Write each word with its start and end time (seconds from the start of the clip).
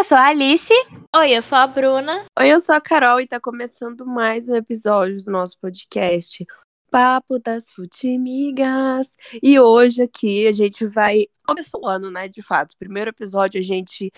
eu 0.00 0.04
sou 0.04 0.16
a 0.16 0.28
Alice. 0.28 0.72
Oi, 1.14 1.36
eu 1.36 1.42
sou 1.42 1.58
a 1.58 1.66
Bruna. 1.66 2.24
Oi, 2.38 2.48
eu 2.48 2.58
sou 2.58 2.74
a 2.74 2.80
Carol 2.80 3.20
e 3.20 3.26
tá 3.26 3.38
começando 3.38 4.06
mais 4.06 4.48
um 4.48 4.54
episódio 4.54 5.22
do 5.22 5.30
nosso 5.30 5.58
podcast 5.58 6.46
Papo 6.90 7.38
das 7.38 7.70
Futimigas. 7.70 9.14
E 9.42 9.60
hoje 9.60 10.00
aqui 10.00 10.46
a 10.46 10.52
gente 10.52 10.86
vai. 10.86 11.26
Começou 11.46 11.82
o 11.82 11.86
ano, 11.86 12.10
né? 12.10 12.28
De 12.28 12.42
fato. 12.42 12.78
Primeiro 12.78 13.10
episódio 13.10 13.60
a 13.60 13.62
gente, 13.62 14.10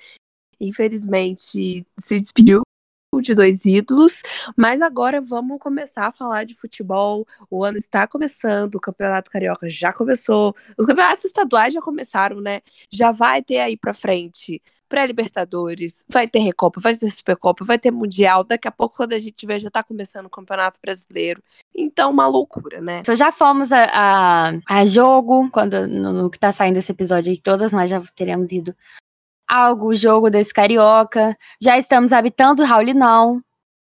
infelizmente, 0.61 1.85
se 1.99 2.21
despediu 2.21 2.63
de 3.21 3.35
dois 3.35 3.65
ídolos, 3.67 4.23
mas 4.57 4.81
agora 4.81 5.21
vamos 5.21 5.59
começar 5.59 6.07
a 6.07 6.13
falar 6.13 6.45
de 6.45 6.55
futebol. 6.55 7.27
O 7.51 7.65
ano 7.65 7.77
está 7.77 8.07
começando, 8.07 8.77
o 8.77 8.81
Campeonato 8.81 9.33
Carioca 9.33 9.69
já 9.69 9.93
começou, 9.93 10.55
os 10.79 10.87
campeonatos 10.87 11.25
estaduais 11.25 11.75
já 11.75 11.83
começaram, 11.83 12.41
né? 12.41 12.61
Já 12.89 13.11
vai 13.11 13.43
ter 13.43 13.59
aí 13.59 13.77
para 13.77 13.93
frente 13.93 14.63
pré-libertadores, 14.93 16.05
vai 16.07 16.29
ter 16.29 16.41
Recopa, 16.41 16.79
vai 16.79 16.95
ter 16.95 17.09
Supercopa, 17.09 17.65
vai 17.65 17.79
ter 17.79 17.91
Mundial. 17.91 18.45
Daqui 18.45 18.69
a 18.69 18.71
pouco, 18.71 18.99
quando 18.99 19.15
a 19.15 19.19
gente 19.19 19.47
vê, 19.47 19.59
já 19.59 19.71
tá 19.71 19.83
começando 19.83 20.27
o 20.27 20.31
Campeonato 20.31 20.79
Brasileiro. 20.83 21.43
Então, 21.75 22.11
uma 22.11 22.27
loucura, 22.27 22.79
né? 22.79 22.99
Então, 22.99 23.17
já 23.17 23.33
fomos 23.33 23.73
a, 23.73 23.85
a, 23.91 24.53
a 24.69 24.85
jogo, 24.85 25.49
quando 25.51 25.89
no, 25.89 26.13
no, 26.13 26.31
que 26.31 26.39
tá 26.39 26.53
saindo 26.53 26.77
esse 26.77 26.93
episódio 26.93 27.33
aí, 27.33 27.41
todas 27.41 27.73
nós 27.73 27.89
já 27.89 28.03
teremos 28.15 28.53
ido 28.53 28.77
algo, 29.49 29.95
jogo 29.95 30.29
desse 30.29 30.53
carioca. 30.53 31.35
Já 31.59 31.79
estamos 31.79 32.13
habitando 32.13 32.63
o 32.63 32.67
Raulinão. 32.67 33.43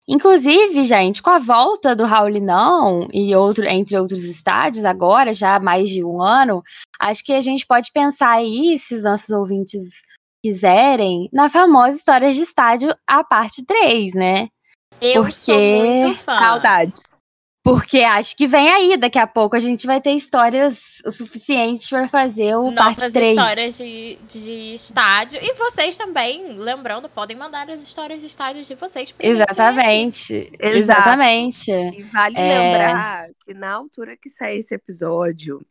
Inclusive, 0.05 0.83
gente, 0.83 1.21
com 1.21 1.29
a 1.29 1.39
volta 1.39 1.95
do 1.95 2.03
Raulinão 2.03 3.07
e 3.13 3.33
outro, 3.33 3.63
entre 3.63 3.97
outros 3.97 4.23
estádios, 4.25 4.83
agora, 4.83 5.31
já 5.31 5.55
há 5.55 5.59
mais 5.61 5.89
de 5.89 6.03
um 6.03 6.21
ano, 6.21 6.61
acho 6.99 7.23
que 7.23 7.31
a 7.31 7.39
gente 7.39 7.65
pode 7.65 7.89
pensar 7.93 8.31
aí, 8.31 8.77
se 8.77 8.95
os 8.95 9.03
nossos 9.03 9.29
ouvintes 9.29 10.08
quiserem, 10.43 11.29
na 11.33 11.49
famosa 11.49 11.97
Histórias 11.97 12.35
de 12.35 12.43
Estádio, 12.43 12.95
a 13.07 13.23
parte 13.23 13.65
3, 13.65 14.13
né? 14.13 14.47
Eu 15.01 15.23
Porque... 15.23 15.31
sou 15.31 15.55
muito 15.55 16.17
fã. 16.17 16.39
Saudades. 16.39 17.19
Porque 17.61 17.99
acho 17.99 18.37
que 18.37 18.47
vem 18.47 18.69
aí, 18.69 18.97
daqui 18.97 19.19
a 19.19 19.27
pouco 19.27 19.55
a 19.55 19.59
gente 19.59 19.85
vai 19.85 19.99
ter 19.99 20.13
histórias 20.13 20.79
o 21.05 21.11
suficiente 21.11 21.89
para 21.89 22.07
fazer 22.07 22.55
o 22.55 22.71
Novas 22.71 22.95
parte 22.95 23.11
3. 23.11 23.27
histórias 23.27 23.77
de, 23.77 24.17
de 24.27 24.73
estádio. 24.73 25.39
E 25.43 25.53
vocês 25.53 25.97
também, 25.97 26.57
lembrando, 26.57 27.09
podem 27.09 27.35
mandar 27.35 27.69
as 27.69 27.81
histórias 27.81 28.21
de 28.21 28.27
estádios 28.27 28.65
de 28.65 28.75
vocês. 28.75 29.13
Exatamente. 29.19 30.51
Exatamente. 30.57 31.71
E 31.71 32.01
vale 32.03 32.37
é... 32.37 32.59
lembrar 32.59 33.29
que 33.45 33.53
na 33.53 33.73
altura 33.73 34.15
que 34.15 34.29
sair 34.29 34.59
esse 34.59 34.73
episódio, 34.73 35.61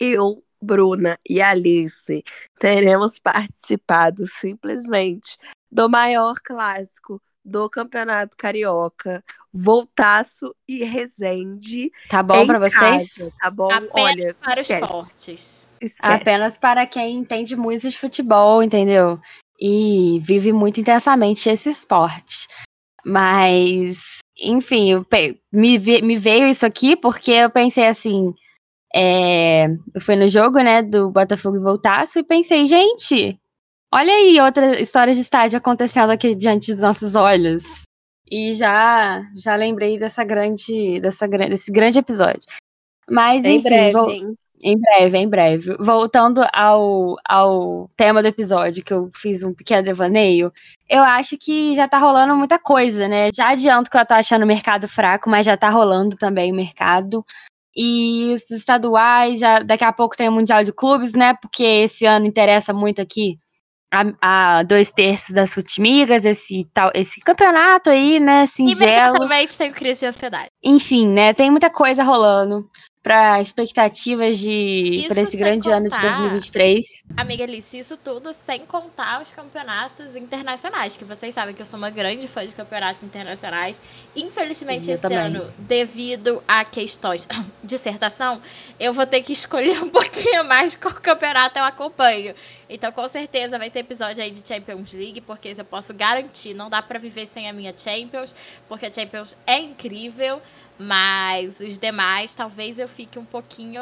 eu 0.00 0.42
Bruna 0.62 1.18
e 1.28 1.42
Alice 1.42 2.22
teremos 2.58 3.18
participado 3.18 4.26
simplesmente 4.40 5.36
do 5.70 5.88
maior 5.88 6.34
clássico 6.42 7.20
do 7.44 7.68
Campeonato 7.68 8.36
Carioca, 8.36 9.24
Voltaço 9.52 10.54
e 10.68 10.84
Resende. 10.84 11.90
Tá 12.08 12.22
bom 12.22 12.46
para 12.46 12.58
vocês? 12.58 13.14
Tá 13.40 13.50
bom? 13.50 13.70
Apenas 13.72 13.90
Olha, 13.92 14.34
para 14.34 14.60
os 14.60 14.68
fortes. 14.68 15.68
Esquece. 15.80 15.98
Apenas 16.00 16.56
para 16.56 16.86
quem 16.86 17.16
entende 17.16 17.56
muito 17.56 17.88
de 17.88 17.98
futebol, 17.98 18.62
entendeu? 18.62 19.20
E 19.60 20.20
vive 20.22 20.52
muito 20.52 20.80
intensamente 20.80 21.48
esse 21.48 21.70
esporte. 21.70 22.46
Mas, 23.04 24.18
enfim, 24.38 24.92
eu, 24.92 25.06
me, 25.52 25.78
me 25.78 26.16
veio 26.16 26.46
isso 26.46 26.64
aqui 26.64 26.94
porque 26.94 27.32
eu 27.32 27.50
pensei 27.50 27.86
assim, 27.88 28.32
é, 28.94 29.66
eu 29.94 30.00
fui 30.00 30.16
no 30.16 30.28
jogo, 30.28 30.58
né, 30.60 30.82
do 30.82 31.10
Botafogo 31.10 31.56
e 31.56 31.62
Voltaço 31.62 32.18
e 32.18 32.24
pensei, 32.24 32.66
gente, 32.66 33.38
olha 33.92 34.12
aí 34.12 34.40
outra 34.40 34.80
história 34.80 35.14
de 35.14 35.20
estádio 35.20 35.58
acontecendo 35.58 36.10
aqui 36.10 36.34
diante 36.34 36.72
dos 36.72 36.80
nossos 36.80 37.14
olhos. 37.14 37.62
E 38.30 38.54
já 38.54 39.22
já 39.34 39.56
lembrei 39.56 39.98
dessa 39.98 40.24
grande, 40.24 41.00
dessa, 41.00 41.28
desse 41.28 41.70
grande 41.70 41.98
episódio. 41.98 42.46
Mas, 43.10 43.44
em 43.44 43.56
enfim, 43.56 43.68
breve, 43.68 43.92
vou, 43.92 44.36
em 44.62 44.80
breve, 44.80 45.18
em 45.18 45.28
breve. 45.28 45.76
Voltando 45.78 46.40
ao, 46.52 47.16
ao 47.28 47.90
tema 47.96 48.22
do 48.22 48.28
episódio, 48.28 48.84
que 48.84 48.94
eu 48.94 49.10
fiz 49.14 49.42
um 49.42 49.52
pequeno 49.52 49.82
devaneio, 49.82 50.52
eu 50.88 51.02
acho 51.02 51.36
que 51.36 51.74
já 51.74 51.88
tá 51.88 51.98
rolando 51.98 52.36
muita 52.36 52.58
coisa, 52.58 53.08
né? 53.08 53.30
Já 53.34 53.50
adianto 53.50 53.90
que 53.90 53.98
eu 53.98 54.06
tô 54.06 54.14
achando 54.14 54.44
o 54.44 54.46
mercado 54.46 54.86
fraco, 54.86 55.28
mas 55.28 55.44
já 55.44 55.56
tá 55.56 55.68
rolando 55.68 56.16
também 56.16 56.52
o 56.52 56.56
mercado. 56.56 57.24
E 57.74 58.32
os 58.34 58.50
estaduais, 58.50 59.40
já, 59.40 59.60
daqui 59.60 59.84
a 59.84 59.92
pouco 59.92 60.16
tem 60.16 60.28
o 60.28 60.32
Mundial 60.32 60.62
de 60.62 60.72
Clubes, 60.72 61.12
né? 61.12 61.34
Porque 61.40 61.62
esse 61.62 62.04
ano 62.04 62.26
interessa 62.26 62.72
muito 62.72 63.00
aqui 63.00 63.38
a, 63.92 64.58
a 64.58 64.62
dois 64.62 64.90
terços 64.90 65.34
das 65.34 65.54
Futimigas, 65.54 66.24
esse, 66.24 66.66
tal, 66.72 66.90
esse 66.94 67.20
campeonato 67.20 67.90
aí, 67.90 68.18
né? 68.18 68.46
Singelo. 68.46 69.16
Imediatamente 69.16 69.58
tem 69.58 69.72
crise 69.72 70.00
de 70.00 70.06
ansiedade. 70.06 70.48
Enfim, 70.62 71.06
né? 71.06 71.32
Tem 71.34 71.50
muita 71.50 71.70
coisa 71.70 72.02
rolando 72.02 72.66
para 73.02 73.42
expectativas 73.42 74.38
de 74.38 75.06
para 75.08 75.22
esse 75.22 75.36
grande 75.36 75.64
contar, 75.64 75.76
ano 75.78 75.90
de 75.90 76.00
2023. 76.00 77.04
Amiga 77.16 77.42
Alice, 77.42 77.76
isso 77.76 77.96
tudo 77.96 78.32
sem 78.32 78.64
contar 78.64 79.20
os 79.20 79.32
campeonatos 79.32 80.14
internacionais, 80.14 80.96
que 80.96 81.04
vocês 81.04 81.34
sabem 81.34 81.52
que 81.52 81.60
eu 81.60 81.66
sou 81.66 81.78
uma 81.78 81.90
grande 81.90 82.28
fã 82.28 82.46
de 82.46 82.54
campeonatos 82.54 83.02
internacionais. 83.02 83.82
Infelizmente, 84.14 84.88
eu 84.88 84.94
esse 84.94 85.02
também. 85.02 85.18
ano, 85.18 85.52
devido 85.58 86.42
a 86.46 86.64
questões 86.64 87.26
de 87.26 87.66
dissertação, 87.82 88.40
eu 88.78 88.92
vou 88.92 89.06
ter 89.06 89.22
que 89.22 89.32
escolher 89.32 89.82
um 89.82 89.88
pouquinho 89.90 90.44
mais 90.44 90.76
qual 90.76 90.94
campeonato 90.94 91.58
eu 91.58 91.64
acompanho. 91.64 92.34
Então, 92.68 92.92
com 92.92 93.06
certeza, 93.08 93.58
vai 93.58 93.68
ter 93.68 93.80
episódio 93.80 94.22
aí 94.22 94.30
de 94.30 94.46
Champions 94.46 94.92
League, 94.92 95.20
porque 95.22 95.52
eu 95.56 95.64
posso 95.64 95.92
garantir, 95.92 96.54
não 96.54 96.70
dá 96.70 96.80
para 96.80 96.98
viver 96.98 97.26
sem 97.26 97.48
a 97.48 97.52
minha 97.52 97.74
Champions, 97.76 98.34
porque 98.68 98.86
a 98.86 98.92
Champions 98.92 99.36
é 99.46 99.58
incrível. 99.58 100.40
Mas 100.82 101.60
os 101.60 101.78
demais, 101.78 102.34
talvez 102.34 102.78
eu 102.78 102.88
fique 102.88 103.18
um 103.18 103.24
pouquinho 103.24 103.80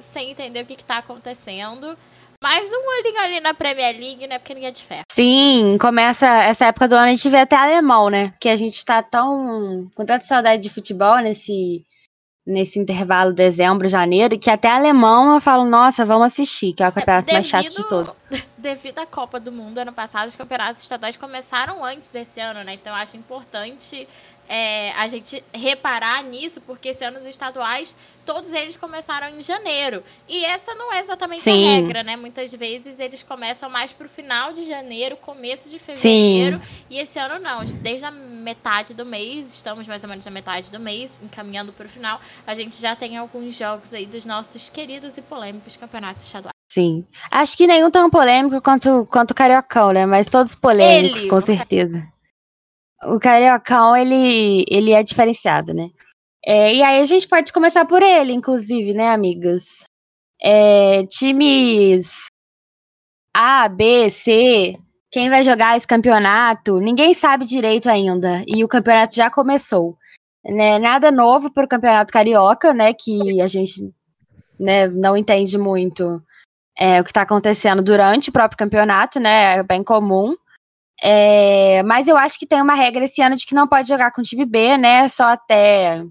sem 0.00 0.30
entender 0.30 0.62
o 0.62 0.66
que, 0.66 0.74
está 0.74 0.98
acontecendo. 0.98 1.96
Mais 2.42 2.72
um 2.72 2.88
olhinho 2.98 3.20
ali 3.20 3.40
na 3.40 3.54
Premier 3.54 3.96
League, 3.96 4.26
né? 4.26 4.38
Porque 4.38 4.54
ninguém 4.54 4.68
é 4.68 4.72
de 4.72 4.82
ferro. 4.82 5.04
Sim, 5.12 5.76
começa 5.80 6.26
essa 6.26 6.66
época 6.66 6.88
do 6.88 6.96
ano, 6.96 7.06
a 7.06 7.10
gente 7.10 7.28
vê 7.28 7.36
até 7.36 7.54
alemão, 7.54 8.10
né? 8.10 8.30
Porque 8.30 8.48
a 8.48 8.56
gente 8.56 8.84
tá 8.84 9.00
tão. 9.02 9.88
com 9.94 10.04
tanta 10.04 10.26
saudade 10.26 10.60
de 10.60 10.68
futebol 10.68 11.18
nesse, 11.18 11.84
nesse 12.44 12.78
intervalo 12.78 13.32
dezembro, 13.32 13.86
janeiro, 13.86 14.36
que 14.38 14.50
até 14.50 14.68
alemão 14.68 15.34
eu 15.34 15.40
falo, 15.40 15.64
nossa, 15.64 16.04
vamos 16.04 16.26
assistir, 16.26 16.72
que 16.72 16.82
é 16.82 16.88
o 16.88 16.92
campeonato 16.92 17.32
mais 17.32 17.46
chato 17.46 17.70
de 17.70 17.88
todos. 17.88 18.16
Devido 18.58 18.98
à 18.98 19.06
Copa 19.06 19.38
do 19.38 19.52
Mundo 19.52 19.78
ano 19.78 19.92
passado, 19.92 20.28
os 20.28 20.34
campeonatos 20.34 20.82
estaduais 20.82 21.16
começaram 21.16 21.84
antes 21.84 22.12
desse 22.12 22.40
ano, 22.40 22.64
né? 22.64 22.74
Então 22.74 22.92
eu 22.92 22.98
acho 22.98 23.16
importante 23.16 24.08
é, 24.54 24.92
a 24.92 25.08
gente 25.08 25.42
reparar 25.50 26.22
nisso, 26.22 26.60
porque 26.60 26.90
esse 26.90 27.02
ano 27.02 27.18
os 27.18 27.24
estaduais, 27.24 27.96
todos 28.22 28.52
eles 28.52 28.76
começaram 28.76 29.34
em 29.34 29.40
janeiro. 29.40 30.04
E 30.28 30.44
essa 30.44 30.74
não 30.74 30.92
é 30.92 31.00
exatamente 31.00 31.40
Sim. 31.40 31.66
a 31.66 31.70
regra, 31.70 32.02
né? 32.02 32.16
Muitas 32.16 32.52
vezes 32.52 33.00
eles 33.00 33.22
começam 33.22 33.70
mais 33.70 33.94
pro 33.94 34.06
final 34.10 34.52
de 34.52 34.64
janeiro, 34.64 35.16
começo 35.16 35.70
de 35.70 35.78
fevereiro. 35.78 36.58
Sim. 36.58 36.84
E 36.90 36.98
esse 36.98 37.18
ano 37.18 37.42
não. 37.42 37.64
Desde 37.64 38.04
a 38.04 38.10
metade 38.10 38.92
do 38.92 39.06
mês, 39.06 39.50
estamos 39.54 39.88
mais 39.88 40.04
ou 40.04 40.10
menos 40.10 40.26
na 40.26 40.30
metade 40.30 40.70
do 40.70 40.78
mês, 40.78 41.22
encaminhando 41.24 41.72
pro 41.72 41.88
final, 41.88 42.20
a 42.46 42.54
gente 42.54 42.78
já 42.78 42.94
tem 42.94 43.16
alguns 43.16 43.56
jogos 43.56 43.94
aí 43.94 44.04
dos 44.04 44.26
nossos 44.26 44.68
queridos 44.68 45.16
e 45.16 45.22
polêmicos 45.22 45.78
campeonatos 45.78 46.24
estaduais. 46.24 46.52
Sim. 46.70 47.06
Acho 47.30 47.56
que 47.56 47.66
nenhum 47.66 47.90
tão 47.90 48.10
polêmico 48.10 48.60
quanto, 48.60 49.06
quanto 49.06 49.30
o 49.30 49.34
Cariocão, 49.34 49.92
né? 49.92 50.04
Mas 50.04 50.26
todos 50.26 50.54
polêmicos, 50.54 51.20
Ele, 51.20 51.30
com 51.30 51.36
o 51.36 51.40
certeza. 51.40 52.11
O 53.04 53.18
Cariocão, 53.18 53.96
ele, 53.96 54.64
ele 54.68 54.92
é 54.92 55.02
diferenciado, 55.02 55.74
né? 55.74 55.90
É, 56.44 56.74
e 56.74 56.82
aí 56.82 57.00
a 57.00 57.04
gente 57.04 57.28
pode 57.28 57.52
começar 57.52 57.84
por 57.84 58.02
ele, 58.02 58.32
inclusive, 58.32 58.92
né, 58.92 59.10
amigas? 59.10 59.84
É, 60.40 61.06
times 61.06 62.26
A, 63.34 63.68
B, 63.68 64.10
C, 64.10 64.76
quem 65.12 65.28
vai 65.28 65.42
jogar 65.42 65.76
esse 65.76 65.86
campeonato, 65.86 66.80
ninguém 66.80 67.12
sabe 67.12 67.44
direito 67.44 67.88
ainda. 67.88 68.42
E 68.46 68.64
o 68.64 68.68
campeonato 68.68 69.14
já 69.14 69.30
começou. 69.30 69.96
Né? 70.44 70.78
Nada 70.78 71.12
novo 71.12 71.52
para 71.52 71.64
o 71.64 71.68
campeonato 71.68 72.12
carioca, 72.12 72.72
né? 72.72 72.92
Que 72.92 73.40
a 73.40 73.46
gente 73.46 73.92
né, 74.58 74.88
não 74.88 75.16
entende 75.16 75.58
muito 75.58 76.22
é, 76.76 77.00
o 77.00 77.04
que 77.04 77.10
está 77.10 77.22
acontecendo 77.22 77.82
durante 77.82 78.30
o 78.30 78.32
próprio 78.32 78.58
campeonato, 78.58 79.20
né? 79.20 79.58
É 79.58 79.62
bem 79.62 79.84
comum. 79.84 80.34
É, 81.04 81.82
mas 81.82 82.06
eu 82.06 82.16
acho 82.16 82.38
que 82.38 82.46
tem 82.46 82.62
uma 82.62 82.74
regra 82.74 83.04
esse 83.04 83.20
ano 83.20 83.34
de 83.34 83.44
que 83.44 83.54
não 83.56 83.66
pode 83.66 83.88
jogar 83.88 84.12
com 84.12 84.22
time 84.22 84.46
B, 84.46 84.76
né? 84.78 85.08
Só 85.08 85.24
até. 85.24 86.04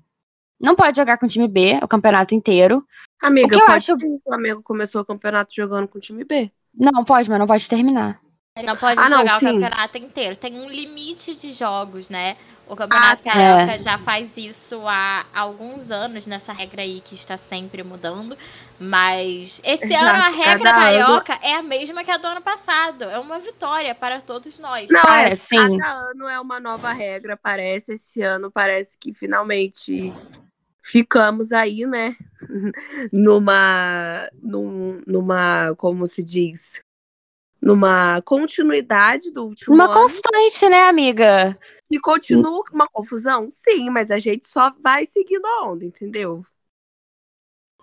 Não 0.59 0.75
pode 0.75 0.97
jogar 0.97 1.17
com 1.17 1.27
time 1.27 1.47
B 1.47 1.79
o 1.81 1.87
campeonato 1.87 2.35
inteiro. 2.35 2.85
Amiga, 3.21 3.47
O 3.47 3.49
que 3.49 3.55
eu 3.63 3.67
acho- 3.67 3.97
sim, 3.99 4.15
o 4.15 4.21
Flamengo 4.23 4.61
começou 4.61 5.01
o 5.01 5.05
campeonato 5.05 5.53
jogando 5.55 5.87
com 5.87 5.97
o 5.97 6.01
time 6.01 6.23
B. 6.25 6.51
Não, 6.77 7.03
pode, 7.05 7.29
mas 7.29 7.39
não 7.39 7.47
pode 7.47 7.67
terminar. 7.69 8.19
Não 8.61 8.75
pode 8.75 8.99
Ah, 8.99 9.07
não, 9.09 9.19
jogar 9.19 9.39
sim. 9.39 9.47
o 9.47 9.53
campeonato 9.53 9.97
inteiro. 9.97 10.35
Tem 10.35 10.59
um 10.59 10.69
limite 10.69 11.33
de 11.39 11.51
jogos, 11.53 12.09
né? 12.09 12.35
O 12.67 12.75
Campeonato 12.75 13.21
Ah, 13.25 13.31
Carioca 13.31 13.73
é. 13.73 13.79
já 13.79 13.97
faz 13.97 14.35
isso 14.37 14.81
há 14.87 15.25
alguns 15.33 15.89
anos, 15.89 16.27
nessa 16.27 16.51
regra 16.51 16.81
aí 16.81 16.99
que 16.99 17.15
está 17.15 17.37
sempre 17.37 17.81
mudando. 17.81 18.37
Mas 18.77 19.61
esse 19.63 19.87
Já, 19.89 20.01
ano 20.01 20.23
a 20.23 20.29
regra 20.29 20.69
cada 20.69 20.87
ano- 20.89 21.05
carioca 21.05 21.39
é 21.41 21.53
a 21.55 21.61
mesma 21.63 22.03
que 22.03 22.11
a 22.11 22.17
do 22.17 22.27
ano 22.27 22.41
passado. 22.41 23.05
É 23.05 23.19
uma 23.19 23.39
vitória 23.39 23.95
para 23.95 24.19
todos 24.19 24.59
nós. 24.59 24.89
Não, 24.89 25.01
é, 25.13 25.33
sim. 25.35 25.77
cada 25.77 25.89
ano 26.11 26.27
é 26.27 26.39
uma 26.39 26.59
nova 26.59 26.91
regra, 26.91 27.37
parece. 27.37 27.93
Esse 27.93 28.21
ano 28.21 28.51
parece 28.51 28.97
que 28.97 29.13
finalmente 29.13 30.13
ficamos 30.83 31.53
aí, 31.53 31.85
né? 31.85 32.15
numa, 33.13 34.29
num- 34.41 35.01
numa, 35.07 35.73
como 35.77 36.05
se 36.05 36.21
diz? 36.21 36.83
Numa 37.61 38.21
continuidade 38.23 39.31
do 39.31 39.45
último 39.45 39.75
Uma 39.75 39.85
ano. 39.85 39.93
constante, 39.93 40.67
né, 40.67 40.81
amiga? 40.89 41.57
E 41.91 41.99
continua 41.99 42.63
com 42.63 42.73
uma 42.73 42.87
confusão? 42.87 43.47
Sim, 43.47 43.89
mas 43.91 44.09
a 44.09 44.17
gente 44.17 44.47
só 44.47 44.73
vai 44.81 45.05
seguindo 45.05 45.45
a 45.45 45.67
onda, 45.67 45.85
entendeu? 45.85 46.43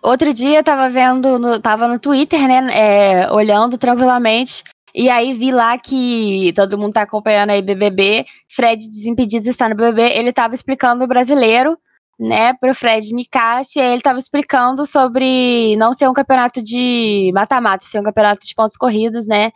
Outro 0.01 0.33
dia 0.33 0.59
eu 0.59 0.63
tava 0.63 0.89
vendo, 0.89 1.37
no, 1.39 1.61
tava 1.61 1.87
no 1.87 1.99
Twitter, 1.99 2.47
né, 2.47 2.67
é, 2.71 3.31
olhando 3.31 3.77
tranquilamente, 3.77 4.63
e 4.93 5.09
aí 5.09 5.33
vi 5.33 5.51
lá 5.51 5.77
que 5.77 6.51
todo 6.55 6.77
mundo 6.77 6.93
tá 6.93 7.01
acompanhando 7.01 7.51
aí 7.51 7.61
BBB, 7.61 8.25
Fred 8.49 8.87
Desimpedidos 8.87 9.47
está 9.47 9.69
no 9.69 9.75
BBB, 9.75 10.17
ele 10.17 10.33
tava 10.33 10.55
explicando 10.55 11.03
o 11.03 11.07
brasileiro, 11.07 11.77
né, 12.19 12.53
pro 12.55 12.75
Fred 12.75 13.13
Nicasio, 13.13 13.79
e 13.79 13.81
aí 13.81 13.93
ele 13.93 14.01
tava 14.01 14.19
explicando 14.19 14.85
sobre 14.85 15.75
não 15.77 15.93
ser 15.93 16.09
um 16.09 16.13
campeonato 16.13 16.61
de 16.61 17.31
mata-mata, 17.33 17.85
ser 17.85 17.99
um 17.99 18.03
campeonato 18.03 18.45
de 18.45 18.53
pontos 18.53 18.75
corridos, 18.75 19.25
né, 19.25 19.51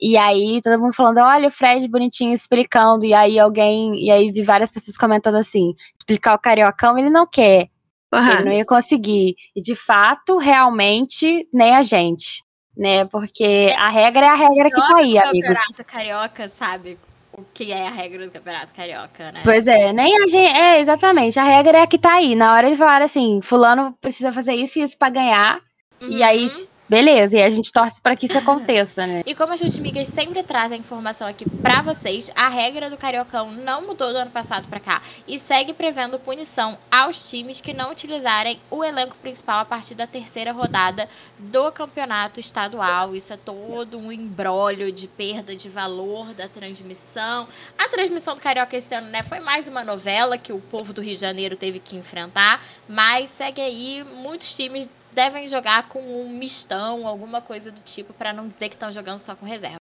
e 0.00 0.16
aí 0.16 0.60
todo 0.62 0.80
mundo 0.80 0.94
falando, 0.94 1.18
olha 1.18 1.48
o 1.48 1.50
Fred 1.50 1.88
bonitinho 1.88 2.32
explicando, 2.32 3.04
e 3.04 3.14
aí 3.14 3.38
alguém, 3.38 3.94
e 4.04 4.10
aí 4.10 4.30
vi 4.30 4.42
várias 4.42 4.70
pessoas 4.70 4.96
comentando 4.96 5.36
assim, 5.36 5.74
explicar 5.98 6.34
o 6.34 6.38
Cariocão 6.38 6.98
ele 6.98 7.10
não 7.10 7.26
quer, 7.26 7.68
ele 8.12 8.44
não 8.44 8.52
ia 8.52 8.64
conseguir. 8.64 9.34
E 9.54 9.60
de 9.60 9.74
fato, 9.74 10.38
realmente, 10.38 11.48
nem 11.52 11.74
a 11.74 11.82
gente. 11.82 12.44
Né? 12.76 13.06
Porque 13.06 13.74
a 13.78 13.88
regra 13.88 14.26
é 14.26 14.28
a 14.28 14.34
regra 14.34 14.70
que 14.70 14.80
tá 14.80 14.98
aí, 14.98 15.14
o 15.14 15.28
amigos. 15.28 15.48
Campeonato 15.48 15.84
Carioca 15.84 16.48
sabe 16.48 16.98
o 17.38 17.44
que 17.52 17.70
é 17.72 17.86
a 17.86 17.90
regra 17.90 18.24
do 18.24 18.30
Campeonato 18.32 18.72
Carioca, 18.72 19.30
né? 19.30 19.42
Pois 19.44 19.66
é, 19.66 19.92
nem 19.92 20.16
a 20.16 20.26
gente. 20.26 20.56
É, 20.56 20.80
exatamente. 20.80 21.38
A 21.38 21.44
regra 21.44 21.78
é 21.78 21.82
a 21.82 21.86
que 21.86 21.98
tá 21.98 22.14
aí. 22.14 22.34
Na 22.34 22.54
hora 22.54 22.66
eles 22.66 22.78
falaram 22.78 23.04
assim: 23.04 23.40
Fulano 23.42 23.92
precisa 24.00 24.32
fazer 24.32 24.54
isso 24.54 24.78
e 24.78 24.82
isso 24.82 24.98
pra 24.98 25.10
ganhar. 25.10 25.60
E 26.00 26.22
aí, 26.22 26.46
Uhum. 26.46 26.66
Beleza. 26.88 27.36
E 27.36 27.42
a 27.42 27.50
gente 27.50 27.72
torce 27.72 28.00
pra 28.00 28.16
que 28.16 28.26
isso 28.26 28.38
aconteça, 28.38 29.06
né? 29.06 29.22
E 29.26 29.34
como 29.34 29.52
as 29.52 29.60
Jutimigas 29.60 30.08
sempre 30.08 30.42
trazem 30.42 30.80
informação 30.80 31.26
aqui 31.26 31.48
pra 31.60 31.82
vocês, 31.82 32.30
a 32.34 32.48
regra 32.48 32.90
do 32.90 32.96
Cariocão 32.96 33.50
não 33.52 33.86
mudou 33.86 34.12
do 34.12 34.18
ano 34.18 34.30
passado 34.30 34.68
pra 34.68 34.80
cá 34.80 35.02
e 35.26 35.38
segue 35.38 35.72
prevendo 35.72 36.18
punição 36.18 36.78
aos 36.90 37.28
times 37.30 37.60
que 37.60 37.72
não 37.72 37.90
utilizarem 37.90 38.58
o 38.70 38.84
elenco 38.84 39.16
principal 39.16 39.60
a 39.60 39.64
partir 39.64 39.94
da 39.94 40.06
terceira 40.06 40.52
rodada 40.52 41.08
do 41.38 41.70
campeonato 41.72 42.40
estadual. 42.40 43.14
Isso 43.14 43.32
é 43.32 43.36
todo 43.36 43.98
um 43.98 44.12
embrólio 44.12 44.92
de 44.92 45.08
perda 45.08 45.54
de 45.54 45.68
valor 45.68 46.34
da 46.34 46.48
transmissão. 46.48 47.48
A 47.78 47.88
transmissão 47.88 48.34
do 48.34 48.40
Carioca 48.40 48.76
esse 48.76 48.94
ano, 48.94 49.08
né, 49.08 49.22
foi 49.22 49.40
mais 49.40 49.68
uma 49.68 49.84
novela 49.84 50.38
que 50.38 50.52
o 50.52 50.60
povo 50.60 50.92
do 50.92 51.02
Rio 51.02 51.14
de 51.14 51.20
Janeiro 51.20 51.56
teve 51.56 51.78
que 51.78 51.96
enfrentar, 51.96 52.62
mas 52.88 53.30
segue 53.30 53.60
aí 53.60 54.04
muitos 54.04 54.54
times 54.54 54.88
devem 55.16 55.46
jogar 55.46 55.88
com 55.88 55.98
um 55.98 56.28
mistão, 56.28 57.06
alguma 57.06 57.40
coisa 57.40 57.72
do 57.72 57.80
tipo, 57.80 58.12
pra 58.12 58.34
não 58.34 58.46
dizer 58.46 58.68
que 58.68 58.74
estão 58.74 58.92
jogando 58.92 59.18
só 59.18 59.34
com 59.34 59.46
reserva. 59.46 59.78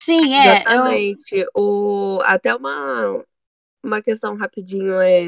Sim, 0.00 0.34
é. 0.34 0.58
Eu, 0.58 0.86
Exatamente. 0.86 1.46
O, 1.52 2.18
até 2.22 2.54
uma, 2.54 3.24
uma 3.82 4.00
questão 4.00 4.36
rapidinho 4.36 5.00
é. 5.00 5.26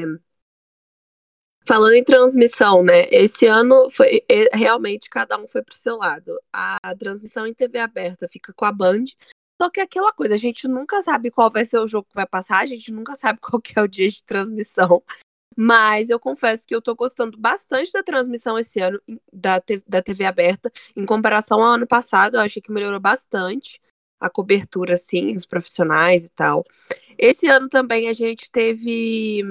Falando 1.65 1.93
em 1.93 2.03
transmissão, 2.03 2.83
né? 2.83 3.07
Esse 3.09 3.45
ano 3.45 3.89
foi 3.89 4.25
realmente 4.51 5.09
cada 5.09 5.37
um 5.37 5.47
foi 5.47 5.61
pro 5.61 5.75
seu 5.75 5.97
lado. 5.97 6.37
A 6.51 6.77
transmissão 6.97 7.45
em 7.45 7.53
TV 7.53 7.79
aberta 7.79 8.27
fica 8.29 8.53
com 8.53 8.65
a 8.65 8.71
Band. 8.71 9.03
Só 9.61 9.69
que 9.69 9.79
é 9.79 9.83
aquela 9.83 10.11
coisa, 10.11 10.33
a 10.33 10.37
gente 10.37 10.67
nunca 10.67 11.01
sabe 11.03 11.31
qual 11.31 11.49
vai 11.49 11.63
ser 11.63 11.77
o 11.77 11.87
jogo 11.87 12.07
que 12.09 12.15
vai 12.15 12.25
passar, 12.25 12.59
a 12.59 12.65
gente 12.65 12.91
nunca 12.91 13.13
sabe 13.13 13.39
qual 13.43 13.61
que 13.61 13.77
é 13.77 13.81
o 13.81 13.87
dia 13.87 14.09
de 14.09 14.23
transmissão. 14.23 15.03
Mas 15.55 16.09
eu 16.09 16.19
confesso 16.19 16.65
que 16.65 16.75
eu 16.75 16.81
tô 16.81 16.95
gostando 16.95 17.37
bastante 17.37 17.91
da 17.91 18.03
transmissão 18.03 18.57
esse 18.57 18.79
ano 18.79 19.01
da, 19.31 19.61
da 19.87 20.01
TV 20.01 20.25
aberta. 20.25 20.71
Em 20.95 21.05
comparação 21.05 21.61
ao 21.63 21.73
ano 21.73 21.87
passado, 21.87 22.35
eu 22.35 22.41
achei 22.41 22.61
que 22.61 22.71
melhorou 22.71 22.99
bastante 22.99 23.81
a 24.19 24.29
cobertura, 24.29 24.93
assim, 24.93 25.35
os 25.35 25.45
profissionais 25.45 26.25
e 26.25 26.29
tal. 26.29 26.63
Esse 27.17 27.47
ano 27.47 27.69
também 27.69 28.07
a 28.09 28.13
gente 28.13 28.49
teve 28.49 29.43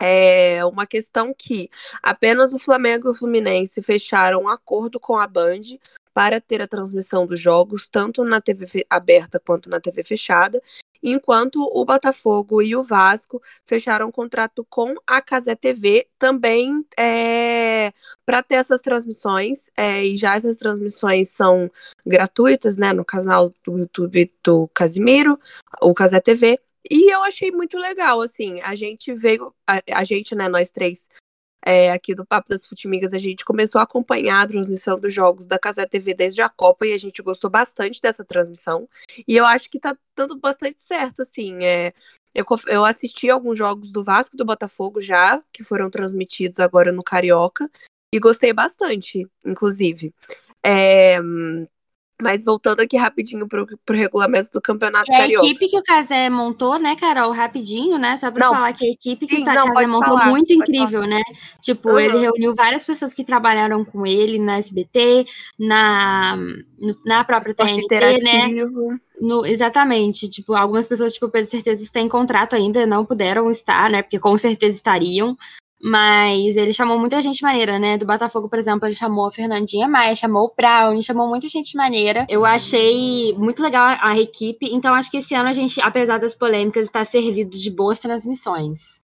é, 0.00 0.64
uma 0.64 0.86
questão 0.86 1.32
que 1.36 1.70
apenas 2.02 2.52
o 2.52 2.58
Flamengo 2.58 3.08
e 3.08 3.10
o 3.12 3.14
Fluminense 3.14 3.82
fecharam 3.82 4.42
um 4.42 4.48
acordo 4.48 4.98
com 4.98 5.16
a 5.16 5.26
Band 5.26 5.60
para 6.12 6.40
ter 6.40 6.62
a 6.62 6.68
transmissão 6.68 7.26
dos 7.26 7.40
jogos, 7.40 7.88
tanto 7.88 8.24
na 8.24 8.40
TV 8.40 8.86
aberta 8.88 9.40
quanto 9.40 9.68
na 9.68 9.80
TV 9.80 10.04
fechada, 10.04 10.62
enquanto 11.04 11.62
o 11.62 11.84
Botafogo 11.84 12.62
e 12.62 12.74
o 12.74 12.82
Vasco 12.82 13.40
fecharam 13.66 14.10
contrato 14.10 14.66
com 14.70 14.94
a 15.06 15.20
Casé 15.20 15.54
TV 15.54 16.08
também 16.18 16.84
é, 16.98 17.92
para 18.24 18.42
ter 18.42 18.54
essas 18.54 18.80
transmissões, 18.80 19.70
é, 19.76 20.02
e 20.02 20.16
já 20.16 20.36
essas 20.36 20.56
transmissões 20.56 21.28
são 21.28 21.70
gratuitas, 22.06 22.78
né, 22.78 22.94
no 22.94 23.04
canal 23.04 23.52
do 23.62 23.78
YouTube 23.78 24.32
do 24.42 24.66
Casimiro, 24.68 25.38
o 25.82 25.92
Casé 25.92 26.20
TV, 26.20 26.58
e 26.90 27.12
eu 27.12 27.22
achei 27.22 27.50
muito 27.50 27.78
legal, 27.78 28.20
assim, 28.20 28.60
a 28.62 28.74
gente 28.74 29.12
veio, 29.14 29.54
a, 29.66 29.80
a 29.92 30.04
gente, 30.04 30.34
né, 30.34 30.48
nós 30.48 30.70
três, 30.70 31.08
é, 31.64 31.90
aqui 31.90 32.14
do 32.14 32.26
Papo 32.26 32.48
das 32.48 32.66
Futimigas, 32.66 33.14
a 33.14 33.18
gente 33.18 33.44
começou 33.44 33.80
a 33.80 33.84
acompanhar 33.84 34.42
a 34.42 34.46
transmissão 34.46 34.98
dos 34.98 35.12
jogos 35.12 35.46
da 35.46 35.58
Casé 35.58 35.86
TV 35.86 36.12
desde 36.12 36.42
a 36.42 36.48
Copa 36.48 36.86
e 36.86 36.92
a 36.92 36.98
gente 36.98 37.22
gostou 37.22 37.48
bastante 37.48 38.02
dessa 38.02 38.24
transmissão. 38.24 38.88
E 39.26 39.34
eu 39.34 39.46
acho 39.46 39.70
que 39.70 39.80
tá 39.80 39.96
dando 40.14 40.38
bastante 40.38 40.82
certo, 40.82 41.22
assim. 41.22 41.64
É, 41.64 41.94
eu, 42.34 42.44
eu 42.66 42.84
assisti 42.84 43.30
alguns 43.30 43.56
jogos 43.56 43.90
do 43.90 44.04
Vasco 44.04 44.36
e 44.36 44.38
do 44.38 44.44
Botafogo 44.44 45.00
já, 45.00 45.42
que 45.52 45.64
foram 45.64 45.88
transmitidos 45.88 46.60
agora 46.60 46.92
no 46.92 47.02
Carioca, 47.02 47.70
e 48.12 48.18
gostei 48.20 48.52
bastante, 48.52 49.26
inclusive. 49.44 50.12
É, 50.62 51.18
mas 52.22 52.44
voltando 52.44 52.80
aqui 52.80 52.96
rapidinho 52.96 53.46
pro, 53.48 53.66
pro 53.84 53.96
regulamento 53.96 54.50
do 54.52 54.60
Campeonato 54.60 55.10
é 55.10 55.14
a 55.14 55.18
Carioca. 55.18 55.46
equipe 55.46 55.68
que 55.68 55.78
o 55.78 55.82
Casé 55.82 56.30
montou, 56.30 56.78
né, 56.78 56.94
Carol? 56.96 57.32
Rapidinho, 57.32 57.98
né? 57.98 58.16
Só 58.16 58.30
pra 58.30 58.46
Não. 58.46 58.54
falar 58.54 58.72
que 58.72 58.86
a 58.86 58.90
equipe 58.90 59.26
que 59.26 59.36
Sim, 59.36 59.42
o 59.42 59.44
Casé 59.44 59.86
montou 59.86 60.16
falar, 60.16 60.30
muito 60.30 60.52
incrível, 60.52 61.02
né? 61.02 61.20
Tipo, 61.60 61.90
Uhum. 61.90 61.98
ele 61.98 62.18
reuniu 62.18 62.54
várias 62.54 62.84
pessoas 62.84 63.12
que 63.12 63.24
trabalharam 63.24 63.84
com 63.84 64.06
ele 64.06 64.38
na 64.38 64.58
SBT, 64.58 65.26
na, 65.58 66.36
na 67.04 67.24
própria 67.24 67.50
Esporte 67.50 67.86
TNT, 67.88 68.20
né? 68.22 68.48
No- 69.20 69.44
exatamente. 69.44 70.28
Tipo, 70.28 70.54
algumas 70.54 70.86
pessoas, 70.86 71.14
tipo, 71.14 71.28
pelo 71.28 71.44
certeza 71.46 71.88
têm 71.92 72.08
contrato 72.08 72.54
ainda, 72.54 72.86
não 72.86 73.04
puderam 73.04 73.50
estar, 73.50 73.90
né? 73.90 74.02
Porque 74.02 74.18
com 74.18 74.36
certeza 74.38 74.76
estariam. 74.76 75.36
Mas 75.86 76.56
ele 76.56 76.72
chamou 76.72 76.98
muita 76.98 77.20
gente 77.20 77.42
maneira, 77.42 77.78
né? 77.78 77.98
Do 77.98 78.06
Botafogo, 78.06 78.48
por 78.48 78.58
exemplo, 78.58 78.86
ele 78.86 78.94
chamou 78.94 79.26
a 79.28 79.32
Fernandinha 79.32 79.86
Maia, 79.86 80.14
chamou 80.14 80.44
o 80.46 80.54
Brown, 80.56 81.02
chamou 81.02 81.28
muita 81.28 81.46
gente 81.46 81.76
maneira. 81.76 82.24
Eu 82.26 82.42
achei 82.46 83.34
muito 83.36 83.62
legal 83.62 83.84
a, 83.84 84.10
a 84.12 84.18
equipe. 84.18 84.66
Então, 84.72 84.94
acho 84.94 85.10
que 85.10 85.18
esse 85.18 85.34
ano 85.34 85.50
a 85.50 85.52
gente, 85.52 85.78
apesar 85.82 86.16
das 86.16 86.34
polêmicas, 86.34 86.84
está 86.84 87.04
servido 87.04 87.50
de 87.50 87.70
boas 87.70 87.98
transmissões. 87.98 89.02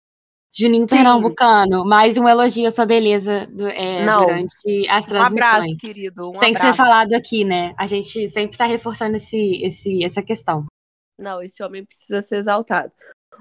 Juninho 0.53 0.87
Sim. 0.89 0.95
Pernambucano, 0.95 1.85
mais 1.85 2.17
um 2.17 2.27
elogio 2.27 2.67
à 2.67 2.71
sua 2.71 2.85
beleza 2.85 3.47
do- 3.51 3.67
é, 3.67 4.03
durante 4.03 4.89
as 4.89 5.05
Um 5.05 5.07
transmissões. 5.07 5.31
abraço, 5.53 5.77
querido. 5.77 6.29
Um 6.29 6.31
Tem 6.33 6.53
que 6.53 6.59
ser 6.59 6.65
abraço. 6.67 6.77
falado 6.77 7.13
aqui, 7.13 7.45
né? 7.45 7.73
A 7.77 7.85
gente 7.85 8.27
sempre 8.27 8.57
tá 8.57 8.65
reforçando 8.65 9.15
esse, 9.17 9.63
esse, 9.63 10.03
essa 10.03 10.21
questão. 10.23 10.65
Não, 11.17 11.41
esse 11.43 11.61
homem 11.63 11.85
precisa 11.85 12.21
ser 12.23 12.37
exaltado. 12.37 12.91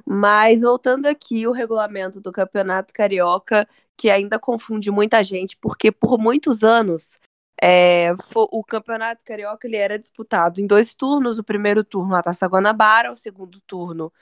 Mas 0.06 0.62
voltando 0.62 1.06
aqui, 1.06 1.46
o 1.46 1.52
regulamento 1.52 2.20
do 2.20 2.32
Campeonato 2.32 2.92
Carioca, 2.92 3.68
que 3.96 4.10
ainda 4.10 4.38
confunde 4.38 4.90
muita 4.90 5.22
gente, 5.22 5.56
porque 5.56 5.92
por 5.92 6.18
muitos 6.18 6.62
anos 6.62 7.18
é, 7.62 8.12
o 8.34 8.64
Campeonato 8.64 9.22
Carioca 9.24 9.66
ele 9.66 9.76
era 9.76 9.98
disputado 9.98 10.60
em 10.60 10.66
dois 10.66 10.94
turnos. 10.94 11.38
O 11.38 11.44
primeiro 11.44 11.84
turno, 11.84 12.14
a 12.14 12.22
Taça 12.22 12.46
Guanabara, 12.46 13.12
o 13.12 13.16
segundo 13.16 13.60
turno, 13.66 14.12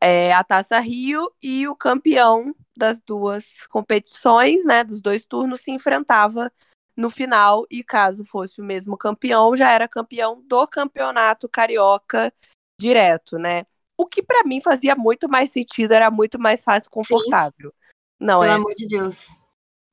é, 0.00 0.32
a 0.32 0.44
Taça 0.44 0.78
Rio, 0.78 1.32
e 1.42 1.66
o 1.66 1.74
campeão 1.74 2.54
das 2.76 3.00
duas 3.00 3.66
competições, 3.66 4.64
né, 4.64 4.84
dos 4.84 5.00
dois 5.00 5.26
turnos, 5.26 5.62
se 5.62 5.72
enfrentava 5.72 6.52
no 6.96 7.10
final, 7.10 7.66
e 7.70 7.82
caso 7.84 8.24
fosse 8.24 8.60
o 8.60 8.64
mesmo 8.64 8.96
campeão, 8.96 9.56
já 9.56 9.70
era 9.72 9.88
campeão 9.88 10.42
do 10.42 10.66
Campeonato 10.66 11.48
Carioca 11.48 12.32
direto, 12.80 13.38
né? 13.38 13.64
O 13.98 14.06
que 14.06 14.22
pra 14.22 14.44
mim 14.44 14.60
fazia 14.62 14.94
muito 14.94 15.28
mais 15.28 15.50
sentido, 15.50 15.92
era 15.92 16.10
muito 16.10 16.38
mais 16.38 16.62
fácil, 16.62 16.88
confortável. 16.90 17.74
Não 18.18 18.40
Pelo 18.40 18.52
é? 18.52 18.54
amor 18.54 18.74
de 18.74 18.86
Deus. 18.86 19.26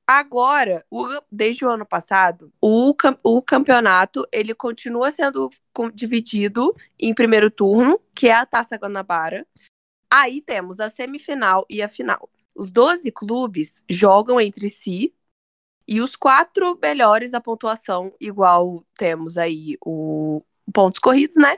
Agora, 0.08 0.84
o- 0.88 1.20
desde 1.30 1.64
o 1.64 1.70
ano 1.70 1.84
passado, 1.84 2.52
o, 2.60 2.94
o 3.24 3.42
campeonato 3.42 4.24
ele 4.32 4.54
continua 4.54 5.10
sendo 5.10 5.50
dividido 5.92 6.72
em 6.98 7.12
primeiro 7.12 7.50
turno, 7.50 8.00
que 8.14 8.28
é 8.28 8.32
a 8.34 8.46
Taça 8.46 8.76
Guanabara. 8.76 9.44
Aí 10.08 10.40
temos 10.40 10.78
a 10.78 10.88
semifinal 10.88 11.66
e 11.68 11.82
a 11.82 11.88
final. 11.88 12.30
Os 12.54 12.70
12 12.70 13.10
clubes 13.10 13.84
jogam 13.90 14.40
entre 14.40 14.68
si 14.68 15.12
e 15.88 16.00
os 16.00 16.14
quatro 16.14 16.78
melhores 16.80 17.32
da 17.32 17.40
pontuação, 17.40 18.14
igual 18.20 18.84
temos 18.96 19.36
aí 19.36 19.76
o 19.84 20.40
pontos 20.72 21.00
corridos, 21.00 21.36
né? 21.36 21.56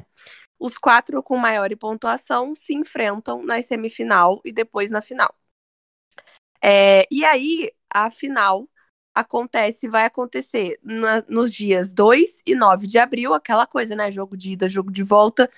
Os 0.59 0.77
quatro 0.79 1.23
com 1.23 1.37
maior 1.37 1.75
pontuação 1.77 2.55
se 2.55 2.75
enfrentam 2.75 3.45
na 3.45 3.63
semifinal 3.63 4.41
e 4.45 4.53
depois 4.53 4.91
na 4.91 5.01
final. 5.03 5.35
É, 6.63 7.07
e 7.11 7.25
aí, 7.25 7.71
a 7.93 8.11
final 8.11 8.69
acontece, 9.15 9.89
vai 9.89 10.05
acontecer 10.05 10.79
na- 10.83 11.23
nos 11.29 11.53
dias 11.53 11.93
2 11.93 12.41
e 12.47 12.55
9 12.55 12.87
de 12.87 12.99
abril, 12.99 13.35
aquela 13.35 13.67
coisa, 13.67 13.97
né? 13.97 14.11
Jogo 14.11 14.37
de 14.37 14.53
ida, 14.53 14.69
jogo 14.69 14.91
de 14.91 15.03
volta. 15.03 15.51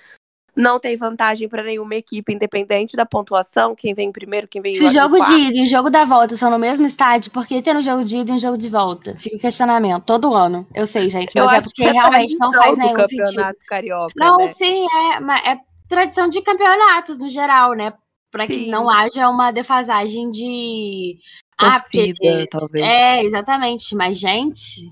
Não 0.55 0.79
tem 0.79 0.97
vantagem 0.97 1.47
para 1.47 1.63
nenhuma 1.63 1.95
equipe, 1.95 2.33
independente 2.33 2.97
da 2.97 3.05
pontuação, 3.05 3.73
quem 3.73 3.93
vem 3.93 4.11
primeiro, 4.11 4.47
quem 4.49 4.61
vem 4.61 4.75
Se 4.75 4.83
o 4.83 4.89
jogo 4.91 5.17
de 5.21 5.33
ida 5.33 5.57
e 5.57 5.63
o 5.63 5.65
jogo 5.65 5.89
da 5.89 6.03
volta 6.03 6.35
são 6.35 6.51
no 6.51 6.59
mesmo 6.59 6.85
estádio, 6.85 7.31
por 7.31 7.47
que 7.47 7.61
ter 7.61 7.75
um 7.75 7.81
jogo 7.81 8.03
de 8.03 8.17
ida 8.17 8.31
e 8.31 8.35
um 8.35 8.39
jogo 8.39 8.57
de 8.57 8.67
volta? 8.67 9.15
Fica 9.15 9.37
o 9.37 9.39
questionamento 9.39 10.03
todo 10.03 10.33
ano. 10.33 10.67
Eu 10.73 10.85
sei, 10.85 11.09
gente, 11.09 11.37
Eu 11.37 11.45
mas 11.45 11.53
é 11.53 11.57
acho 11.59 11.67
porque 11.69 11.83
que 11.83 11.87
é 11.87 11.91
realmente 11.93 12.37
não 12.37 12.51
faz 12.51 12.77
nenhum 12.77 12.99
sentido. 12.99 13.23
campeonato 13.23 13.59
carioca, 13.65 14.13
Não, 14.17 14.37
né? 14.37 14.47
sim, 14.53 14.85
é, 14.93 15.51
é 15.53 15.59
tradição 15.87 16.27
de 16.27 16.41
campeonatos 16.41 17.19
no 17.19 17.29
geral, 17.29 17.73
né? 17.73 17.93
Pra 18.29 18.45
que 18.45 18.67
não 18.67 18.89
haja 18.89 19.29
uma 19.29 19.51
defasagem 19.51 20.29
de. 20.31 21.17
Ah, 21.57 21.79
porque- 21.79 22.13
Torcida, 22.13 22.47
talvez. 22.49 22.85
É, 22.85 23.23
exatamente. 23.23 23.93
Mas, 23.95 24.17
gente. 24.17 24.89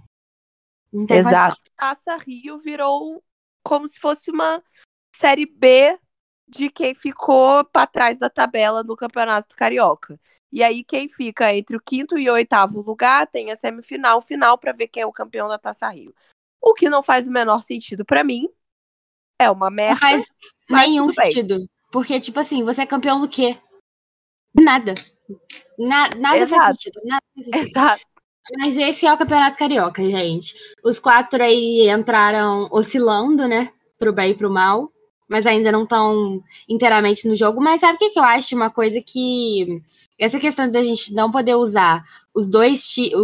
Não 0.92 1.06
tem 1.06 1.18
Exato. 1.18 1.58
Taça 1.78 2.18
Rio 2.18 2.58
virou 2.60 3.22
como 3.64 3.88
se 3.88 4.00
fosse 4.00 4.30
uma 4.32 4.62
série 5.20 5.46
B 5.46 6.00
de 6.48 6.70
quem 6.70 6.96
ficou 6.96 7.64
para 7.66 7.86
trás 7.86 8.18
da 8.18 8.30
tabela 8.30 8.84
no 8.84 8.96
Campeonato 8.96 9.56
Carioca. 9.56 10.20
E 10.52 10.64
aí 10.64 10.84
quem 10.84 11.08
fica 11.08 11.54
entre 11.54 11.78
o 11.78 11.82
quinto 11.82 12.18
e 12.18 12.30
o 12.30 12.34
oitavo 12.34 12.82
lugar 12.82 13.28
tem 13.28 13.52
a 13.52 13.56
semifinal, 13.56 14.22
final 14.22 14.58
para 14.58 14.72
ver 14.72 14.88
quem 14.88 15.04
é 15.04 15.06
o 15.06 15.14
campeão 15.14 15.48
da 15.48 15.60
Taça 15.60 15.88
Rio. 15.90 16.14
O 16.62 16.74
que 16.74 16.90
não 16.90 17.04
faz 17.04 17.28
o 17.28 17.32
menor 17.32 17.62
sentido 17.62 18.04
para 18.04 18.24
mim. 18.24 18.48
É 19.40 19.50
uma 19.52 19.70
Não 19.70 19.76
merda. 19.76 20.00
faz 20.00 20.26
mas 20.70 20.88
nenhum 20.88 21.10
sentido. 21.10 21.70
Porque, 21.92 22.20
tipo 22.20 22.40
assim, 22.40 22.64
você 22.64 22.82
é 22.82 22.86
campeão 22.86 23.20
do 23.20 23.30
quê? 23.30 23.58
Nada. 24.60 24.94
Na- 25.78 26.10
nada 26.16 26.48
faz 26.48 26.78
sentido. 26.78 27.00
Nada 27.04 27.24
faz 27.36 27.46
sentido. 27.46 27.68
Exato. 27.68 28.06
Mas 28.58 28.78
esse 28.78 29.06
é 29.06 29.14
o 29.14 29.18
Campeonato 29.18 29.58
Carioca, 29.58 30.02
gente. 30.04 30.56
Os 30.84 31.00
quatro 31.00 31.44
aí 31.44 31.90
entraram 31.90 32.68
oscilando, 32.72 33.48
né? 33.48 33.72
Pro 34.00 34.12
bem 34.12 34.32
e 34.32 34.36
pro 34.38 34.50
mal. 34.50 34.92
Mas 35.30 35.46
ainda 35.46 35.72
não 35.72 35.84
estão 35.84 36.44
inteiramente 36.68 37.28
no 37.28 37.36
jogo. 37.36 37.62
Mas 37.62 37.82
sabe 37.82 37.96
o 37.96 37.98
que, 38.00 38.10
que 38.10 38.20
eu 38.20 38.24
acho? 38.24 38.56
Uma 38.56 38.70
coisa 38.72 39.00
que. 39.06 39.82
Essa 40.18 40.40
questão 40.40 40.68
de 40.68 40.78
a 40.78 40.84
gente 40.84 41.14
não 41.14 41.32
poder 41.32 41.56
usar 41.56 42.04
os 42.34 42.50
dois 42.50 42.84
o, 43.14 43.18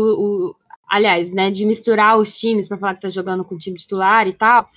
o- 0.52 0.56
Aliás, 0.88 1.34
né? 1.34 1.50
De 1.50 1.66
misturar 1.66 2.18
os 2.20 2.38
times 2.38 2.68
pra 2.68 2.78
falar 2.78 2.94
que 2.96 3.02
tá 3.02 3.10
jogando 3.10 3.44
com 3.44 3.56
o 3.56 3.58
time 3.58 3.78
titular 3.78 4.28
e 4.28 4.34
tal. 4.34 4.68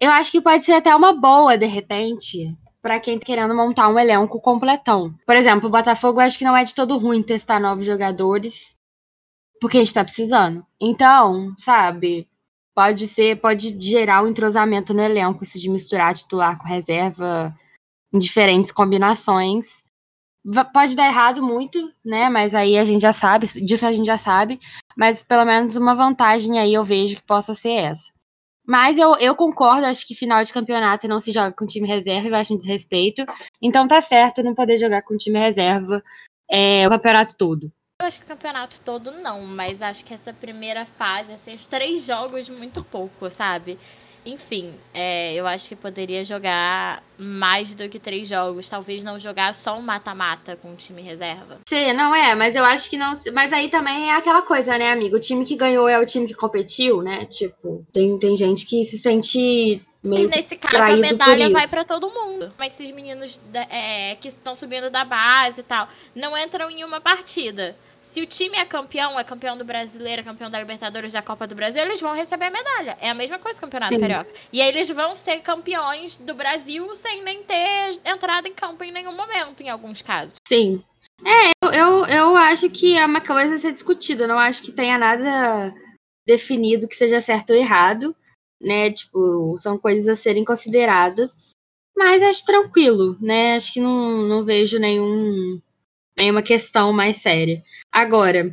Eu 0.00 0.10
acho 0.10 0.30
que 0.32 0.40
pode 0.40 0.64
ser 0.64 0.72
até 0.72 0.94
uma 0.94 1.12
boa, 1.12 1.56
de 1.58 1.66
repente, 1.66 2.54
pra 2.80 3.00
quem 3.00 3.18
tá 3.18 3.24
querendo 3.26 3.54
montar 3.54 3.88
um 3.88 3.98
elenco 3.98 4.40
completão. 4.40 5.14
Por 5.26 5.36
exemplo, 5.36 5.68
o 5.68 5.72
Botafogo 5.72 6.20
eu 6.20 6.24
acho 6.26 6.38
que 6.38 6.44
não 6.44 6.56
é 6.56 6.64
de 6.64 6.74
todo 6.74 6.98
ruim 6.98 7.22
testar 7.22 7.60
novos 7.60 7.86
jogadores 7.86 8.76
porque 9.60 9.78
a 9.78 9.80
gente 9.80 9.94
tá 9.94 10.02
precisando. 10.04 10.64
Então, 10.80 11.54
sabe, 11.56 12.26
pode 12.74 13.06
ser, 13.06 13.40
pode 13.40 13.80
gerar 13.80 14.22
um 14.22 14.28
entrosamento 14.28 14.94
no 14.94 15.02
elenco, 15.02 15.44
isso 15.44 15.58
de 15.58 15.68
misturar 15.68 16.14
titular 16.14 16.58
com 16.58 16.66
reserva 16.66 17.54
em 18.12 18.18
diferentes 18.18 18.72
combinações. 18.72 19.82
Pode 20.72 20.96
dar 20.96 21.06
errado 21.06 21.42
muito, 21.42 21.92
né? 22.04 22.28
Mas 22.28 22.54
aí 22.54 22.76
a 22.76 22.84
gente 22.84 23.02
já 23.02 23.12
sabe, 23.12 23.46
disso 23.46 23.86
a 23.86 23.92
gente 23.92 24.06
já 24.06 24.18
sabe. 24.18 24.60
Mas 24.96 25.22
pelo 25.22 25.44
menos 25.44 25.76
uma 25.76 25.94
vantagem 25.94 26.58
aí 26.58 26.74
eu 26.74 26.84
vejo 26.84 27.16
que 27.16 27.22
possa 27.22 27.54
ser 27.54 27.72
essa. 27.72 28.12
Mas 28.66 28.96
eu, 28.96 29.16
eu 29.16 29.34
concordo, 29.34 29.86
acho 29.86 30.06
que 30.06 30.14
final 30.14 30.42
de 30.44 30.52
campeonato 30.52 31.08
não 31.08 31.20
se 31.20 31.32
joga 31.32 31.52
com 31.52 31.66
time 31.66 31.86
reserva, 31.86 32.28
eu 32.28 32.34
acho 32.36 32.54
um 32.54 32.56
desrespeito. 32.56 33.24
Então 33.60 33.88
tá 33.88 34.00
certo 34.00 34.42
não 34.42 34.54
poder 34.54 34.76
jogar 34.76 35.02
com 35.02 35.16
time 35.16 35.38
reserva 35.38 36.02
é, 36.48 36.86
o 36.86 36.90
campeonato 36.90 37.36
todo. 37.36 37.72
Eu 38.02 38.06
acho 38.06 38.18
que 38.18 38.24
o 38.24 38.28
campeonato 38.28 38.80
todo 38.80 39.12
não, 39.12 39.46
mas 39.46 39.80
acho 39.80 40.04
que 40.04 40.12
essa 40.12 40.32
primeira 40.32 40.84
fase, 40.84 41.32
assim, 41.32 41.54
os 41.54 41.68
três 41.68 42.04
jogos, 42.04 42.48
muito 42.48 42.82
pouco, 42.82 43.30
sabe? 43.30 43.78
Enfim, 44.26 44.74
é, 44.92 45.34
eu 45.34 45.46
acho 45.46 45.68
que 45.68 45.76
poderia 45.76 46.24
jogar 46.24 47.00
mais 47.16 47.76
do 47.76 47.88
que 47.88 48.00
três 48.00 48.28
jogos. 48.28 48.68
Talvez 48.68 49.04
não 49.04 49.20
jogar 49.20 49.54
só 49.54 49.78
um 49.78 49.82
mata-mata 49.82 50.56
com 50.56 50.72
o 50.72 50.76
time 50.76 51.00
reserva. 51.00 51.60
Sim, 51.68 51.92
não 51.92 52.12
é, 52.12 52.34
mas 52.34 52.56
eu 52.56 52.64
acho 52.64 52.90
que 52.90 52.96
não. 52.96 53.12
Mas 53.32 53.52
aí 53.52 53.68
também 53.68 54.10
é 54.10 54.16
aquela 54.16 54.42
coisa, 54.42 54.76
né, 54.76 54.90
amigo? 54.90 55.16
O 55.16 55.20
time 55.20 55.44
que 55.44 55.54
ganhou 55.54 55.88
é 55.88 55.98
o 56.00 56.06
time 56.06 56.26
que 56.26 56.34
competiu, 56.34 57.02
né? 57.02 57.26
Tipo, 57.26 57.86
tem, 57.92 58.18
tem 58.18 58.36
gente 58.36 58.66
que 58.66 58.84
se 58.84 58.98
sente 58.98 59.80
meio. 60.02 60.28
Mas 60.28 60.36
nesse 60.36 60.56
caso, 60.56 60.92
a 60.92 60.96
medalha 60.96 61.50
vai 61.50 61.68
pra 61.68 61.84
todo 61.84 62.10
mundo. 62.10 62.52
Mas 62.58 62.74
esses 62.74 62.94
meninos 62.94 63.40
é, 63.52 64.16
que 64.16 64.28
estão 64.28 64.54
subindo 64.54 64.90
da 64.90 65.04
base 65.04 65.60
e 65.60 65.64
tal, 65.64 65.88
não 66.14 66.36
entram 66.36 66.70
em 66.70 66.84
uma 66.84 67.00
partida. 67.00 67.76
Se 68.00 68.20
o 68.20 68.26
time 68.26 68.56
é 68.56 68.64
campeão, 68.64 69.18
é 69.18 69.22
campeão 69.22 69.56
do 69.56 69.64
brasileiro, 69.64 70.22
é 70.22 70.24
campeão 70.24 70.50
da 70.50 70.58
Libertadores, 70.58 71.12
da 71.12 71.22
Copa 71.22 71.46
do 71.46 71.54
Brasil, 71.54 71.82
eles 71.82 72.00
vão 72.00 72.12
receber 72.12 72.46
a 72.46 72.50
medalha. 72.50 72.98
É 73.00 73.08
a 73.08 73.14
mesma 73.14 73.38
coisa 73.38 73.58
o 73.58 73.62
Campeonato 73.62 73.94
Sim. 73.94 74.00
Carioca. 74.00 74.32
E 74.52 74.60
aí 74.60 74.68
eles 74.68 74.88
vão 74.88 75.14
ser 75.14 75.40
campeões 75.40 76.18
do 76.18 76.34
Brasil 76.34 76.92
sem 76.96 77.22
nem 77.22 77.44
ter 77.44 78.00
entrado 78.04 78.48
em 78.48 78.52
campo 78.52 78.82
em 78.82 78.90
nenhum 78.90 79.16
momento, 79.16 79.62
em 79.62 79.70
alguns 79.70 80.02
casos. 80.02 80.38
Sim. 80.48 80.82
É, 81.24 81.50
eu, 81.64 81.70
eu, 81.70 82.06
eu 82.06 82.36
acho 82.36 82.68
que 82.70 82.98
é 82.98 83.06
uma 83.06 83.20
coisa 83.20 83.54
a 83.54 83.58
ser 83.58 83.72
discutida. 83.72 84.24
Eu 84.24 84.28
não 84.28 84.38
acho 84.38 84.62
que 84.62 84.72
tenha 84.72 84.98
nada 84.98 85.72
definido 86.26 86.88
que 86.88 86.96
seja 86.96 87.22
certo 87.22 87.50
ou 87.50 87.56
errado, 87.56 88.16
né? 88.62 88.90
Tipo, 88.90 89.56
são 89.58 89.76
coisas 89.78 90.08
a 90.08 90.16
serem 90.16 90.44
consideradas. 90.44 91.54
Mas 91.96 92.22
acho 92.22 92.44
tranquilo, 92.46 93.16
né? 93.20 93.56
Acho 93.56 93.74
que 93.74 93.80
não, 93.80 94.22
não 94.22 94.44
vejo 94.44 94.78
nenhum, 94.78 95.60
nenhuma 96.16 96.42
questão 96.42 96.92
mais 96.92 97.18
séria. 97.18 97.62
Agora, 97.90 98.50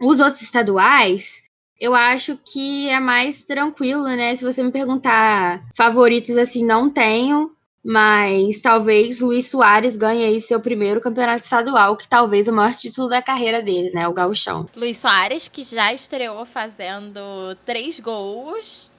os 0.00 0.20
outros 0.20 0.42
estaduais, 0.42 1.42
eu 1.80 1.94
acho 1.94 2.38
que 2.38 2.88
é 2.88 3.00
mais 3.00 3.42
tranquilo, 3.42 4.04
né? 4.04 4.34
Se 4.34 4.44
você 4.44 4.62
me 4.62 4.70
perguntar 4.70 5.64
favoritos, 5.74 6.36
assim, 6.36 6.64
não 6.64 6.90
tenho. 6.90 7.56
Mas 7.88 8.60
talvez 8.60 9.20
Luiz 9.20 9.48
Soares 9.48 9.96
ganhe 9.96 10.24
aí 10.24 10.40
seu 10.40 10.60
primeiro 10.60 11.00
campeonato 11.00 11.44
estadual, 11.44 11.96
que 11.96 12.08
talvez 12.08 12.48
o 12.48 12.52
maior 12.52 12.74
título 12.74 13.08
da 13.08 13.22
carreira 13.22 13.62
dele, 13.62 13.92
né? 13.94 14.08
O 14.08 14.12
gauchão. 14.12 14.66
Luiz 14.74 14.98
Soares, 14.98 15.46
que 15.46 15.62
já 15.62 15.94
estreou 15.94 16.44
fazendo 16.44 17.20
três 17.64 18.00
gols. 18.00 18.90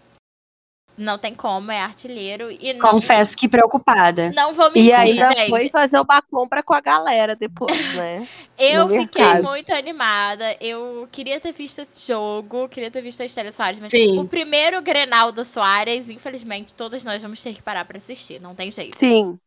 Não 0.98 1.18
tem 1.20 1.36
como, 1.36 1.72
é 1.72 1.80
artilheiro. 1.80 2.50
E 2.50 2.74
não, 2.74 2.89
Confesso 2.89 3.38
que 3.38 3.48
preocupada. 3.48 4.32
não 4.36 4.51
vou 4.54 4.66
mentir, 4.72 4.86
E 4.88 4.94
ainda 4.94 5.27
gente. 5.36 5.50
foi 5.50 5.70
fazer 5.70 6.00
uma 6.00 6.22
compra 6.24 6.63
com 6.63 6.74
a 6.74 6.82
galera 6.82 7.36
depois, 7.36 7.94
né? 7.96 8.27
Eu 8.58 8.88
no 8.88 8.96
fiquei 9.01 9.24
mercado. 9.24 9.44
muito 9.44 9.72
animada. 9.72 10.58
Eu 10.60 11.08
queria 11.12 11.39
ter 11.39 11.51
visto 11.51 11.80
esse 11.80 12.08
jogo, 12.12 12.68
queria 12.68 12.89
ter 12.89 13.04
visto 13.04 13.22
a 13.22 13.25
Estela 13.25 13.51
Soares, 13.51 13.80
mas 13.80 13.92
Sim. 13.92 14.18
o 14.18 14.27
primeiro 14.27 14.82
Grenal 14.82 15.32
do 15.32 15.46
Soares, 15.46 16.10
infelizmente, 16.10 16.74
todos 16.74 17.06
nós 17.06 17.22
vamos 17.22 17.44
ter 17.44 17.54
que 17.54 17.62
parar 17.62 17.86
pra 17.86 17.98
assistir. 17.98 18.42
Não 18.42 18.56
tem 18.56 18.72
jeito. 18.72 18.98
Sim. 18.98 19.39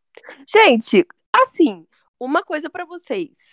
Gente, 0.49 1.05
assim, 1.43 1.85
uma 2.19 2.41
coisa 2.43 2.69
pra 2.69 2.85
vocês. 2.85 3.49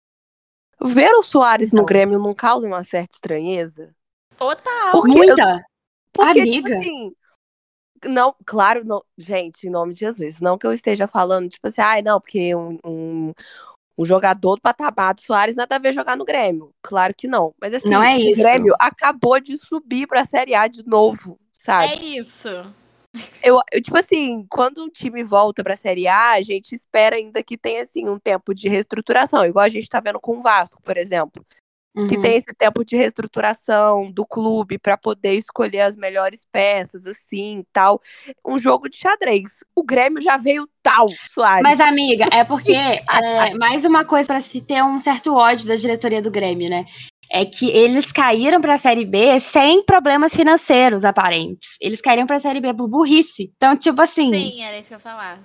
Ver 0.80 1.10
o 1.16 1.22
Soares 1.24 1.72
no 1.72 1.78
Então. 1.78 1.86
Grêmio 1.86 2.18
não 2.20 2.32
causa 2.32 2.64
uma 2.64 2.84
certa 2.84 3.14
estranheza? 3.16 3.92
Total. 4.36 4.92
Porque, 4.92 5.10
Muita. 5.16 5.64
porque 6.12 6.40
Amiga. 6.40 6.52
tipo 6.70 6.78
assim, 6.78 7.12
não, 8.06 8.34
claro, 8.44 8.84
não, 8.84 9.02
gente, 9.16 9.66
em 9.66 9.70
nome 9.70 9.92
de 9.92 10.00
Jesus, 10.00 10.40
não 10.40 10.58
que 10.58 10.66
eu 10.66 10.72
esteja 10.72 11.06
falando, 11.06 11.48
tipo 11.48 11.66
assim, 11.68 11.80
ai, 11.80 12.02
não, 12.02 12.20
porque 12.20 12.54
um, 12.54 12.78
um, 12.84 13.32
um 13.98 14.04
jogador 14.04 14.56
do 14.56 14.62
patamar 14.62 15.14
do 15.14 15.22
Soares 15.22 15.56
nada 15.56 15.76
a 15.76 15.78
ver 15.78 15.92
jogar 15.92 16.16
no 16.16 16.24
Grêmio. 16.24 16.72
Claro 16.80 17.14
que 17.16 17.26
não. 17.26 17.52
Mas 17.60 17.74
assim, 17.74 17.90
Não 17.90 18.02
é 18.02 18.16
o 18.16 18.20
isso. 18.20 18.40
Grêmio 18.40 18.74
acabou 18.78 19.40
de 19.40 19.58
subir 19.58 20.06
pra 20.06 20.24
Série 20.24 20.54
A 20.54 20.68
de 20.68 20.86
novo, 20.86 21.38
sabe? 21.52 21.92
É 21.92 22.04
isso. 22.18 22.48
Eu, 23.42 23.60
eu, 23.72 23.82
tipo 23.82 23.96
assim, 23.96 24.46
quando 24.48 24.84
um 24.84 24.88
time 24.88 25.24
volta 25.24 25.64
pra 25.64 25.76
Série 25.76 26.06
A, 26.06 26.32
a 26.32 26.42
gente 26.42 26.74
espera 26.74 27.16
ainda 27.16 27.42
que 27.42 27.56
tenha, 27.56 27.82
assim, 27.82 28.08
um 28.08 28.18
tempo 28.18 28.54
de 28.54 28.68
reestruturação, 28.68 29.44
igual 29.44 29.64
a 29.64 29.68
gente 29.68 29.88
tá 29.88 29.98
vendo 29.98 30.20
com 30.20 30.38
o 30.38 30.42
Vasco, 30.42 30.80
por 30.82 30.96
exemplo. 30.96 31.44
Que 32.06 32.16
Uhum. 32.16 32.22
tem 32.22 32.36
esse 32.36 32.54
tempo 32.56 32.84
de 32.84 32.96
reestruturação 32.96 34.10
do 34.12 34.24
clube 34.26 34.78
pra 34.78 34.96
poder 34.96 35.34
escolher 35.34 35.80
as 35.80 35.96
melhores 35.96 36.46
peças, 36.52 37.06
assim, 37.06 37.64
tal. 37.72 38.00
Um 38.46 38.58
jogo 38.58 38.88
de 38.88 38.96
xadrez. 38.98 39.64
O 39.74 39.82
Grêmio 39.82 40.22
já 40.22 40.36
veio 40.36 40.68
tal, 40.82 41.08
Soares. 41.30 41.62
Mas, 41.62 41.80
amiga, 41.80 42.26
é 42.32 42.44
porque 42.44 42.72
é 43.22 43.54
mais 43.54 43.84
uma 43.84 44.04
coisa 44.04 44.26
pra 44.28 44.40
se 44.40 44.60
ter 44.60 44.82
um 44.82 44.98
certo 44.98 45.34
ódio 45.34 45.66
da 45.66 45.76
diretoria 45.76 46.22
do 46.22 46.30
Grêmio, 46.30 46.70
né? 46.70 46.86
é 47.30 47.44
que 47.44 47.68
eles 47.70 48.10
caíram 48.10 48.60
para 48.60 48.74
a 48.74 48.78
Série 48.78 49.04
B 49.04 49.38
sem 49.38 49.84
problemas 49.84 50.34
financeiros 50.34 51.04
aparentes. 51.04 51.76
Eles 51.80 52.00
caíram 52.00 52.26
para 52.26 52.36
a 52.36 52.40
Série 52.40 52.60
B 52.60 52.72
por 52.72 52.88
burrice. 52.88 53.52
Então, 53.56 53.76
tipo 53.76 54.00
assim. 54.00 54.28
Sim, 54.28 54.62
era 54.62 54.78
isso 54.78 54.88
que 54.88 54.94
eu 54.94 54.98
ia 54.98 55.02
falar. 55.02 55.38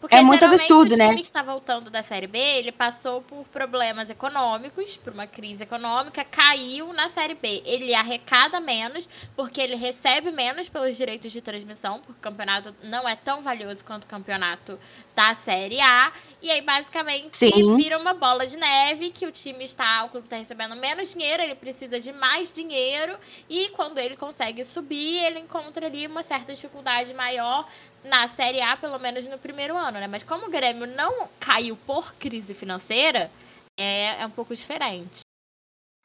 Porque 0.00 0.14
É 0.14 0.22
muito 0.22 0.44
absurdo, 0.44 0.94
o 0.94 0.96
né? 0.96 1.08
time 1.08 1.22
que 1.22 1.30
tá 1.30 1.42
voltando 1.42 1.90
da 1.90 2.02
Série 2.02 2.26
B, 2.26 2.38
ele 2.38 2.70
passou 2.70 3.20
por 3.22 3.44
problemas 3.48 4.08
econômicos, 4.10 4.96
por 4.96 5.12
uma 5.12 5.26
crise 5.26 5.64
econômica, 5.64 6.24
caiu 6.24 6.92
na 6.92 7.08
Série 7.08 7.34
B. 7.34 7.62
Ele 7.64 7.94
arrecada 7.94 8.60
menos, 8.60 9.08
porque 9.34 9.60
ele 9.60 9.74
recebe 9.74 10.30
menos 10.30 10.68
pelos 10.68 10.96
direitos 10.96 11.32
de 11.32 11.40
transmissão, 11.40 12.00
porque 12.00 12.12
o 12.12 12.22
campeonato 12.22 12.74
não 12.84 13.08
é 13.08 13.16
tão 13.16 13.42
valioso 13.42 13.84
quanto 13.84 14.04
o 14.04 14.06
campeonato 14.06 14.78
da 15.16 15.34
Série 15.34 15.80
A. 15.80 16.12
E 16.40 16.50
aí, 16.50 16.62
basicamente, 16.62 17.36
Sim. 17.36 17.76
vira 17.76 17.98
uma 17.98 18.14
bola 18.14 18.46
de 18.46 18.56
neve, 18.56 19.10
que 19.10 19.26
o 19.26 19.32
time 19.32 19.64
está, 19.64 20.04
o 20.04 20.10
clube 20.10 20.26
está 20.26 20.36
recebendo 20.36 20.76
menos 20.76 21.12
dinheiro, 21.12 21.42
ele 21.42 21.56
precisa 21.56 21.98
de 21.98 22.12
mais 22.12 22.52
dinheiro, 22.52 23.18
e 23.48 23.68
quando 23.70 23.98
ele 23.98 24.16
consegue 24.16 24.64
subir, 24.64 25.24
ele 25.24 25.40
encontra 25.40 25.86
ali 25.86 26.06
uma 26.06 26.22
certa 26.22 26.54
dificuldade 26.54 27.12
maior 27.14 27.66
na 28.04 28.26
Série 28.26 28.60
A, 28.60 28.76
pelo 28.76 28.98
menos 28.98 29.26
no 29.28 29.38
primeiro 29.38 29.76
ano, 29.76 29.98
né? 29.98 30.06
Mas 30.06 30.22
como 30.22 30.46
o 30.46 30.50
Grêmio 30.50 30.86
não 30.86 31.28
caiu 31.38 31.76
por 31.86 32.14
crise 32.14 32.54
financeira, 32.54 33.30
é, 33.78 34.22
é 34.22 34.26
um 34.26 34.30
pouco 34.30 34.54
diferente. 34.54 35.20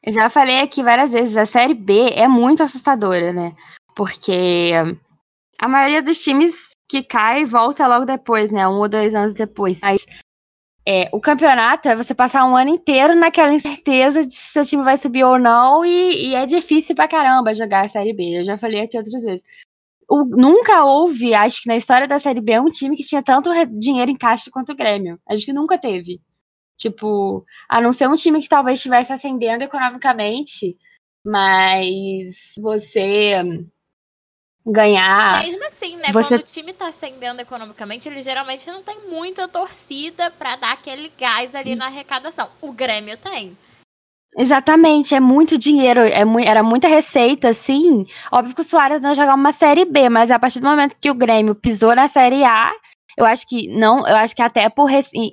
Eu 0.02 0.12
já 0.12 0.28
falei 0.28 0.60
aqui 0.60 0.82
várias 0.82 1.12
vezes, 1.12 1.36
a 1.36 1.46
Série 1.46 1.74
B 1.74 2.10
é 2.10 2.28
muito 2.28 2.62
assustadora, 2.62 3.32
né? 3.32 3.56
Porque 3.96 4.72
a 5.58 5.68
maioria 5.68 6.02
dos 6.02 6.18
times 6.22 6.54
que 6.88 7.02
cai 7.02 7.44
volta 7.44 7.86
logo 7.86 8.04
depois, 8.04 8.50
né? 8.50 8.68
Um 8.68 8.78
ou 8.78 8.88
dois 8.88 9.14
anos 9.14 9.32
depois. 9.32 9.80
Mas 9.80 10.04
é, 10.86 11.08
o 11.12 11.20
campeonato 11.20 11.88
é 11.88 11.96
você 11.96 12.14
passar 12.14 12.44
um 12.44 12.54
ano 12.54 12.70
inteiro 12.70 13.14
naquela 13.14 13.54
incerteza 13.54 14.26
de 14.26 14.34
se 14.34 14.52
seu 14.52 14.66
time 14.66 14.84
vai 14.84 14.98
subir 14.98 15.24
ou 15.24 15.38
não, 15.38 15.82
e, 15.84 16.28
e 16.28 16.34
é 16.34 16.44
difícil 16.44 16.94
pra 16.94 17.08
caramba 17.08 17.54
jogar 17.54 17.86
a 17.86 17.88
Série 17.88 18.12
B. 18.12 18.40
Eu 18.40 18.44
já 18.44 18.58
falei 18.58 18.82
aqui 18.82 18.98
outras 18.98 19.24
vezes. 19.24 19.44
O- 20.08 20.24
nunca 20.24 20.84
houve, 20.84 21.34
acho 21.34 21.62
que 21.62 21.68
na 21.68 21.76
história 21.76 22.06
da 22.08 22.18
Série 22.20 22.40
B, 22.40 22.58
um 22.60 22.66
time 22.70 22.96
que 22.96 23.04
tinha 23.04 23.22
tanto 23.22 23.50
dinheiro 23.78 24.10
em 24.10 24.16
caixa 24.16 24.50
quanto 24.50 24.72
o 24.72 24.76
Grêmio. 24.76 25.18
Acho 25.28 25.44
que 25.44 25.52
nunca 25.52 25.78
teve. 25.78 26.20
Tipo, 26.76 27.44
a 27.68 27.80
não 27.80 27.92
ser 27.92 28.08
um 28.08 28.16
time 28.16 28.42
que 28.42 28.48
talvez 28.48 28.78
estivesse 28.78 29.12
ascendendo 29.12 29.62
economicamente, 29.64 30.76
mas 31.24 32.52
você 32.60 33.34
ganhar. 34.66 35.42
Mesmo 35.44 35.64
assim, 35.66 35.96
né? 35.96 36.12
Você- 36.12 36.28
Quando 36.28 36.40
o 36.40 36.44
time 36.44 36.72
tá 36.72 36.88
ascendendo 36.88 37.40
economicamente, 37.40 38.08
ele 38.08 38.22
geralmente 38.22 38.66
não 38.70 38.82
tem 38.82 39.08
muita 39.08 39.46
torcida 39.46 40.30
pra 40.30 40.56
dar 40.56 40.72
aquele 40.72 41.12
gás 41.18 41.54
ali 41.54 41.74
na 41.74 41.86
arrecadação. 41.86 42.50
O 42.60 42.72
Grêmio 42.72 43.16
tem. 43.18 43.56
Exatamente, 44.36 45.14
é 45.14 45.20
muito 45.20 45.56
dinheiro, 45.56 46.00
é 46.00 46.24
mui- 46.24 46.44
era 46.44 46.60
muita 46.62 46.88
receita, 46.88 47.52
sim. 47.52 48.04
Óbvio 48.32 48.54
que 48.54 48.62
o 48.62 48.64
Soares 48.68 49.00
não 49.00 49.10
ia 49.10 49.14
jogar 49.14 49.34
uma 49.34 49.52
série 49.52 49.84
B, 49.84 50.08
mas 50.08 50.30
a 50.30 50.38
partir 50.40 50.58
do 50.60 50.66
momento 50.68 50.96
que 51.00 51.08
o 51.10 51.14
Grêmio 51.14 51.54
pisou 51.54 51.94
na 51.94 52.08
série 52.08 52.42
A, 52.42 52.72
eu 53.16 53.24
acho 53.24 53.46
que 53.48 53.68
não, 53.68 53.98
eu 54.08 54.16
acho 54.16 54.34
que 54.34 54.42
até 54.42 54.68
por 54.68 54.88
em, 55.14 55.30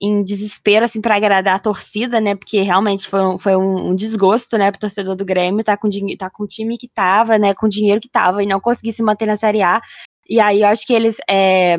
em, 0.00 0.22
desespero, 0.24 0.84
assim, 0.84 1.00
pra 1.00 1.16
agradar 1.16 1.56
a 1.56 1.58
torcida, 1.60 2.20
né? 2.20 2.34
Porque 2.34 2.60
realmente 2.62 3.08
foi, 3.08 3.20
um, 3.22 3.38
foi 3.38 3.56
um, 3.56 3.90
um 3.90 3.94
desgosto, 3.94 4.58
né, 4.58 4.70
pro 4.72 4.80
torcedor 4.80 5.14
do 5.16 5.24
Grêmio, 5.24 5.64
tá 5.64 5.76
com, 5.76 5.88
tá 6.18 6.28
com 6.30 6.44
o 6.44 6.48
time 6.48 6.76
que 6.78 6.88
tava, 6.88 7.38
né? 7.38 7.54
Com 7.54 7.66
o 7.66 7.68
dinheiro 7.68 8.00
que 8.00 8.08
tava 8.10 8.42
e 8.42 8.46
não 8.46 8.60
conseguir 8.60 8.92
se 8.92 9.02
manter 9.02 9.26
na 9.26 9.36
série 9.36 9.62
A. 9.62 9.80
E 10.28 10.40
aí 10.40 10.62
eu 10.62 10.68
acho 10.68 10.86
que 10.86 10.92
eles. 10.92 11.16
é, 11.28 11.76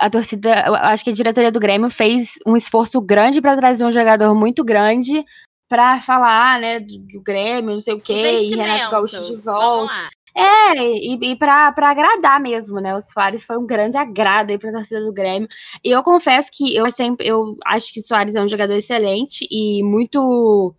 a 0.00 0.08
torcida, 0.08 0.64
acho 0.88 1.04
que 1.04 1.10
a 1.10 1.14
diretoria 1.14 1.52
do 1.52 1.60
Grêmio 1.60 1.90
fez 1.90 2.32
um 2.46 2.56
esforço 2.56 3.00
grande 3.02 3.40
para 3.40 3.56
trazer 3.56 3.84
um 3.84 3.92
jogador 3.92 4.34
muito 4.34 4.64
grande 4.64 5.24
para 5.68 6.00
falar, 6.00 6.58
né, 6.58 6.80
do, 6.80 7.22
Grêmio, 7.22 7.72
não 7.72 7.78
sei 7.78 7.94
o 7.94 8.00
quê, 8.00 8.34
e. 8.34 8.56
Renato 8.56 8.90
Gaúcho 8.90 9.24
de 9.26 9.36
volta. 9.36 9.92
É, 10.34 10.74
e, 10.76 11.32
e 11.32 11.36
pra, 11.36 11.70
pra 11.72 11.90
agradar 11.90 12.40
mesmo, 12.40 12.80
né? 12.80 12.94
O 12.94 13.00
Soares 13.00 13.44
foi 13.44 13.58
um 13.58 13.66
grande 13.66 13.96
agrado 13.96 14.50
aí 14.50 14.58
pra 14.58 14.72
torcida 14.72 15.00
do 15.04 15.12
Grêmio. 15.12 15.48
E 15.84 15.90
eu 15.90 16.02
confesso 16.02 16.50
que 16.52 16.74
eu 16.74 16.90
sempre 16.90 17.26
eu 17.26 17.54
acho 17.66 17.92
que 17.92 18.00
o 18.00 18.02
Soares 18.02 18.36
é 18.36 18.42
um 18.42 18.48
jogador 18.48 18.74
excelente 18.74 19.46
e 19.50 19.82
muito 19.82 20.74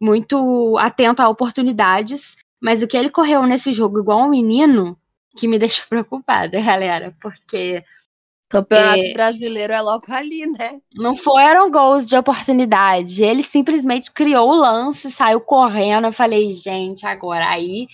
muito 0.00 0.76
atento 0.78 1.22
a 1.22 1.28
oportunidades, 1.28 2.36
mas 2.60 2.82
o 2.82 2.86
que 2.86 2.96
ele 2.96 3.10
correu 3.10 3.44
nesse 3.46 3.72
jogo 3.72 4.00
igual 4.00 4.26
um 4.26 4.30
menino 4.30 4.98
que 5.36 5.46
me 5.48 5.58
deixa 5.58 5.84
preocupada, 5.88 6.60
galera, 6.60 7.14
porque 7.20 7.84
Campeonato 8.50 8.98
É. 8.98 9.12
brasileiro 9.12 9.72
é 9.72 9.80
logo 9.80 10.04
ali, 10.08 10.44
né? 10.44 10.80
não 10.96 11.14
foram 11.16 11.70
gols 11.70 12.04
de 12.06 12.16
oportunidade. 12.16 13.22
Ele 13.22 13.44
simplesmente 13.44 14.12
criou 14.12 14.50
o 14.50 14.54
lance, 14.54 15.08
saiu 15.12 15.40
correndo. 15.40 16.08
Eu 16.08 16.12
falei, 16.12 16.50
gente, 16.50 17.06
agora 17.06 17.48
aí 17.48 17.86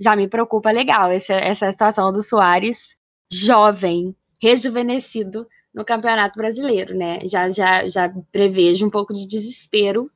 já 0.00 0.14
me 0.14 0.28
preocupa 0.28 0.70
legal 0.70 1.10
essa, 1.10 1.34
essa 1.34 1.70
situação 1.72 2.12
do 2.12 2.22
Soares 2.22 2.96
jovem, 3.32 4.14
rejuvenescido 4.40 5.48
no 5.74 5.84
Campeonato 5.84 6.38
Brasileiro, 6.38 6.96
né? 6.96 7.18
Já, 7.26 7.50
já, 7.50 7.88
já 7.88 8.08
prevejo 8.30 8.86
um 8.86 8.90
pouco 8.90 9.12
de 9.12 9.26
desespero 9.26 10.08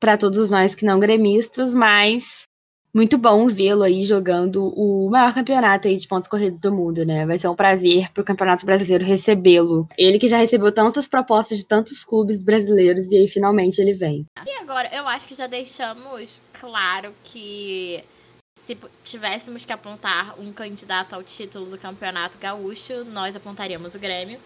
para 0.00 0.16
todos 0.16 0.50
nós 0.50 0.74
que 0.74 0.86
não 0.86 0.98
gremistas, 0.98 1.74
mas 1.74 2.44
muito 2.94 3.16
bom 3.16 3.48
vê-lo 3.48 3.82
aí 3.82 4.02
jogando 4.02 4.72
o 4.76 5.08
maior 5.10 5.32
campeonato 5.32 5.88
aí 5.88 5.96
de 5.96 6.06
pontos 6.06 6.28
corridos 6.28 6.60
do 6.60 6.72
mundo, 6.72 7.04
né? 7.06 7.24
Vai 7.26 7.38
ser 7.38 7.48
um 7.48 7.54
prazer 7.54 8.10
pro 8.12 8.24
Campeonato 8.24 8.66
Brasileiro 8.66 9.04
recebê-lo. 9.04 9.88
Ele 9.96 10.18
que 10.18 10.28
já 10.28 10.36
recebeu 10.36 10.70
tantas 10.72 11.08
propostas 11.08 11.58
de 11.58 11.66
tantos 11.66 12.04
clubes 12.04 12.42
brasileiros 12.42 13.10
e 13.10 13.16
aí 13.16 13.28
finalmente 13.28 13.80
ele 13.80 13.94
vem. 13.94 14.26
E 14.46 14.50
agora, 14.60 14.90
eu 14.94 15.08
acho 15.08 15.26
que 15.26 15.34
já 15.34 15.46
deixamos 15.46 16.42
claro 16.52 17.14
que 17.24 18.04
se 18.54 18.76
tivéssemos 19.02 19.64
que 19.64 19.72
apontar 19.72 20.38
um 20.38 20.52
candidato 20.52 21.14
ao 21.14 21.22
título 21.22 21.66
do 21.66 21.78
Campeonato 21.78 22.36
Gaúcho, 22.38 23.04
nós 23.04 23.34
apontaríamos 23.34 23.94
o 23.94 23.98
Grêmio. 23.98 24.38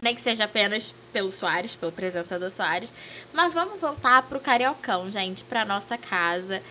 Nem 0.00 0.14
que 0.14 0.20
seja 0.20 0.44
apenas 0.44 0.94
pelo 1.12 1.32
Soares, 1.32 1.74
pela 1.74 1.90
presença 1.90 2.38
do 2.38 2.50
Soares. 2.50 2.92
Mas 3.32 3.52
vamos 3.52 3.80
voltar 3.80 4.22
pro 4.22 4.38
Cariocão, 4.38 5.10
gente, 5.10 5.42
pra 5.42 5.64
nossa 5.64 5.96
casa. 5.96 6.62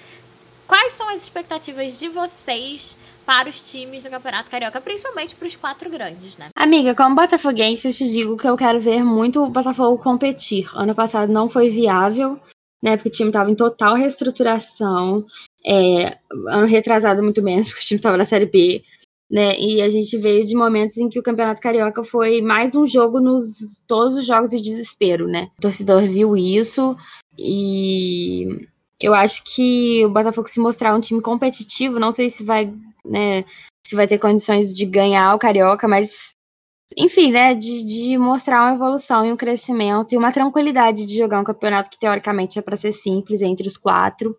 Quais 0.68 0.94
são 0.94 1.10
as 1.10 1.24
expectativas 1.24 2.00
de 2.00 2.10
vocês 2.10 2.98
para 3.26 3.50
os 3.50 3.72
times 3.72 4.04
do 4.04 4.10
Campeonato 4.10 4.50
Carioca, 4.50 4.80
principalmente 4.80 5.36
para 5.36 5.48
os 5.48 5.56
quatro 5.56 5.90
grandes, 5.90 6.38
né? 6.38 6.50
Amiga, 6.56 6.94
como 6.94 7.16
botafoguense, 7.16 7.88
eu 7.88 7.94
te 7.94 8.08
digo 8.08 8.38
que 8.38 8.48
eu 8.48 8.56
quero 8.56 8.80
ver 8.80 9.04
muito 9.04 9.44
o 9.44 9.50
Botafogo 9.50 10.02
competir. 10.02 10.70
Ano 10.76 10.94
passado 10.94 11.32
não 11.32 11.50
foi 11.50 11.70
viável, 11.70 12.40
né? 12.84 12.96
Porque 12.96 13.10
o 13.10 13.12
time 13.12 13.30
estava 13.30 13.50
em 13.50 13.56
total 13.56 13.96
reestruturação. 13.96 15.26
É, 15.66 16.20
ano 16.48 16.68
retrasado, 16.68 17.24
muito 17.24 17.42
menos, 17.42 17.68
porque 17.70 17.82
o 17.82 17.88
time 17.88 17.98
estava 17.98 18.18
na 18.18 18.26
Série 18.26 18.46
B. 18.46 18.84
Né, 19.28 19.60
e 19.60 19.82
a 19.82 19.90
gente 19.90 20.16
veio 20.20 20.46
de 20.46 20.56
momentos 20.56 20.98
em 20.98 21.10
que 21.10 21.18
o 21.18 21.24
Campeonato 21.24 21.60
Carioca 21.60 22.04
foi 22.04 22.44
mais 22.44 22.76
um 22.76 22.86
jogo 22.86 23.20
nos 23.20 23.84
todos 23.88 24.16
os 24.16 24.24
jogos 24.24 24.52
de 24.52 24.62
desespero, 24.62 25.28
né? 25.28 25.50
O 25.58 25.62
torcedor 25.62 26.04
viu 26.04 26.38
isso 26.38 26.96
e 27.36 28.68
eu 29.02 29.14
acho 29.14 29.44
que 29.44 30.06
o 30.06 30.10
Botafogo 30.10 30.48
se 30.48 30.60
mostrar 30.60 30.96
um 30.96 31.02
time 31.02 31.22
competitivo, 31.22 32.00
não 32.00 32.12
sei 32.12 32.30
se 32.30 32.44
vai, 32.44 32.74
né, 33.04 33.44
se 33.86 33.96
vai 33.96 34.08
ter 34.08 34.20
condições 34.20 34.74
de 34.74 34.86
ganhar 34.86 35.36
o 35.36 35.40
Carioca, 35.40 35.88
mas 35.88 36.36
enfim, 36.96 37.32
né, 37.32 37.56
de, 37.56 37.84
de 37.84 38.18
mostrar 38.18 38.62
uma 38.62 38.76
evolução 38.76 39.26
e 39.26 39.32
um 39.32 39.38
crescimento 39.38 40.14
e 40.14 40.18
uma 40.18 40.32
tranquilidade 40.32 41.06
de 41.06 41.18
jogar 41.18 41.40
um 41.40 41.44
campeonato 41.44 41.90
que 41.90 42.00
teoricamente 42.00 42.60
é 42.60 42.62
para 42.62 42.78
ser 42.78 42.94
simples 42.94 43.42
entre 43.42 43.68
os 43.68 43.78
quatro. 43.78 44.38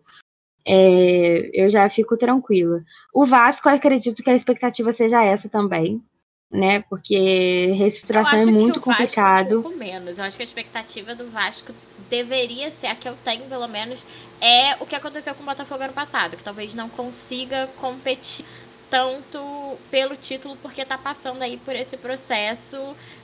É, 0.65 1.49
eu 1.53 1.69
já 1.69 1.89
fico 1.89 2.17
tranquila. 2.17 2.83
O 3.13 3.25
Vasco, 3.25 3.69
eu 3.69 3.75
acredito 3.75 4.21
que 4.21 4.29
a 4.29 4.35
expectativa 4.35 4.91
seja 4.91 5.23
essa 5.23 5.47
também, 5.47 6.01
né? 6.51 6.81
Porque 6.89 7.71
reestruturação 7.73 8.33
eu 8.33 8.39
é 8.39 8.41
acho 8.43 8.51
muito 8.51 8.81
que 8.81 8.89
o 8.89 8.91
Vasco 8.91 8.91
complicado. 8.91 9.59
Um 9.59 9.61
pouco 9.61 9.77
menos. 9.77 10.17
Eu 10.17 10.25
acho 10.25 10.35
que 10.35 10.43
a 10.43 10.45
expectativa 10.45 11.15
do 11.15 11.27
Vasco 11.27 11.73
deveria 12.09 12.71
ser, 12.71 12.87
a 12.87 12.95
que 12.95 13.07
eu 13.07 13.15
tenho 13.23 13.45
pelo 13.45 13.67
menos, 13.67 14.05
é 14.41 14.75
o 14.81 14.85
que 14.85 14.95
aconteceu 14.95 15.33
com 15.35 15.43
o 15.43 15.45
Botafogo 15.45 15.83
ano 15.83 15.93
passado, 15.93 16.37
que 16.37 16.43
talvez 16.43 16.73
não 16.73 16.89
consiga 16.89 17.67
competir 17.79 18.45
tanto 18.89 19.77
pelo 19.91 20.15
título, 20.15 20.57
porque 20.61 20.83
tá 20.85 20.97
passando 20.97 21.41
aí 21.41 21.57
por 21.57 21.75
esse 21.75 21.97
processo 21.97 22.77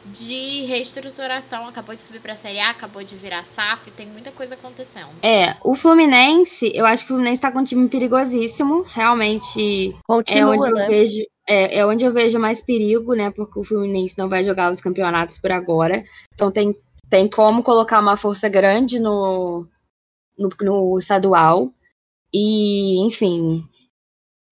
de 0.05 0.65
reestruturação. 0.65 1.67
Acabou 1.67 1.95
de 1.95 2.01
subir 2.01 2.19
pra 2.19 2.35
Série 2.35 2.59
A, 2.59 2.71
acabou 2.71 3.03
de 3.03 3.15
virar 3.15 3.43
SAF, 3.43 3.89
tem 3.91 4.05
muita 4.07 4.31
coisa 4.31 4.55
acontecendo. 4.55 5.09
É, 5.21 5.55
o 5.63 5.75
Fluminense, 5.75 6.71
eu 6.73 6.85
acho 6.85 7.05
que 7.05 7.13
o 7.13 7.15
Fluminense 7.15 7.41
tá 7.41 7.51
com 7.51 7.59
um 7.59 7.63
time 7.63 7.87
perigosíssimo, 7.87 8.83
realmente 8.83 9.89
é 9.91 9.97
Continua, 10.05 10.55
onde 10.55 10.67
eu 10.67 10.75
né? 10.75 10.87
vejo 10.87 11.23
é, 11.47 11.79
é 11.79 11.85
onde 11.85 12.05
eu 12.05 12.13
vejo 12.13 12.39
mais 12.39 12.61
perigo, 12.61 13.13
né? 13.13 13.31
Porque 13.31 13.59
o 13.59 13.63
Fluminense 13.63 14.17
não 14.17 14.29
vai 14.29 14.43
jogar 14.43 14.71
os 14.71 14.79
campeonatos 14.79 15.37
por 15.37 15.51
agora. 15.51 16.03
Então 16.33 16.51
tem, 16.51 16.73
tem 17.13 17.29
como 17.29 17.61
colocar 17.61 17.99
uma 17.99 18.17
força 18.17 18.49
grande 18.49 18.99
no, 18.99 19.67
no, 20.35 20.49
no 20.61 20.97
estadual. 20.97 21.71
E, 22.33 23.05
enfim, 23.05 23.63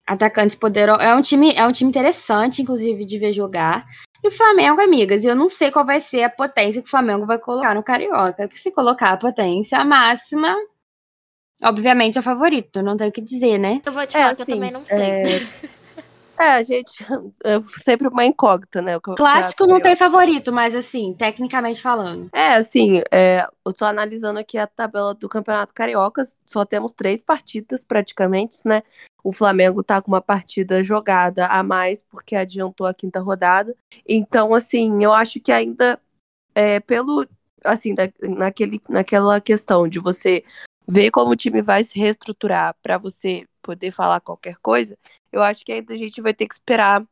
atacantes 0.06 0.54
poderosos. 0.54 1.02
É 1.02 1.12
um 1.12 1.20
time, 1.20 1.52
é 1.56 1.66
um 1.66 1.72
time 1.72 1.90
interessante, 1.90 2.62
inclusive, 2.62 3.04
de 3.04 3.18
ver 3.18 3.32
jogar. 3.32 3.84
E 4.22 4.28
o 4.28 4.30
Flamengo, 4.30 4.80
amigas, 4.80 5.24
eu 5.24 5.34
não 5.34 5.48
sei 5.48 5.72
qual 5.72 5.84
vai 5.84 6.00
ser 6.00 6.22
a 6.22 6.30
potência 6.30 6.80
que 6.80 6.86
o 6.86 6.90
Flamengo 6.90 7.26
vai 7.26 7.36
colocar 7.36 7.74
no 7.74 7.82
Carioca. 7.82 8.46
Que 8.46 8.56
se 8.56 8.70
colocar 8.70 9.10
a 9.10 9.16
potência 9.16 9.84
máxima, 9.84 10.56
obviamente 11.60 12.16
é 12.16 12.22
favorito, 12.22 12.80
não 12.80 12.96
tenho 12.96 13.10
o 13.10 13.12
que 13.12 13.20
dizer, 13.20 13.58
né? 13.58 13.82
Eu 13.84 13.90
vou 13.90 14.06
te 14.06 14.12
falar 14.12 14.30
é, 14.30 14.36
que 14.36 14.42
assim, 14.42 14.52
eu 14.52 14.56
também 14.56 14.70
não 14.70 14.84
sei. 14.84 15.00
É... 15.00 15.72
É, 16.42 16.54
a 16.54 16.62
gente. 16.62 16.92
É 17.44 17.60
sempre 17.82 18.08
uma 18.08 18.24
incógnita, 18.24 18.80
né? 18.80 18.98
Clássico 19.00 19.66
não 19.66 19.80
tem 19.80 19.96
favorito, 19.96 20.52
mas 20.52 20.74
assim, 20.74 21.14
tecnicamente 21.14 21.82
falando. 21.82 22.28
É, 22.32 22.54
assim, 22.54 23.02
é, 23.10 23.46
eu 23.64 23.72
tô 23.72 23.84
analisando 23.84 24.38
aqui 24.38 24.56
a 24.58 24.66
tabela 24.66 25.14
do 25.14 25.28
Campeonato 25.28 25.74
Carioca. 25.74 26.22
Só 26.46 26.64
temos 26.64 26.92
três 26.92 27.22
partidas 27.22 27.82
praticamente, 27.82 28.58
né? 28.64 28.82
O 29.24 29.32
Flamengo 29.32 29.82
tá 29.82 30.00
com 30.00 30.10
uma 30.10 30.20
partida 30.20 30.82
jogada 30.82 31.46
a 31.46 31.62
mais, 31.62 32.04
porque 32.10 32.36
adiantou 32.36 32.86
a 32.86 32.94
quinta 32.94 33.20
rodada. 33.20 33.74
Então, 34.08 34.54
assim, 34.54 35.02
eu 35.02 35.12
acho 35.12 35.40
que 35.40 35.52
ainda 35.52 36.00
é, 36.54 36.80
pelo. 36.80 37.26
Assim, 37.64 37.94
da, 37.94 38.08
naquele, 38.22 38.80
naquela 38.88 39.40
questão 39.40 39.86
de 39.86 40.00
você 40.00 40.44
ver 40.88 41.10
como 41.10 41.30
o 41.30 41.36
time 41.36 41.62
vai 41.62 41.84
se 41.84 41.98
reestruturar 41.98 42.74
para 42.82 42.98
você 42.98 43.46
poder 43.62 43.92
falar 43.92 44.20
qualquer 44.20 44.56
coisa, 44.56 44.98
eu 45.32 45.42
acho 45.42 45.64
que 45.64 45.72
ainda 45.72 45.94
a 45.94 45.96
gente 45.96 46.20
vai 46.20 46.34
ter 46.34 46.46
que 46.46 46.54
esperar 46.54 47.06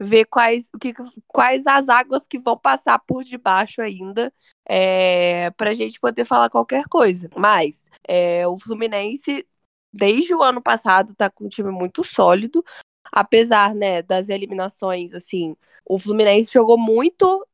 ver 0.00 0.26
quais, 0.26 0.68
o 0.72 0.78
que, 0.78 0.94
quais 1.26 1.66
as 1.66 1.88
águas 1.88 2.26
que 2.26 2.38
vão 2.38 2.56
passar 2.56 2.98
por 3.00 3.24
debaixo 3.24 3.82
ainda 3.82 4.32
é, 4.68 5.50
para 5.52 5.70
a 5.70 5.74
gente 5.74 5.98
poder 5.98 6.24
falar 6.24 6.50
qualquer 6.50 6.84
coisa. 6.84 7.28
Mas 7.36 7.90
é, 8.06 8.46
o 8.46 8.58
Fluminense, 8.58 9.46
desde 9.92 10.34
o 10.34 10.42
ano 10.42 10.62
passado, 10.62 11.12
está 11.12 11.28
com 11.28 11.46
um 11.46 11.48
time 11.48 11.70
muito 11.70 12.04
sólido. 12.04 12.64
Apesar 13.10 13.74
né, 13.74 14.02
das 14.02 14.28
eliminações, 14.28 15.14
assim, 15.14 15.56
o 15.84 15.98
Fluminense 15.98 16.52
jogou 16.52 16.78
muito 16.78 17.46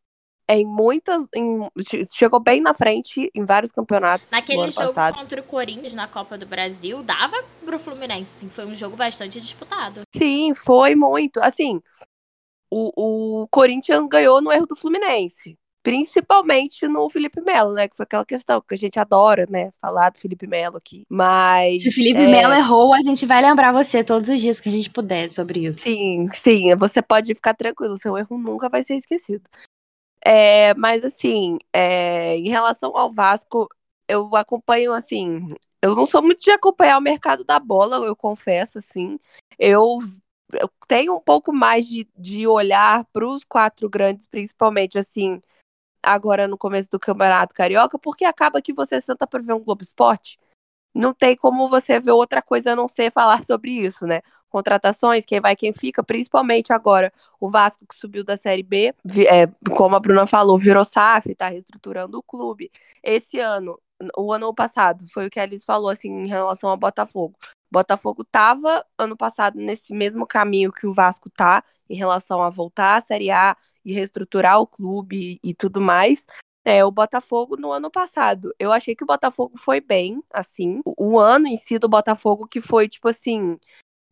em 0.48 0.64
muitas. 0.64 1.26
Em, 1.34 1.68
chegou 2.14 2.40
bem 2.40 2.60
na 2.60 2.74
frente 2.74 3.30
em 3.34 3.44
vários 3.44 3.72
campeonatos. 3.72 4.30
Naquele 4.30 4.70
jogo 4.70 4.94
passado. 4.94 5.18
contra 5.18 5.40
o 5.40 5.44
Corinthians 5.44 5.94
na 5.94 6.06
Copa 6.06 6.36
do 6.36 6.46
Brasil, 6.46 7.02
dava 7.02 7.42
pro 7.64 7.78
Fluminense. 7.78 8.40
Sim, 8.40 8.48
foi 8.48 8.66
um 8.66 8.74
jogo 8.74 8.96
bastante 8.96 9.40
disputado. 9.40 10.02
Sim, 10.16 10.54
foi 10.54 10.94
muito. 10.94 11.40
Assim, 11.40 11.80
o, 12.70 13.42
o 13.42 13.48
Corinthians 13.48 14.06
ganhou 14.06 14.42
no 14.42 14.52
erro 14.52 14.66
do 14.66 14.76
Fluminense. 14.76 15.56
Principalmente 15.82 16.88
no 16.88 17.10
Felipe 17.10 17.42
Melo, 17.42 17.74
né? 17.74 17.86
Que 17.86 17.94
foi 17.94 18.04
aquela 18.04 18.24
questão 18.24 18.62
que 18.66 18.74
a 18.74 18.78
gente 18.78 18.98
adora, 18.98 19.44
né? 19.50 19.70
Falar 19.78 20.08
do 20.08 20.18
Felipe 20.18 20.46
Melo 20.46 20.78
aqui. 20.78 21.04
Mas. 21.10 21.82
Se 21.82 21.90
o 21.90 21.92
Felipe 21.92 22.22
é... 22.22 22.26
Melo 22.26 22.54
errou, 22.54 22.94
a 22.94 23.02
gente 23.02 23.26
vai 23.26 23.42
lembrar 23.42 23.70
você 23.70 24.02
todos 24.02 24.30
os 24.30 24.40
dias 24.40 24.58
que 24.58 24.70
a 24.70 24.72
gente 24.72 24.88
puder 24.88 25.30
sobre 25.34 25.66
isso. 25.66 25.80
Sim, 25.80 26.26
sim. 26.32 26.74
Você 26.76 27.02
pode 27.02 27.34
ficar 27.34 27.52
tranquilo, 27.52 27.98
seu 27.98 28.16
erro 28.16 28.38
nunca 28.38 28.70
vai 28.70 28.82
ser 28.82 28.96
esquecido. 28.96 29.44
É, 30.26 30.72
mas 30.74 31.04
assim, 31.04 31.58
é, 31.72 32.36
em 32.36 32.48
relação 32.48 32.96
ao 32.96 33.12
Vasco, 33.12 33.68
eu 34.08 34.34
acompanho 34.36 34.92
assim. 34.92 35.48
Eu 35.82 35.94
não 35.94 36.06
sou 36.06 36.22
muito 36.22 36.40
de 36.40 36.50
acompanhar 36.50 36.98
o 36.98 37.02
mercado 37.02 37.44
da 37.44 37.58
bola, 37.58 38.04
eu 38.06 38.16
confesso, 38.16 38.78
assim. 38.78 39.18
Eu, 39.58 39.98
eu 40.54 40.70
tenho 40.88 41.14
um 41.14 41.20
pouco 41.20 41.52
mais 41.52 41.86
de, 41.86 42.08
de 42.16 42.46
olhar 42.46 43.04
para 43.12 43.26
os 43.26 43.44
quatro 43.44 43.88
grandes, 43.90 44.26
principalmente 44.26 44.98
assim, 44.98 45.42
agora 46.02 46.48
no 46.48 46.58
começo 46.58 46.90
do 46.90 47.00
Campeonato 47.00 47.54
Carioca, 47.54 47.98
porque 47.98 48.24
acaba 48.24 48.62
que 48.62 48.72
você 48.72 49.00
senta 49.00 49.26
para 49.26 49.42
ver 49.42 49.52
um 49.54 49.62
Globo 49.62 49.82
Esporte. 49.82 50.38
Não 50.94 51.12
tem 51.14 51.36
como 51.36 51.68
você 51.68 52.00
ver 52.00 52.12
outra 52.12 52.40
coisa 52.42 52.72
a 52.72 52.76
não 52.76 52.88
ser 52.88 53.12
falar 53.12 53.42
sobre 53.44 53.72
isso, 53.72 54.06
né? 54.06 54.22
Contratações, 54.54 55.24
quem 55.26 55.40
vai, 55.40 55.56
quem 55.56 55.72
fica, 55.72 56.00
principalmente 56.00 56.72
agora 56.72 57.12
o 57.40 57.48
Vasco 57.48 57.84
que 57.88 57.96
subiu 57.96 58.22
da 58.22 58.36
Série 58.36 58.62
B, 58.62 58.94
é, 59.28 59.48
como 59.74 59.96
a 59.96 59.98
Bruna 59.98 60.28
falou, 60.28 60.56
virou 60.56 60.84
SAF, 60.84 61.32
está 61.32 61.48
reestruturando 61.48 62.16
o 62.18 62.22
clube. 62.22 62.70
Esse 63.02 63.40
ano, 63.40 63.80
o 64.16 64.32
ano 64.32 64.54
passado, 64.54 65.08
foi 65.12 65.26
o 65.26 65.30
que 65.30 65.40
a 65.40 65.42
Alice 65.42 65.64
falou 65.66 65.88
assim 65.88 66.08
em 66.08 66.28
relação 66.28 66.70
ao 66.70 66.76
Botafogo. 66.76 67.34
Botafogo 67.68 68.22
estava 68.22 68.86
ano 68.96 69.16
passado 69.16 69.58
nesse 69.58 69.92
mesmo 69.92 70.24
caminho 70.24 70.70
que 70.70 70.86
o 70.86 70.94
Vasco 70.94 71.28
tá 71.28 71.64
em 71.90 71.96
relação 71.96 72.40
a 72.40 72.48
voltar 72.48 72.98
à 72.98 73.00
Série 73.00 73.32
A 73.32 73.56
e 73.84 73.92
reestruturar 73.92 74.60
o 74.60 74.68
clube 74.68 75.40
e, 75.42 75.50
e 75.50 75.52
tudo 75.52 75.80
mais. 75.80 76.24
É, 76.64 76.84
o 76.84 76.92
Botafogo 76.92 77.56
no 77.56 77.72
ano 77.72 77.90
passado. 77.90 78.54
Eu 78.56 78.70
achei 78.70 78.94
que 78.94 79.02
o 79.02 79.06
Botafogo 79.06 79.58
foi 79.58 79.80
bem, 79.80 80.22
assim. 80.32 80.80
O, 80.84 81.14
o 81.14 81.18
ano 81.18 81.48
em 81.48 81.56
si 81.56 81.76
do 81.76 81.88
Botafogo 81.88 82.46
que 82.46 82.60
foi, 82.60 82.88
tipo 82.88 83.08
assim, 83.08 83.58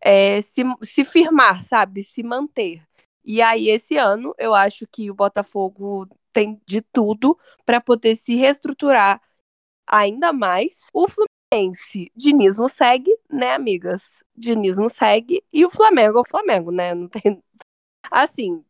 é, 0.02 0.40
se, 0.42 0.62
se 0.82 1.04
firmar, 1.04 1.62
sabe? 1.62 2.02
Se 2.02 2.22
manter. 2.22 2.82
E 3.24 3.40
aí, 3.40 3.68
esse 3.68 3.96
ano, 3.96 4.34
eu 4.36 4.52
acho 4.52 4.86
que 4.90 5.10
o 5.10 5.14
Botafogo 5.14 6.08
tem 6.32 6.60
de 6.66 6.82
tudo 6.82 7.38
para 7.64 7.80
poder 7.80 8.16
se 8.16 8.34
reestruturar 8.34 9.20
ainda 9.86 10.32
mais. 10.32 10.86
O 10.92 11.06
Fluminense, 11.08 12.10
Dinismo 12.16 12.68
segue, 12.68 13.14
né, 13.30 13.54
amigas? 13.54 14.24
Dinismo 14.36 14.90
segue. 14.90 15.42
E 15.52 15.64
o 15.64 15.70
Flamengo 15.70 16.18
é 16.18 16.20
o 16.20 16.28
Flamengo, 16.28 16.72
né? 16.72 16.94
Não 16.94 17.08
tem. 17.08 17.40
Assim. 18.10 18.64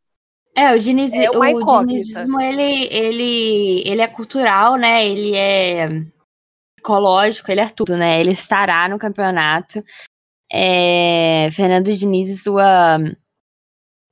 É, 0.55 0.75
o, 0.75 0.79
Diniz, 0.79 1.11
é 1.15 1.31
o 1.31 1.87
dinismo, 1.87 2.39
ele, 2.39 2.87
ele, 2.95 3.83
ele 3.89 4.03
é 4.03 4.07
cultural, 4.07 4.77
né? 4.77 5.09
Ele 5.09 5.35
é 5.35 5.89
psicológico, 6.77 7.51
ele 7.51 7.63
é 7.63 7.69
tudo, 7.71 7.97
né? 7.97 8.21
Ele 8.21 8.33
estará 8.33 8.87
no 8.87 8.99
campeonato 8.99 9.83
é, 10.53 11.51
Fernando 11.53 11.91
Diniz 11.91 12.29
e 12.29 12.37
sua, 12.37 12.99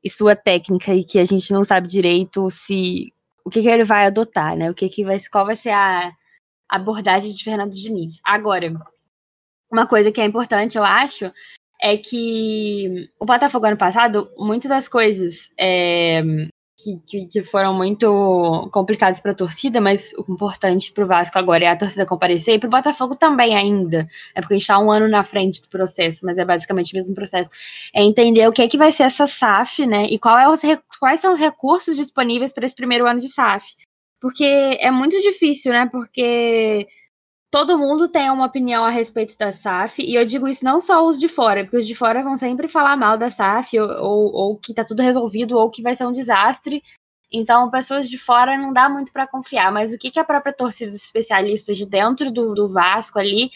e 0.03 0.09
sua 0.09 0.35
técnica, 0.35 0.95
e 0.95 1.05
que 1.05 1.19
a 1.19 1.25
gente 1.25 1.53
não 1.53 1.65
sabe 1.65 1.87
direito 1.87 2.49
se 2.51 3.13
o 3.45 3.51
que, 3.51 3.61
que 3.63 3.69
ele 3.69 3.85
vai 3.85 4.07
adotar, 4.07 4.57
né? 4.57 4.71
O 4.71 4.75
que, 4.75 4.89
que 4.89 5.05
vai, 5.05 5.21
qual 5.31 5.45
vai 5.45 5.57
ser 5.57 5.71
a 5.71 6.11
abordagem 6.69 7.33
de 7.33 7.45
Fernando 7.45 7.73
Diniz. 7.73 8.21
Agora, 8.25 8.73
uma 9.71 9.87
coisa 9.87 10.11
que 10.11 10.21
é 10.21 10.25
importante, 10.25 10.79
eu 10.79 10.85
acho, 10.85 11.31
é 11.81 11.97
que 11.97 13.09
o 13.19 13.27
Botafogo 13.27 13.67
ano 13.67 13.77
passado, 13.77 14.31
muitas 14.39 14.69
das 14.69 14.89
coisas 14.89 15.51
é, 15.59 16.23
que, 16.83 17.01
que, 17.07 17.27
que 17.27 17.43
foram 17.43 17.75
muito 17.75 18.69
complicados 18.73 19.21
para 19.21 19.33
a 19.33 19.35
torcida, 19.35 19.81
mas 19.81 20.13
o 20.15 20.33
importante 20.33 20.93
para 20.93 21.05
o 21.05 21.07
Vasco 21.07 21.39
agora 21.39 21.65
é 21.65 21.69
a 21.69 21.77
torcida 21.77 22.07
comparecer, 22.07 22.55
e 22.55 22.59
para 22.59 22.67
o 22.67 22.71
Botafogo 22.71 23.15
também 23.15 23.57
ainda. 23.57 24.09
É 24.35 24.41
porque 24.41 24.55
a 24.55 24.57
gente 24.57 24.63
está 24.63 24.79
um 24.79 24.91
ano 24.91 25.09
na 25.09 25.23
frente 25.23 25.63
do 25.63 25.69
processo, 25.69 26.25
mas 26.25 26.39
é 26.39 26.45
basicamente 26.45 26.93
o 26.93 26.97
mesmo 26.97 27.15
processo. 27.15 27.51
É 27.95 28.03
entender 28.03 28.47
o 28.49 28.53
que 28.53 28.63
é 28.63 28.69
que 28.69 28.79
vai 28.79 28.93
ser 28.93 29.05
essa 29.05 29.27
SAF, 29.27 29.87
né? 29.87 30.07
E 30.07 30.19
qual 30.19 30.39
é 30.39 30.49
os, 30.49 30.61
quais 30.99 31.21
são 31.21 31.35
os 31.35 31.41
recursos 31.41 31.97
disponíveis 31.97 32.53
para 32.53 32.67
esse 32.67 32.75
primeiro 32.75 33.07
ano 33.07 33.21
de 33.21 33.29
SAF. 33.29 33.75
Porque 34.21 34.45
é 34.45 34.91
muito 34.91 35.19
difícil, 35.21 35.73
né? 35.73 35.89
Porque 35.91 36.87
todo 37.51 37.79
mundo 37.79 38.09
tem 38.09 38.31
uma 38.31 38.47
opinião 38.47 38.85
a 38.85 38.91
respeito 38.91 39.37
da 39.37 39.53
SAF, 39.53 40.01
e 40.03 40.15
eu 40.15 40.25
digo 40.25 40.47
isso 40.47 40.65
não 40.65 40.81
só 40.81 41.07
os 41.07 41.19
de 41.19 41.29
fora, 41.29 41.65
porque 41.65 41.79
os 41.79 41.87
de 41.87 41.95
fora 41.95 42.23
vão 42.23 42.39
sempre 42.39 42.69
falar 42.69 42.97
mal 42.97 43.19
da 43.19 43.31
SAF, 43.31 43.79
ou, 43.79 43.89
ou, 43.89 44.33
ou 44.33 44.57
que 44.57 44.73
tá 44.73 44.85
tudo 44.85 45.03
resolvido, 45.03 45.57
ou 45.57 45.71
que 45.71 45.83
vai 45.83 45.97
ser 45.97 46.07
um 46.07 46.13
desastre. 46.13 46.83
Então, 47.33 47.71
pessoas 47.71 48.09
de 48.09 48.19
fora 48.19 48.57
não 48.57 48.73
dá 48.73 48.89
muito 48.89 49.13
para 49.13 49.27
confiar. 49.27 49.71
Mas 49.73 49.93
o 49.93 49.99
que, 49.99 50.11
que 50.11 50.19
a 50.19 50.25
própria 50.25 50.53
torcida, 50.53 50.91
especialistas 50.91 51.77
de 51.77 51.89
dentro 51.89 52.31
do, 52.31 52.55
do 52.55 52.69
Vasco 52.69 53.19
ali 53.19 53.51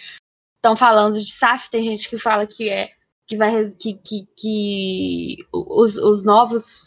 estão 0.56 0.76
falando 0.76 1.14
de 1.14 1.32
SAF? 1.32 1.70
Tem 1.70 1.82
gente 1.82 2.08
que 2.08 2.18
fala 2.18 2.46
que 2.46 2.68
é 2.68 2.90
que 3.26 3.36
vai 3.36 3.50
que, 3.74 3.94
que, 3.94 4.28
que 4.36 5.36
os, 5.52 5.96
os 5.96 6.24
novos 6.24 6.84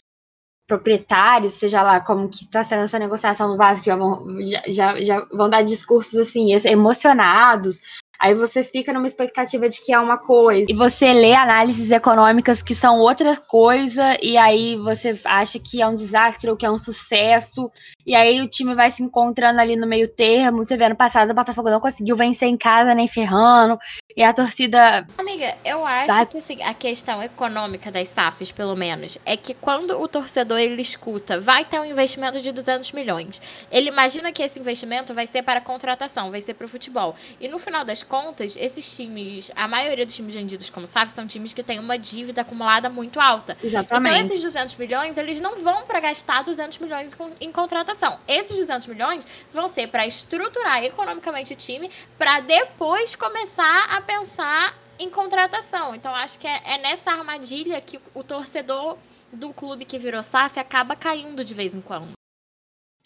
proprietários, 0.68 1.54
seja 1.54 1.82
lá 1.82 1.98
como 1.98 2.28
que 2.28 2.44
está 2.44 2.62
sendo 2.62 2.82
essa 2.82 2.98
negociação 2.98 3.48
no 3.48 3.56
Vasco, 3.56 3.86
já 3.86 3.96
vão, 3.96 4.26
já, 4.44 4.62
já, 4.68 5.02
já 5.02 5.26
vão 5.32 5.48
dar 5.48 5.62
discursos 5.62 6.14
assim, 6.16 6.52
emocionados, 6.52 7.80
Aí 8.20 8.34
você 8.34 8.64
fica 8.64 8.92
numa 8.92 9.06
expectativa 9.06 9.68
de 9.68 9.80
que 9.80 9.92
é 9.92 9.98
uma 9.98 10.18
coisa. 10.18 10.66
E 10.68 10.74
você 10.74 11.12
lê 11.12 11.34
análises 11.34 11.90
econômicas 11.90 12.60
que 12.60 12.74
são 12.74 12.98
outra 12.98 13.36
coisa. 13.36 14.18
E 14.20 14.36
aí 14.36 14.76
você 14.76 15.18
acha 15.24 15.58
que 15.60 15.80
é 15.80 15.86
um 15.86 15.94
desastre 15.94 16.50
ou 16.50 16.56
que 16.56 16.66
é 16.66 16.70
um 16.70 16.78
sucesso. 16.78 17.70
E 18.04 18.16
aí 18.16 18.40
o 18.40 18.48
time 18.48 18.74
vai 18.74 18.90
se 18.90 19.02
encontrando 19.02 19.60
ali 19.60 19.76
no 19.76 19.86
meio 19.86 20.08
termo. 20.08 20.64
Você 20.64 20.76
vê, 20.76 20.84
ano 20.84 20.96
passado 20.96 21.30
o 21.30 21.34
Botafogo 21.34 21.70
não 21.70 21.78
conseguiu 21.78 22.16
vencer 22.16 22.48
em 22.48 22.56
casa 22.56 22.92
nem 22.92 23.06
ferrando. 23.06 23.78
E 24.16 24.22
a 24.22 24.32
torcida. 24.32 25.06
Amiga, 25.16 25.56
eu 25.64 25.86
acho 25.86 26.26
que 26.26 26.38
assim, 26.38 26.60
a 26.64 26.74
questão 26.74 27.22
econômica 27.22 27.88
das 27.88 28.08
SAFs, 28.08 28.50
pelo 28.50 28.74
menos, 28.74 29.16
é 29.24 29.36
que 29.36 29.54
quando 29.54 29.92
o 30.00 30.08
torcedor 30.08 30.58
ele 30.58 30.82
escuta, 30.82 31.38
vai 31.38 31.64
ter 31.64 31.78
um 31.78 31.84
investimento 31.84 32.40
de 32.40 32.50
200 32.50 32.90
milhões. 32.90 33.40
Ele 33.70 33.90
imagina 33.90 34.32
que 34.32 34.42
esse 34.42 34.58
investimento 34.58 35.14
vai 35.14 35.26
ser 35.26 35.42
para 35.42 35.60
contratação, 35.60 36.32
vai 36.32 36.40
ser 36.40 36.54
para 36.54 36.64
o 36.64 36.68
futebol. 36.68 37.14
E 37.40 37.46
no 37.46 37.58
final 37.58 37.84
das 37.84 38.02
contas, 38.08 38.56
esses 38.56 38.96
times, 38.96 39.52
a 39.54 39.68
maioria 39.68 40.04
dos 40.04 40.14
times 40.14 40.34
vendidos 40.34 40.70
como 40.70 40.86
SAF 40.86 41.12
são 41.12 41.26
times 41.26 41.52
que 41.52 41.62
têm 41.62 41.78
uma 41.78 41.98
dívida 41.98 42.40
acumulada 42.40 42.88
muito 42.88 43.20
alta. 43.20 43.56
Exatamente. 43.62 44.14
Então 44.14 44.26
esses 44.26 44.42
200 44.42 44.74
milhões, 44.76 45.18
eles 45.18 45.40
não 45.40 45.56
vão 45.56 45.84
para 45.86 46.00
gastar 46.00 46.42
200 46.42 46.78
milhões 46.78 47.16
em 47.40 47.52
contratação. 47.52 48.18
Esses 48.26 48.56
200 48.56 48.88
milhões 48.88 49.26
vão 49.52 49.68
ser 49.68 49.88
para 49.88 50.06
estruturar 50.06 50.82
economicamente 50.82 51.52
o 51.52 51.56
time, 51.56 51.90
para 52.16 52.40
depois 52.40 53.14
começar 53.14 53.84
a 53.90 54.00
pensar 54.00 54.74
em 54.98 55.08
contratação. 55.08 55.94
Então, 55.94 56.12
acho 56.14 56.38
que 56.38 56.46
é, 56.46 56.60
é 56.64 56.78
nessa 56.78 57.12
armadilha 57.12 57.80
que 57.80 58.00
o 58.14 58.24
torcedor 58.24 58.98
do 59.32 59.52
clube 59.52 59.84
que 59.84 59.98
virou 59.98 60.22
SAF 60.22 60.58
acaba 60.58 60.96
caindo 60.96 61.44
de 61.44 61.54
vez 61.54 61.74
em 61.74 61.80
quando. 61.80 62.17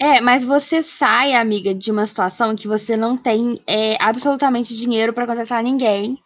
É, 0.03 0.21
mas 0.21 0.45
você 0.45 0.83
sai, 0.83 1.33
amiga, 1.33 1.73
de 1.73 1.93
uma 1.93 2.09
situação 2.09 2.57
que 2.57 2.67
você 2.67 2.97
não 2.97 3.17
tem 3.17 3.63
é, 3.69 3.97
absolutamente 4.03 4.77
dinheiro 4.77 5.13
para 5.13 5.29
contratar 5.29 5.63
ninguém. 5.63 6.21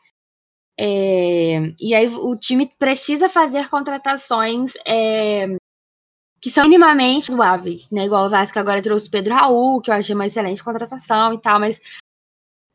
É, 0.81 1.75
e 1.79 1.95
aí 1.95 2.07
o 2.09 2.35
time 2.37 2.73
precisa 2.79 3.29
fazer 3.29 3.69
contratações 3.69 4.73
é, 4.87 5.59
que 6.41 6.51
são 6.51 6.65
minimamente 6.65 7.27
suaves, 7.27 7.87
né? 7.91 8.07
Igual 8.07 8.25
o 8.25 8.31
Vasco 8.31 8.59
agora 8.59 8.81
trouxe 8.81 9.09
o 9.09 9.11
Pedro 9.11 9.35
Raul, 9.35 9.83
que 9.83 9.91
eu 9.91 9.95
achei 9.95 10.15
uma 10.15 10.27
excelente 10.27 10.65
contratação 10.65 11.35
e 11.35 11.39
tal, 11.39 11.61
mas 11.61 11.79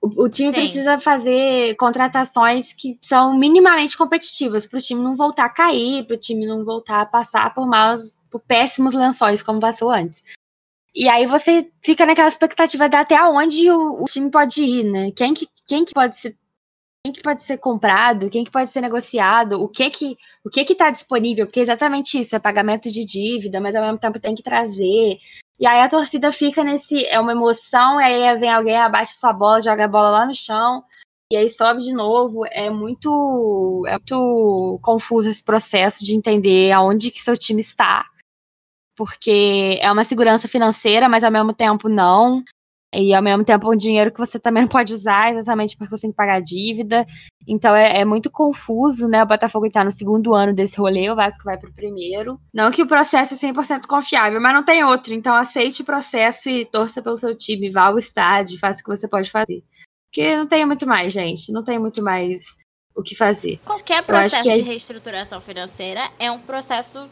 o, 0.04 0.26
o 0.26 0.30
time 0.30 0.50
Sim. 0.50 0.56
precisa 0.56 1.00
fazer 1.00 1.76
contratações 1.78 2.74
que 2.74 3.00
são 3.02 3.36
minimamente 3.36 3.98
competitivas, 3.98 4.68
para 4.68 4.78
o 4.78 4.82
time 4.82 5.02
não 5.02 5.16
voltar 5.16 5.46
a 5.46 5.50
cair, 5.50 6.06
para 6.06 6.16
o 6.16 6.20
time 6.20 6.46
não 6.46 6.64
voltar 6.64 7.02
a 7.02 7.08
passar 7.08 7.52
por 7.56 7.66
maus, 7.66 8.22
por 8.30 8.40
péssimos 8.42 8.94
lençóis, 8.94 9.42
como 9.42 9.60
passou 9.60 9.90
antes. 9.90 10.22
E 10.94 11.08
aí 11.08 11.26
você 11.26 11.70
fica 11.84 12.06
naquela 12.06 12.28
expectativa 12.28 12.90
de 12.90 12.96
até 12.98 13.22
onde 13.24 13.70
o, 13.72 14.04
o, 14.04 14.06
time 14.06 14.30
pode 14.30 14.62
ir, 14.64 14.84
né? 14.84 15.12
Quem 15.16 15.34
que, 15.34 15.48
quem 15.68 15.86
que 15.86 15.94
pode 15.94 16.20
ser 16.20 16.38
quem 17.04 17.14
que 17.14 17.22
pode 17.24 17.44
ser 17.44 17.58
comprado, 17.58 18.30
quem 18.30 18.44
que 18.44 18.52
pode 18.52 18.70
ser 18.70 18.82
negociado, 18.82 19.60
o 19.60 19.68
que 19.68 19.90
que 19.90 20.16
o 20.46 20.50
que 20.52 20.64
que 20.64 20.74
está 20.74 20.92
disponível, 20.92 21.48
porque 21.48 21.60
é 21.60 21.64
exatamente 21.64 22.20
isso, 22.20 22.36
é 22.36 22.40
pagamento 22.40 22.92
de 22.92 23.04
dívida, 23.06 23.60
mas 23.60 23.76
ao 23.76 23.84
mesmo 23.84 23.98
tempo 23.98 24.20
tem 24.20 24.36
que 24.36 24.44
trazer. 24.44 25.18
E 25.60 25.66
aí 25.68 25.82
a 25.82 25.90
torcida 25.90 26.32
fica 26.32 26.64
nesse, 26.64 27.04
é 27.06 27.20
uma 27.20 27.32
emoção, 27.32 27.98
aí 27.98 28.38
vem 28.38 28.52
alguém, 28.52 28.78
abaixa 28.78 29.14
sua 29.16 29.34
bola, 29.34 29.62
joga 29.62 29.86
a 29.86 29.88
bola 29.88 30.10
lá 30.12 30.26
no 30.28 30.36
chão, 30.36 30.84
e 31.32 31.38
aí 31.38 31.50
sobe 31.50 31.82
de 31.82 31.94
novo. 31.94 32.46
É 32.52 32.70
muito, 32.70 33.84
é 33.88 33.94
muito 33.94 34.80
confuso 34.84 35.30
esse 35.30 35.44
processo 35.44 36.04
de 36.04 36.16
entender 36.16 36.72
aonde 36.72 37.10
que 37.10 37.20
seu 37.20 37.38
time 37.38 37.62
está. 37.62 38.06
Porque 38.96 39.80
é 39.82 39.92
uma 39.92 40.04
segurança 40.04 40.48
financeira, 40.48 41.08
mas 41.08 41.24
ao 41.24 41.32
mesmo 41.32 41.54
tempo 41.54 41.90
não. 41.90 42.44
E 42.94 43.14
ao 43.14 43.24
mesmo 43.24 43.46
tempo 43.46 43.72
um 43.72 43.76
dinheiro 43.76 44.12
que 44.12 44.20
você 44.20 44.38
também 44.38 44.64
não 44.64 44.70
pode 44.70 44.94
usar, 44.94 45.32
exatamente 45.32 45.78
porque 45.78 45.96
você 45.96 46.02
tem 46.02 46.12
que 46.12 46.18
pagar 46.18 46.36
a 46.36 46.40
dívida. 46.42 47.06
Então 47.48 47.74
é, 47.76 48.02
é 48.02 48.06
muito 48.06 48.30
confuso, 48.30 49.08
né? 49.08 49.24
O 49.24 49.28
Botafogo 49.28 49.66
está 49.66 49.84
no 49.84 49.92
segundo 49.92 50.34
ano 50.34 50.54
desse 50.54 50.78
rolê, 50.78 51.10
o 51.10 51.16
Vasco 51.16 51.44
vai 51.44 51.58
para 51.58 51.70
o 51.70 51.74
primeiro. 51.74 52.40
Não 52.54 52.70
que 52.70 52.82
o 52.82 52.88
processo 52.88 53.34
é 53.34 53.38
100% 53.38 53.88
confiável, 53.88 54.42
mas 54.42 54.54
não 54.54 54.64
tem 54.64 54.84
outro. 54.84 55.14
Então 55.14 55.34
aceite 55.34 55.82
o 55.82 55.86
processo 55.86 56.50
e 56.50 56.66
torça 56.66 57.02
pelo 57.02 57.18
seu 57.18 57.36
time, 57.36 57.70
vá 57.70 57.84
ao 57.84 57.98
estádio, 57.98 58.60
faça 58.60 58.82
o 58.82 58.84
que 58.84 58.90
você 58.90 59.08
pode 59.08 59.32
fazer. 59.32 59.64
Porque 60.12 60.36
não 60.36 60.46
tem 60.46 60.66
muito 60.66 60.86
mais, 60.86 61.14
gente. 61.14 61.54
Não 61.54 61.64
tem 61.64 61.80
muito 61.80 62.04
mais 62.04 62.42
o 62.94 63.02
que 63.02 63.16
fazer. 63.16 63.58
Qualquer 63.66 64.04
processo 64.04 64.50
é... 64.50 64.56
de 64.56 64.62
reestruturação 64.62 65.40
financeira 65.40 66.10
é 66.20 66.30
um 66.30 66.40
processo 66.40 67.10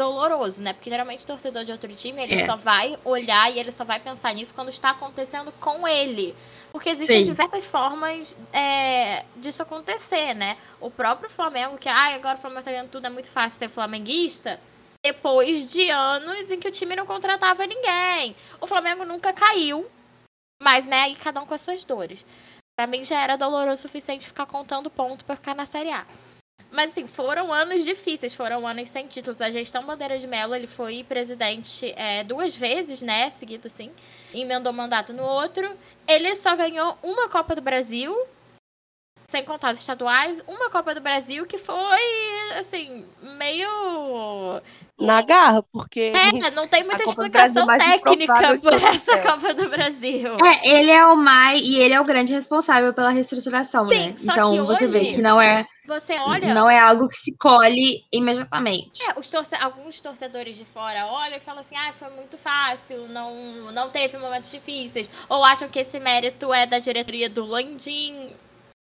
doloroso, 0.00 0.62
né? 0.62 0.72
Porque 0.72 0.88
geralmente 0.88 1.24
o 1.24 1.26
torcedor 1.26 1.62
de 1.62 1.72
outro 1.72 1.94
time, 1.94 2.22
ele 2.22 2.34
é. 2.34 2.46
só 2.46 2.56
vai 2.56 2.98
olhar 3.04 3.52
e 3.52 3.58
ele 3.58 3.70
só 3.70 3.84
vai 3.84 4.00
pensar 4.00 4.32
nisso 4.32 4.54
quando 4.54 4.70
está 4.70 4.90
acontecendo 4.90 5.52
com 5.60 5.86
ele. 5.86 6.34
Porque 6.72 6.88
existem 6.88 7.22
Sim. 7.22 7.30
diversas 7.30 7.66
formas 7.66 8.34
é, 8.50 9.26
disso 9.36 9.62
acontecer, 9.62 10.32
né? 10.34 10.56
O 10.80 10.90
próprio 10.90 11.28
Flamengo, 11.28 11.76
que 11.76 11.88
ah, 11.88 12.14
agora 12.14 12.38
o 12.38 12.40
Flamengo 12.40 12.62
tá 12.62 12.70
ganhando 12.70 12.88
tudo, 12.88 13.06
é 13.06 13.10
muito 13.10 13.28
fácil 13.28 13.58
ser 13.58 13.68
flamenguista. 13.68 14.58
Depois 15.04 15.66
de 15.66 15.90
anos 15.90 16.50
em 16.50 16.58
que 16.58 16.68
o 16.68 16.72
time 16.72 16.96
não 16.96 17.04
contratava 17.04 17.66
ninguém. 17.66 18.34
O 18.58 18.66
Flamengo 18.66 19.04
nunca 19.04 19.34
caiu, 19.34 19.90
mas, 20.62 20.86
né, 20.86 21.02
aí 21.02 21.16
cada 21.16 21.42
um 21.42 21.46
com 21.46 21.54
as 21.54 21.60
suas 21.60 21.84
dores. 21.84 22.24
Para 22.74 22.86
mim 22.86 23.04
já 23.04 23.20
era 23.20 23.36
doloroso 23.36 23.74
o 23.74 23.88
suficiente 23.88 24.26
ficar 24.26 24.46
contando 24.46 24.90
ponto 24.90 25.26
para 25.26 25.36
ficar 25.36 25.54
na 25.54 25.66
Série 25.66 25.90
A. 25.90 26.06
Mas, 26.70 26.90
assim, 26.90 27.06
foram 27.06 27.52
anos 27.52 27.84
difíceis, 27.84 28.34
foram 28.34 28.66
anos 28.66 28.88
sem 28.88 29.06
títulos. 29.06 29.40
A 29.40 29.50
gestão 29.50 29.84
Bandeira 29.84 30.18
de 30.18 30.26
Mello, 30.26 30.54
ele 30.54 30.66
foi 30.66 31.04
presidente 31.04 31.92
é, 31.96 32.22
duas 32.24 32.54
vezes, 32.54 33.02
né, 33.02 33.30
seguido, 33.30 33.66
assim. 33.66 33.90
Emendou 34.32 34.72
mandato 34.72 35.12
no 35.12 35.22
outro. 35.22 35.76
Ele 36.06 36.34
só 36.36 36.54
ganhou 36.56 36.96
uma 37.02 37.28
Copa 37.28 37.54
do 37.54 37.62
Brasil, 37.62 38.16
sem 39.30 39.44
contar 39.44 39.70
os 39.70 39.78
estaduais, 39.78 40.42
uma 40.48 40.68
Copa 40.70 40.92
do 40.92 41.00
Brasil 41.00 41.46
que 41.46 41.56
foi, 41.56 42.00
assim, 42.58 43.06
meio 43.38 44.60
na 44.98 45.22
garra, 45.22 45.62
porque. 45.62 46.12
É, 46.14 46.50
não 46.50 46.66
tem 46.66 46.82
muita 46.82 47.04
explicação 47.04 47.64
técnica 47.66 48.34
por 48.60 48.74
essa 48.74 49.12
é. 49.12 49.22
Copa 49.22 49.54
do 49.54 49.68
Brasil. 49.68 50.36
É, 50.44 50.68
ele 50.68 50.90
é 50.90 51.06
o 51.06 51.16
mais. 51.16 51.62
E 51.62 51.76
ele 51.76 51.94
é 51.94 52.00
o 52.00 52.04
grande 52.04 52.34
responsável 52.34 52.92
pela 52.92 53.10
reestruturação, 53.10 53.88
Sim, 53.88 53.94
né? 53.94 54.14
então 54.20 54.66
você 54.66 54.84
hoje, 54.84 54.98
vê 54.98 55.12
que 55.12 55.22
não 55.22 55.40
é. 55.40 55.64
Você 55.86 56.14
olha. 56.18 56.52
Não 56.52 56.68
é 56.68 56.78
algo 56.78 57.08
que 57.08 57.16
se 57.16 57.36
colhe 57.38 58.04
imediatamente. 58.12 59.00
É, 59.08 59.18
os 59.18 59.30
torce... 59.30 59.54
alguns 59.54 60.00
torcedores 60.00 60.56
de 60.56 60.64
fora 60.64 61.06
olham 61.06 61.36
e 61.36 61.40
falam 61.40 61.60
assim: 61.60 61.76
ah, 61.76 61.92
foi 61.92 62.10
muito 62.10 62.36
fácil, 62.36 63.08
não, 63.08 63.32
não 63.72 63.90
teve 63.90 64.18
momentos 64.18 64.50
difíceis. 64.50 65.08
Ou 65.28 65.44
acham 65.44 65.68
que 65.68 65.78
esse 65.78 66.00
mérito 66.00 66.52
é 66.52 66.66
da 66.66 66.80
diretoria 66.80 67.30
do 67.30 67.46
Landim. 67.46 68.34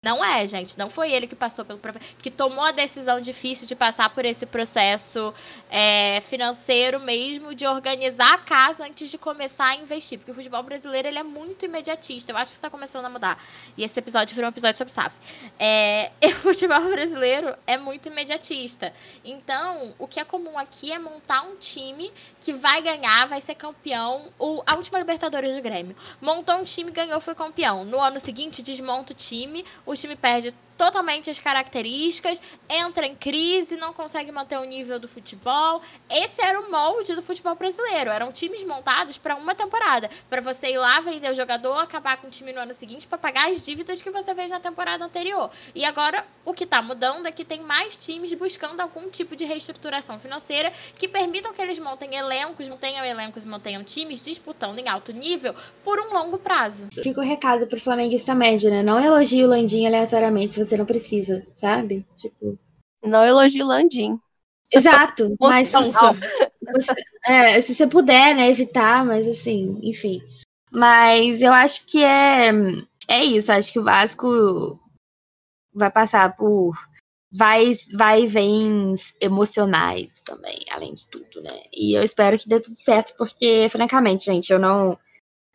Não 0.08 0.24
é, 0.24 0.48
gente. 0.48 0.78
Não 0.78 0.90
foi 0.90 1.12
ele 1.12 1.28
que 1.28 1.36
passou 1.36 1.66
pelo 1.66 1.82
que 2.22 2.32
tomou 2.32 2.64
a 2.64 2.72
decisão 2.72 3.20
difícil 3.20 3.68
de 3.68 3.76
passar 3.76 4.10
por 4.12 4.24
esse 4.24 4.46
processo 4.46 5.34
é, 5.70 6.22
financeiro 6.22 6.98
mesmo, 7.02 7.54
de 7.54 7.68
organizar 7.68 8.36
a 8.36 8.38
casa 8.38 8.86
antes 8.86 9.12
de 9.12 9.18
começar 9.18 9.66
a 9.66 9.76
investir. 9.76 10.18
Porque 10.18 10.32
o 10.32 10.34
futebol 10.34 10.64
brasileiro 10.64 11.10
ele 11.10 11.20
é 11.20 11.24
muito 11.24 11.66
imediatista. 11.66 12.32
Eu 12.32 12.38
acho 12.38 12.52
que 12.52 12.56
está 12.56 12.70
começando 12.70 13.04
a 13.04 13.10
mudar. 13.10 13.38
E 13.76 13.84
esse 13.84 14.00
episódio 14.00 14.34
virou 14.34 14.48
um 14.48 14.54
episódio 14.54 14.78
sobre 14.78 14.94
SAF. 14.94 15.14
É, 15.60 16.10
o 16.24 16.32
futebol 16.36 16.90
brasileiro 16.90 17.54
é 17.68 17.78
muito 17.78 18.08
imediatista. 18.08 18.94
Então, 19.26 19.94
o 20.00 20.08
que 20.08 20.22
é 20.22 20.24
comum 20.24 20.58
aqui 20.58 20.90
é 20.90 21.00
montar 21.00 21.42
um 21.42 21.58
time 21.58 22.14
que 22.40 22.54
vai 22.54 22.82
ganhar, 22.82 23.28
vai 23.28 23.42
ser 23.42 23.56
campeão. 23.56 24.32
O, 24.40 24.64
a 24.66 24.76
última 24.76 25.00
Libertadores 25.00 25.54
do 25.54 25.62
Grêmio. 25.62 25.98
Montou 26.22 26.56
um 26.56 26.64
time, 26.64 26.92
ganhou, 26.92 27.20
foi 27.20 27.36
campeão. 27.36 27.84
No 27.84 28.00
ano 28.00 28.22
seguinte, 28.22 28.64
desmonta 28.64 29.12
o 29.12 29.16
time 29.16 29.66
o 29.86 29.97
time 30.02 30.16
perde 30.16 30.54
totalmente 30.78 31.30
as 31.30 31.40
características, 31.40 32.42
entra 32.70 33.06
em 33.06 33.16
crise, 33.16 33.76
não 33.76 33.94
consegue 33.94 34.32
manter 34.32 34.58
o 34.58 34.64
nível 34.64 35.00
do 35.00 35.08
futebol. 35.08 35.82
Esse 36.10 36.42
era 36.42 36.60
o 36.60 36.72
molde 36.72 37.16
do 37.16 37.22
futebol 37.22 37.56
brasileiro. 37.56 38.12
Eram 38.12 38.32
times 38.32 38.64
montados 38.64 39.18
para 39.18 39.36
uma 39.36 39.56
temporada, 39.56 40.10
para 40.30 40.42
você 40.42 40.72
ir 40.72 40.78
lá 40.78 41.00
vender 41.00 41.32
o 41.32 41.36
jogador, 41.36 41.80
acabar 41.80 42.18
com 42.18 42.28
o 42.28 42.30
time 42.30 42.54
no 42.54 42.60
ano 42.60 42.74
seguinte 42.74 43.08
para 43.08 43.18
pagar 43.18 43.50
as 43.50 43.66
dívidas 43.66 44.02
que 44.02 44.12
você 44.12 44.36
fez 44.36 44.52
na 44.52 44.60
temporada 44.60 45.04
anterior. 45.04 45.50
E 45.74 45.84
agora 45.84 46.26
o 46.46 46.54
que 46.54 46.64
está 46.64 46.82
mudando 46.82 47.26
é 47.26 47.32
que 47.32 47.44
tem 47.44 47.62
mais 47.62 47.98
times 47.98 48.34
buscando 48.34 48.80
algum 48.80 49.10
tipo 49.10 49.36
de 49.36 49.46
reestruturação 49.46 50.20
financeira 50.20 50.72
que 50.96 51.08
permitam 51.08 51.54
que 51.54 51.62
eles 51.62 51.80
montem 51.80 52.16
elencos, 52.16 52.68
mantenham 52.68 53.04
elencos 53.04 53.46
mantenham 53.46 53.84
times 53.84 54.24
disputando 54.24 54.78
em 54.80 54.88
alto 54.88 55.12
nível 55.12 55.54
por 55.84 56.00
um 56.00 56.14
longo 56.14 56.38
prazo. 56.38 56.88
Fica 56.92 57.20
o 57.20 57.24
recado 57.24 57.66
pro 57.68 57.80
flamenguista 57.80 58.36
médio, 58.36 58.70
né? 58.70 58.84
Não 58.84 59.00
elogie 59.00 59.44
o 59.44 59.48
Landim 59.48 59.86
aleatoriamente 59.86 60.54
se 60.54 60.64
você 60.64 60.67
não 60.76 60.86
precisa, 60.86 61.46
sabe? 61.56 62.06
Tipo. 62.18 62.58
Não 63.04 63.24
elogio 63.24 63.66
Landim. 63.66 64.20
Exato, 64.74 65.36
mas 65.40 65.72
você, 65.72 66.94
é, 67.26 67.62
se 67.62 67.74
você 67.74 67.88
puder, 67.88 68.36
né, 68.36 68.50
evitar, 68.50 69.06
mas 69.06 69.28
assim, 69.28 69.80
enfim. 69.82 70.22
Mas 70.72 71.42
eu 71.42 71.54
acho 71.54 71.86
que 71.86 72.04
é, 72.04 72.52
é 73.08 73.24
isso, 73.24 73.52
acho 73.52 73.72
que 73.72 73.80
o 73.80 73.84
Vasco 73.84 74.80
vai 75.74 75.90
passar 75.90 76.36
por 76.36 76.76
vai, 77.32 77.78
vai 77.94 78.24
e 78.24 78.28
vem 78.28 78.96
emocionais 79.22 80.12
também, 80.24 80.60
além 80.72 80.94
de 80.94 81.08
tudo, 81.08 81.42
né? 81.42 81.64
E 81.74 81.98
eu 81.98 82.04
espero 82.04 82.38
que 82.38 82.50
dê 82.50 82.60
tudo 82.60 82.76
certo, 82.76 83.14
porque, 83.18 83.68
francamente, 83.70 84.26
gente, 84.26 84.52
eu 84.52 84.60
não. 84.60 84.98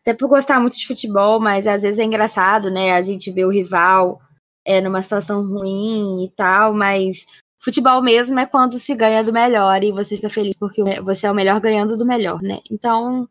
Até 0.03 0.15
por 0.15 0.29
gostar 0.29 0.59
muito 0.59 0.77
de 0.77 0.87
futebol, 0.87 1.39
mas 1.39 1.67
às 1.67 1.83
vezes 1.83 2.01
é 2.01 2.05
engraçado, 2.05 2.71
né? 2.71 2.93
A 2.93 3.03
gente 3.03 3.31
vê 3.31 3.45
o 3.45 3.51
rival 3.51 4.21
é, 4.65 4.81
numa 4.81 5.03
situação 5.03 5.43
ruim 5.47 6.25
e 6.25 6.31
tal, 6.37 6.75
mas 6.75 7.27
futebol 7.61 8.03
mesmo 8.03 8.39
é 8.39 8.47
quando 8.47 8.79
se 8.79 8.95
ganha 8.95 9.23
do 9.23 9.33
melhor 9.33 9.83
e 9.83 9.93
você 9.93 10.17
fica 10.17 10.29
feliz 10.29 10.57
porque 10.59 10.83
você 11.03 11.27
é 11.27 11.31
o 11.31 11.35
melhor 11.35 11.61
ganhando 11.61 11.97
do 11.97 12.05
melhor, 12.05 12.41
né? 12.43 12.61
Então, 12.71 13.29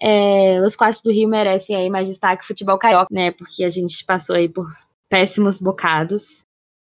é, 0.00 0.60
os 0.60 0.76
quatro 0.76 1.02
do 1.04 1.12
Rio 1.12 1.28
merecem 1.28 1.76
aí 1.76 1.90
mais 1.90 2.08
destaque 2.08 2.46
futebol 2.46 2.78
carioca, 2.78 3.12
né? 3.12 3.30
Porque 3.30 3.64
a 3.64 3.68
gente 3.68 4.04
passou 4.04 4.36
aí 4.36 4.48
por 4.48 4.66
péssimos 5.08 5.60
bocados. 5.60 6.46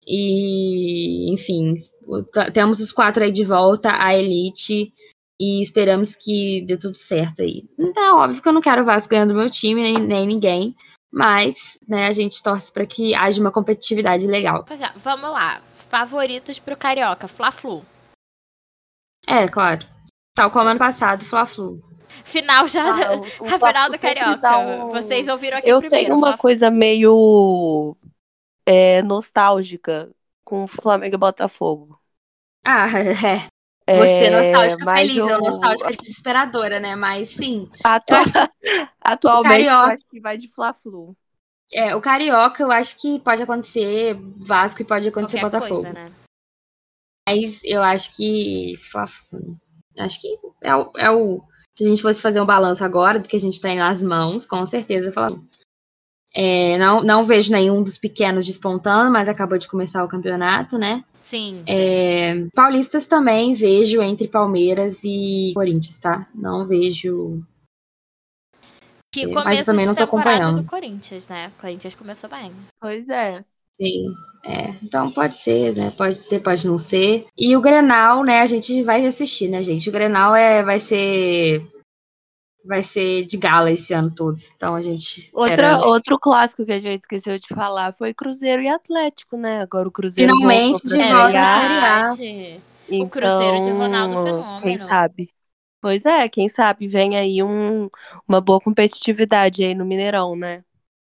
E, 0.06 1.32
enfim, 1.32 1.76
temos 2.52 2.80
os 2.80 2.90
quatro 2.90 3.22
aí 3.22 3.30
de 3.30 3.44
volta, 3.44 3.92
a 4.02 4.16
elite, 4.16 4.92
e 5.40 5.62
esperamos 5.62 6.16
que 6.16 6.64
dê 6.66 6.76
tudo 6.76 6.96
certo 6.96 7.42
aí. 7.42 7.64
Então, 7.78 8.18
óbvio 8.18 8.42
que 8.42 8.48
eu 8.48 8.52
não 8.52 8.60
quero 8.60 8.82
o 8.82 8.84
Vasco 8.84 9.10
ganhando 9.10 9.34
meu 9.34 9.48
time, 9.48 9.82
nem, 9.82 9.94
nem 9.94 10.26
ninguém, 10.26 10.74
mas, 11.12 11.78
né, 11.86 12.06
a 12.06 12.12
gente 12.12 12.42
torce 12.42 12.72
para 12.72 12.86
que 12.86 13.14
haja 13.14 13.38
uma 13.38 13.52
competitividade 13.52 14.26
legal. 14.26 14.64
Pois 14.64 14.80
é, 14.80 14.90
vamos 14.96 15.30
lá. 15.30 15.60
Favoritos 15.74 16.58
pro 16.58 16.76
Carioca, 16.76 17.28
Fla-Flu. 17.28 17.84
É, 19.26 19.46
claro. 19.46 19.86
Tal 20.34 20.50
como 20.50 20.70
ano 20.70 20.78
passado, 20.78 21.24
Fla-Flu. 21.26 21.82
Final 22.24 22.66
já. 22.66 22.82
Ah, 22.82 23.12
o, 23.40 23.44
o 23.44 23.54
a 23.54 23.68
final 23.68 23.90
do 23.90 24.00
Carioca. 24.00 24.58
Um... 24.58 24.88
Vocês 24.88 25.28
ouviram 25.28 25.58
aqui 25.58 25.68
Eu 25.68 25.80
primeiro. 25.80 26.04
Eu 26.04 26.06
tenho 26.06 26.18
uma 26.18 26.38
coisa 26.38 26.70
meio 26.70 27.94
é, 28.66 29.02
nostálgica 29.02 30.10
com 30.42 30.66
Flamengo 30.66 31.14
e 31.14 31.18
Botafogo. 31.18 32.00
Ah, 32.64 32.86
é. 32.98 33.51
Você 33.88 34.24
É, 34.24 34.30
nostálgica 34.30 34.84
mas 34.84 34.98
feliz, 35.00 35.16
eu 35.16 35.26
o- 35.26 35.38
nostálgica 35.40 35.90
desesperadora, 36.02 36.78
né? 36.80 36.94
Mas 36.96 37.30
sim. 37.32 37.68
Atua- 37.82 38.16
Eu 38.18 38.22
acho 38.22 38.32
Atualmente, 39.02 39.62
eu 39.64 39.68
Carioca- 39.68 39.92
acho 39.94 40.04
que 40.08 40.20
vai 40.20 40.38
de 40.38 40.48
Fla-Flu. 40.48 41.16
É, 41.74 41.94
o 41.96 42.00
Carioca 42.00 42.62
eu 42.62 42.70
acho 42.70 43.00
que 43.00 43.18
pode 43.20 43.42
acontecer 43.42 44.14
Vasco 44.38 44.82
e 44.82 44.84
pode 44.84 45.08
acontecer 45.08 45.40
Qualquer 45.40 45.58
Botafogo. 45.60 45.82
coisa, 45.82 45.92
né? 45.92 46.12
Mas 47.28 47.60
eu 47.64 47.82
acho 47.82 48.14
que. 48.16 48.74
Fla-Flu. 48.90 49.56
Acho 49.98 50.20
que 50.20 50.36
é 50.62 50.76
o, 50.76 50.92
é 50.98 51.10
o. 51.10 51.42
Se 51.76 51.84
a 51.84 51.88
gente 51.88 52.02
fosse 52.02 52.20
fazer 52.20 52.40
um 52.40 52.46
balanço 52.46 52.84
agora 52.84 53.18
do 53.18 53.28
que 53.28 53.36
a 53.36 53.40
gente 53.40 53.60
tem 53.60 53.78
nas 53.78 54.02
mãos, 54.02 54.46
com 54.46 54.64
certeza 54.66 55.10
Fla-Flu. 55.12 55.42
É, 56.34 56.78
não, 56.78 57.02
não 57.02 57.22
vejo 57.22 57.52
nenhum 57.52 57.82
dos 57.82 57.98
pequenos 57.98 58.46
despontando, 58.46 59.10
mas 59.10 59.28
acabou 59.28 59.58
de 59.58 59.68
começar 59.68 60.02
o 60.04 60.08
campeonato, 60.08 60.78
né? 60.78 61.04
Sim, 61.22 61.62
sim. 61.66 61.72
É, 61.72 62.46
paulistas 62.54 63.06
também 63.06 63.54
vejo 63.54 64.02
entre 64.02 64.26
Palmeiras 64.26 65.02
e 65.04 65.52
Corinthians, 65.54 65.98
tá? 65.98 66.28
Não 66.34 66.66
vejo. 66.66 67.42
que 69.12 69.26
mas 69.28 69.44
começo 69.44 69.64
também 69.64 69.84
de 69.84 69.88
não 69.88 69.94
tô 69.94 70.04
temporada 70.04 70.36
acompanhando. 70.36 70.62
do 70.62 70.68
Corinthians, 70.68 71.28
né? 71.28 71.52
O 71.56 71.60
Corinthians 71.60 71.94
começou 71.94 72.28
bem. 72.28 72.52
Pois 72.80 73.08
é. 73.08 73.44
Sim. 73.80 74.12
É, 74.44 74.70
então 74.82 75.10
pode 75.12 75.36
ser, 75.36 75.74
né? 75.76 75.92
Pode 75.92 76.18
ser, 76.18 76.40
pode 76.40 76.66
não 76.66 76.76
ser. 76.76 77.24
E 77.38 77.56
o 77.56 77.60
Grenal, 77.60 78.24
né? 78.24 78.40
A 78.40 78.46
gente 78.46 78.82
vai 78.82 79.06
assistir, 79.06 79.48
né, 79.48 79.62
gente? 79.62 79.88
O 79.88 79.92
Grenal 79.92 80.34
é, 80.34 80.64
vai 80.64 80.80
ser. 80.80 81.64
Vai 82.64 82.82
ser 82.82 83.26
de 83.26 83.36
gala 83.36 83.72
esse 83.72 83.92
ano 83.92 84.14
todos. 84.14 84.50
Então 84.54 84.74
a 84.74 84.82
gente. 84.82 85.30
Outra, 85.34 85.84
outro 85.84 86.18
clássico 86.18 86.64
que 86.64 86.72
a 86.72 86.80
gente 86.80 87.00
esqueceu 87.00 87.38
de 87.38 87.48
falar 87.48 87.92
foi 87.92 88.14
Cruzeiro 88.14 88.62
e 88.62 88.68
Atlético, 88.68 89.36
né? 89.36 89.60
Agora 89.60 89.88
o 89.88 89.92
Cruzeiro 89.92 90.32
Finalmente 90.32 90.86
de 90.86 91.00
É 91.00 91.12
volta 91.12 91.40
A. 91.40 92.06
Então, 92.88 93.06
O 93.06 93.10
Cruzeiro 93.10 93.64
de 93.64 93.70
Ronaldo 93.70 94.14
Fenômeno. 94.14 94.62
Quem 94.62 94.78
sabe? 94.78 95.30
Pois 95.80 96.06
é, 96.06 96.28
quem 96.28 96.48
sabe 96.48 96.86
vem 96.86 97.16
aí 97.16 97.42
um, 97.42 97.88
uma 98.28 98.40
boa 98.40 98.60
competitividade 98.60 99.64
aí 99.64 99.74
no 99.74 99.84
Mineirão, 99.84 100.36
né? 100.36 100.62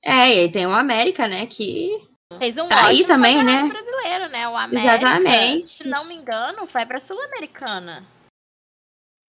É, 0.03 0.35
e 0.35 0.39
aí 0.39 0.51
tem 0.51 0.65
o 0.65 0.73
América, 0.73 1.27
né? 1.27 1.45
Que. 1.45 1.99
Fez 2.39 2.57
um 2.57 2.67
Tá 2.67 2.87
aí 2.87 3.05
também, 3.05 3.43
né? 3.43 3.63
brasileiro, 3.63 4.29
né? 4.29 4.47
O 4.47 4.57
América, 4.57 4.95
Exatamente. 4.95 5.63
se 5.63 5.87
não 5.87 6.05
me 6.05 6.15
engano, 6.15 6.65
foi 6.65 6.83
pra 6.85 6.99
Sul-Americana. 6.99 8.03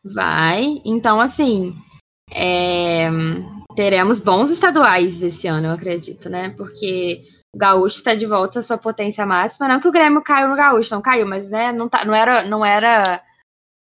Vai. 0.03 0.81
Então, 0.85 1.19
assim. 1.19 1.75
É, 2.31 3.09
Teremos 3.75 4.21
bons 4.21 4.49
estaduais 4.49 5.21
esse 5.21 5.47
ano, 5.47 5.67
eu 5.67 5.73
acredito, 5.73 6.29
né? 6.29 6.49
Porque 6.51 7.27
o 7.53 7.57
Gaúcho 7.57 7.97
está 7.97 8.15
de 8.15 8.25
volta 8.25 8.59
à 8.59 8.63
sua 8.63 8.77
potência 8.77 9.25
máxima. 9.25 9.67
Não 9.67 9.81
que 9.81 9.87
o 9.87 9.91
Grêmio 9.91 10.23
caiu 10.23 10.47
no 10.47 10.55
Gaúcho, 10.55 10.95
não 10.95 11.01
caiu, 11.01 11.27
mas 11.27 11.49
né, 11.49 11.73
não, 11.73 11.89
tá, 11.89 12.05
não 12.05 12.15
era. 12.15 12.47
Não 12.47 12.65
era. 12.65 13.21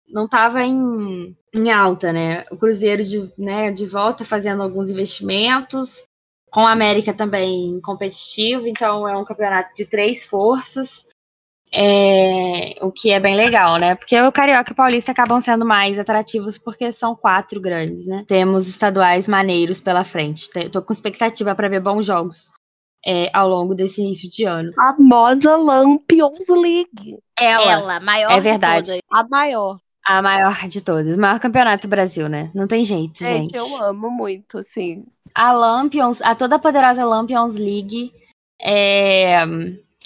Não 0.07 0.27
tava 0.27 0.63
em, 0.63 1.35
em 1.53 1.71
alta, 1.71 2.11
né? 2.11 2.45
O 2.51 2.57
Cruzeiro 2.57 3.03
de, 3.03 3.31
né, 3.37 3.71
de 3.71 3.85
volta 3.85 4.25
fazendo 4.25 4.63
alguns 4.63 4.89
investimentos. 4.89 6.05
Com 6.51 6.61
a 6.61 6.71
América 6.71 7.13
também 7.13 7.81
competitivo, 7.81 8.65
então 8.67 9.07
é 9.07 9.13
um 9.13 9.25
campeonato 9.25 9.73
de 9.75 9.85
três 9.85 10.25
forças. 10.25 11.05
É, 11.71 12.75
o 12.81 12.91
que 12.91 13.11
é 13.11 13.19
bem 13.19 13.35
legal, 13.35 13.77
né? 13.77 13.95
Porque 13.95 14.19
o 14.21 14.31
Carioca 14.31 14.71
e 14.71 14.73
o 14.73 14.75
Paulista 14.75 15.11
acabam 15.11 15.41
sendo 15.41 15.65
mais 15.65 15.97
atrativos 15.99 16.57
porque 16.57 16.91
são 16.91 17.15
quatro 17.15 17.59
grandes, 17.59 18.07
né? 18.07 18.23
Temos 18.27 18.67
estaduais 18.67 19.27
maneiros 19.27 19.81
pela 19.81 20.03
frente. 20.03 20.49
Te- 20.49 20.69
Tô 20.69 20.81
com 20.81 20.93
expectativa 20.93 21.53
para 21.53 21.67
ver 21.67 21.81
bons 21.81 22.05
jogos 22.05 22.53
é, 23.05 23.29
ao 23.33 23.49
longo 23.49 23.75
desse 23.75 24.01
início 24.01 24.29
de 24.29 24.45
ano. 24.45 24.71
Famosa 24.73 25.55
Lampions 25.57 26.47
League. 26.47 27.17
Ela, 27.37 27.71
Ela, 27.71 27.99
maior 27.99 28.31
É 28.31 28.35
de 28.35 28.41
verdade. 28.41 28.85
todas. 28.87 29.01
A 29.11 29.27
maior. 29.27 29.77
a 30.05 30.21
maior 30.21 30.67
de 30.69 30.81
todas. 30.81 31.17
O 31.17 31.19
maior 31.19 31.39
campeonato 31.39 31.87
do 31.87 31.89
Brasil, 31.89 32.29
né? 32.29 32.51
Não 32.55 32.67
tem 32.67 32.85
jeito, 32.85 33.19
Gente, 33.19 33.51
gente. 33.51 33.55
eu 33.57 33.83
amo 33.83 34.09
muito, 34.09 34.59
assim. 34.59 35.03
A 35.33 35.51
Lampions, 35.51 36.21
a 36.21 36.33
toda 36.35 36.57
poderosa 36.57 37.03
Lampions 37.03 37.55
League, 37.57 38.13
é, 38.61 39.43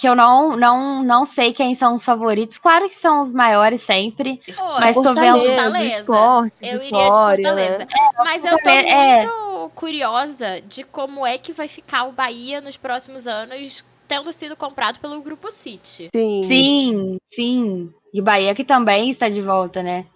que 0.00 0.08
eu 0.08 0.16
não, 0.16 0.56
não, 0.56 1.02
não 1.02 1.26
sei 1.26 1.52
quem 1.52 1.74
são 1.74 1.94
os 1.96 2.04
favoritos. 2.04 2.56
Claro 2.56 2.88
que 2.88 2.96
são 2.96 3.22
os 3.22 3.34
maiores 3.34 3.82
sempre. 3.82 4.40
Pô, 4.56 4.64
Mas 4.80 4.94
tô 4.94 5.12
vendo- 5.12 5.38
Fortaleza. 5.44 6.00
Esporte, 6.00 6.54
Eu 6.62 6.76
iria 6.76 6.80
de 6.80 6.84
Vitória, 7.04 7.48
Fortaleza. 7.48 7.78
né? 7.78 7.86
Mas 8.16 8.44
eu 8.44 8.58
tô 8.62 8.68
é. 8.70 9.16
muito 9.26 9.70
curiosa 9.74 10.60
de 10.62 10.84
como 10.84 11.26
é 11.26 11.36
que 11.36 11.52
vai 11.52 11.68
ficar 11.68 12.04
o 12.04 12.12
Bahia 12.12 12.60
nos 12.62 12.76
próximos 12.78 13.26
anos, 13.26 13.84
tendo 14.08 14.32
sido 14.32 14.56
comprado 14.56 14.98
pelo 15.00 15.20
Grupo 15.20 15.50
City. 15.52 16.08
Sim. 16.14 16.44
Sim, 16.44 17.18
sim. 17.32 17.94
E 18.14 18.22
Bahia 18.22 18.54
que 18.54 18.64
também 18.64 19.10
está 19.10 19.28
de 19.28 19.42
volta, 19.42 19.82
né? 19.82 20.06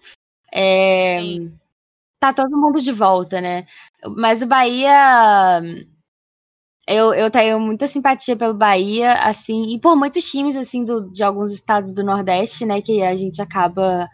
É, 0.50 1.18
Sim. 1.20 1.52
tá 2.18 2.32
todo 2.32 2.56
mundo 2.56 2.80
de 2.80 2.90
volta, 2.90 3.40
né? 3.40 3.66
Mas 4.16 4.40
o 4.40 4.46
Bahia. 4.46 5.62
Eu, 6.86 7.14
eu 7.14 7.30
tenho 7.30 7.58
muita 7.58 7.88
simpatia 7.88 8.36
pelo 8.36 8.54
Bahia, 8.54 9.14
assim, 9.14 9.74
e 9.74 9.80
por 9.80 9.96
muitos 9.96 10.30
times, 10.30 10.54
assim, 10.54 10.84
do, 10.84 11.10
de 11.10 11.22
alguns 11.24 11.52
estados 11.52 11.94
do 11.94 12.04
Nordeste, 12.04 12.66
né? 12.66 12.82
Que 12.82 13.02
a 13.02 13.16
gente 13.16 13.40
acaba 13.40 14.08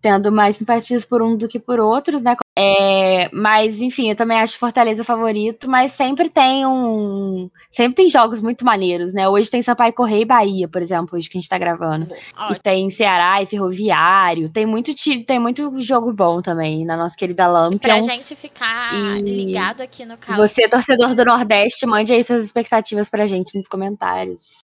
tendo 0.00 0.32
mais 0.32 0.56
simpatias 0.56 1.04
por 1.04 1.22
um 1.22 1.36
do 1.36 1.48
que 1.48 1.60
por 1.60 1.78
outros, 1.80 2.22
né? 2.22 2.34
É, 2.56 3.30
mas, 3.32 3.80
enfim, 3.80 4.10
eu 4.10 4.16
também 4.16 4.38
acho 4.38 4.58
Fortaleza 4.58 5.02
favorito, 5.02 5.68
mas 5.70 5.92
sempre 5.92 6.28
tem 6.28 6.66
um. 6.66 7.50
Sempre 7.70 7.94
tem 7.94 8.08
jogos 8.10 8.42
muito 8.42 8.62
maneiros, 8.64 9.14
né? 9.14 9.26
Hoje 9.26 9.50
tem 9.50 9.62
Sampaio 9.62 9.92
Correia 9.94 10.22
e 10.22 10.26
Bahia, 10.26 10.68
por 10.68 10.82
exemplo, 10.82 11.16
hoje 11.16 11.30
que 11.30 11.38
a 11.38 11.40
gente 11.40 11.48
tá 11.48 11.58
gravando. 11.58 12.14
E 12.50 12.58
tem 12.58 12.90
Ceará 12.90 13.42
e 13.42 13.46
Ferroviário. 13.46 14.50
Tem 14.50 14.66
muito, 14.66 14.92
tem 15.26 15.38
muito 15.38 15.80
jogo 15.80 16.12
bom 16.12 16.42
também 16.42 16.84
na 16.84 16.96
nossa 16.96 17.16
querida 17.16 17.44
Pra 17.44 17.52
Lampions. 17.52 18.04
gente 18.04 18.36
ficar 18.36 18.94
E 18.94 19.22
ligado 19.22 19.80
aqui 19.80 20.04
no 20.04 20.18
canal. 20.18 20.46
Você, 20.46 20.68
torcedor 20.68 21.14
do 21.14 21.24
Nordeste, 21.24 21.86
mande 21.86 22.12
aí 22.12 22.22
suas 22.22 22.44
expectativas 22.44 23.08
pra 23.08 23.26
gente 23.26 23.56
nos 23.56 23.66
comentários. 23.66 24.61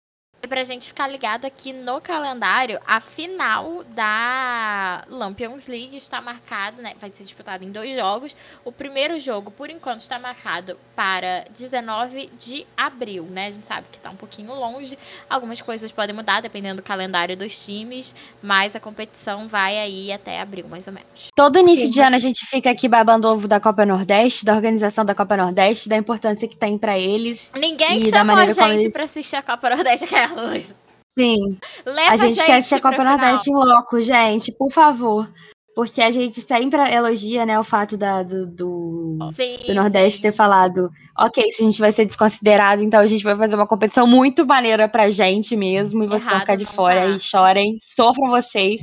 E 0.46 0.48
pra 0.48 0.62
gente 0.62 0.86
ficar 0.86 1.08
ligado 1.08 1.44
aqui 1.44 1.72
no 1.72 2.00
calendário, 2.00 2.78
a 2.86 3.00
final 3.00 3.82
da 3.88 5.02
Lampions 5.10 5.66
League 5.66 5.96
está 5.96 6.20
marcada, 6.22 6.80
né? 6.80 6.92
Vai 7.00 7.10
ser 7.10 7.24
disputada 7.24 7.64
em 7.64 7.72
dois 7.72 7.92
jogos. 7.92 8.36
O 8.64 8.70
primeiro 8.70 9.18
jogo, 9.18 9.50
por 9.50 9.68
enquanto, 9.70 10.02
está 10.02 10.20
marcado 10.20 10.78
para 10.94 11.44
19 11.50 12.30
de 12.38 12.64
abril, 12.76 13.26
né? 13.28 13.48
A 13.48 13.50
gente 13.50 13.66
sabe 13.66 13.88
que 13.90 13.98
tá 13.98 14.08
um 14.08 14.14
pouquinho 14.14 14.54
longe. 14.54 14.96
Algumas 15.28 15.60
coisas 15.60 15.90
podem 15.90 16.14
mudar 16.14 16.40
dependendo 16.40 16.76
do 16.76 16.82
calendário 16.84 17.36
dos 17.36 17.66
times, 17.66 18.14
mas 18.40 18.76
a 18.76 18.78
competição 18.78 19.48
vai 19.48 19.76
aí 19.76 20.12
até 20.12 20.40
abril, 20.40 20.68
mais 20.68 20.86
ou 20.86 20.92
menos. 20.92 21.26
Todo 21.34 21.58
início 21.58 21.86
Sim. 21.86 21.90
de 21.90 22.00
ano 22.02 22.14
a 22.14 22.20
gente 22.20 22.46
fica 22.46 22.70
aqui 22.70 22.88
babando 22.88 23.26
ovo 23.26 23.48
da 23.48 23.58
Copa 23.58 23.84
Nordeste, 23.84 24.44
da 24.44 24.54
organização 24.54 25.04
da 25.04 25.12
Copa 25.12 25.36
Nordeste, 25.36 25.88
da 25.88 25.96
importância 25.96 26.46
que 26.46 26.56
tem 26.56 26.78
pra 26.78 26.96
eles. 26.96 27.40
Ninguém 27.56 28.00
chamou 28.00 28.36
a 28.36 28.46
gente 28.46 28.82
eles- 28.82 28.92
pra 28.92 29.02
assistir 29.02 29.34
a 29.34 29.42
Copa 29.42 29.70
Nordeste 29.70 30.04
aquela 30.35 30.35
hoje. 30.36 30.74
Sim, 31.18 31.58
Leva 31.86 32.12
a 32.12 32.16
gente 32.18 32.44
quer 32.44 32.58
assistir 32.58 32.74
a 32.74 32.80
pra 32.80 32.90
Copa. 32.90 33.04
Nordeste 33.04 33.50
em 33.50 33.54
loco, 33.54 34.02
gente, 34.02 34.52
por 34.52 34.70
favor. 34.70 35.32
Porque 35.74 36.00
a 36.00 36.10
gente 36.10 36.40
sempre 36.40 36.80
elogia, 36.90 37.44
né, 37.44 37.58
o 37.58 37.64
fato 37.64 37.98
da, 37.98 38.22
do, 38.22 38.46
do, 38.46 39.18
Sim, 39.30 39.58
do 39.66 39.74
Nordeste 39.74 40.16
sim. 40.16 40.22
ter 40.22 40.32
falado, 40.32 40.88
ok, 41.18 41.50
se 41.50 41.62
a 41.62 41.66
gente 41.66 41.78
vai 41.78 41.92
ser 41.92 42.06
desconsiderado, 42.06 42.82
então 42.82 42.98
a 42.98 43.06
gente 43.06 43.22
vai 43.22 43.36
fazer 43.36 43.56
uma 43.56 43.66
competição 43.66 44.06
muito 44.06 44.46
maneira 44.46 44.88
pra 44.88 45.10
gente 45.10 45.54
mesmo, 45.54 46.02
e 46.02 46.06
vocês 46.06 46.24
vão 46.24 46.40
ficar 46.40 46.56
de 46.56 46.64
fora 46.64 47.02
tá. 47.02 47.08
e 47.08 47.20
chorem, 47.20 47.76
sofram 47.78 48.30
vocês, 48.30 48.80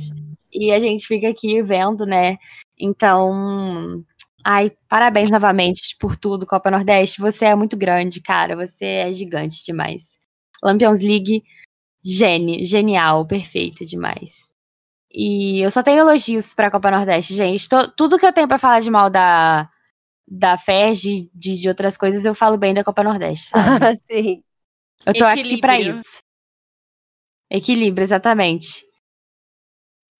e 0.52 0.70
a 0.70 0.78
gente 0.78 1.04
fica 1.04 1.28
aqui 1.28 1.60
vendo, 1.62 2.06
né? 2.06 2.36
Então, 2.78 4.04
ai, 4.44 4.70
parabéns 4.88 5.30
novamente 5.32 5.96
por 5.98 6.14
tudo, 6.14 6.46
Copa 6.46 6.70
Nordeste, 6.70 7.20
você 7.20 7.46
é 7.46 7.56
muito 7.56 7.76
grande, 7.76 8.20
cara, 8.20 8.54
você 8.54 8.84
é 8.84 9.12
gigante 9.12 9.64
demais. 9.64 10.16
Lampions 10.64 11.02
League, 11.02 11.42
gene, 12.02 12.64
genial, 12.64 13.26
perfeito 13.26 13.84
demais. 13.84 14.50
E 15.12 15.60
eu 15.60 15.70
só 15.70 15.82
tenho 15.82 16.00
elogios 16.00 16.54
pra 16.54 16.70
Copa 16.70 16.90
Nordeste, 16.90 17.34
gente. 17.34 17.68
To- 17.68 17.88
tudo 17.94 18.18
que 18.18 18.26
eu 18.26 18.32
tenho 18.32 18.48
pra 18.48 18.58
falar 18.58 18.80
de 18.80 18.90
mal 18.90 19.08
da, 19.08 19.70
da 20.26 20.56
FERJ, 20.58 21.30
de, 21.32 21.60
de 21.60 21.68
outras 21.68 21.96
coisas, 21.96 22.24
eu 22.24 22.34
falo 22.34 22.56
bem 22.58 22.74
da 22.74 22.82
Copa 22.82 23.04
Nordeste, 23.04 23.48
sabe? 23.50 23.96
Sim. 24.10 24.42
Eu 25.06 25.12
tô 25.14 25.24
aqui 25.24 25.58
pra 25.58 25.74
Equilíbrio. 25.74 26.00
isso. 26.00 26.18
Equilíbrio, 27.50 28.04
exatamente. 28.04 28.84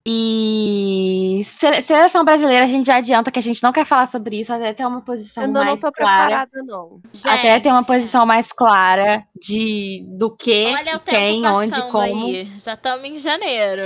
E 0.07 1.41
sele- 1.45 1.81
seleção 1.81 2.25
brasileira, 2.25 2.65
a 2.65 2.69
gente 2.69 2.87
já 2.87 2.97
adianta 2.97 3.31
que 3.31 3.39
a 3.39 3.43
gente 3.43 3.63
não 3.63 3.73
quer 3.73 3.87
falar 3.87 4.07
sobre 4.07 4.39
isso, 4.39 4.53
até 4.53 4.75
ter 4.75 4.85
uma 4.85 5.01
posição 5.01 5.43
Ainda 5.45 5.61
não 5.61 5.67
mais 5.67 5.81
tô 5.81 5.91
clara. 5.91 6.47
preparada, 6.47 6.63
não. 6.63 7.01
Até 7.27 7.59
ter 7.61 7.71
uma 7.71 7.79
Gente, 7.79 7.87
posição 7.87 8.27
mais 8.27 8.53
clara 8.53 9.27
de 9.41 10.05
do 10.19 10.35
que, 10.37 10.67
quem, 11.07 11.47
onde, 11.47 11.81
como. 11.91 12.27
aí. 12.27 12.53
Já 12.59 12.75
estamos 12.75 13.05
em 13.05 13.17
janeiro. 13.17 13.83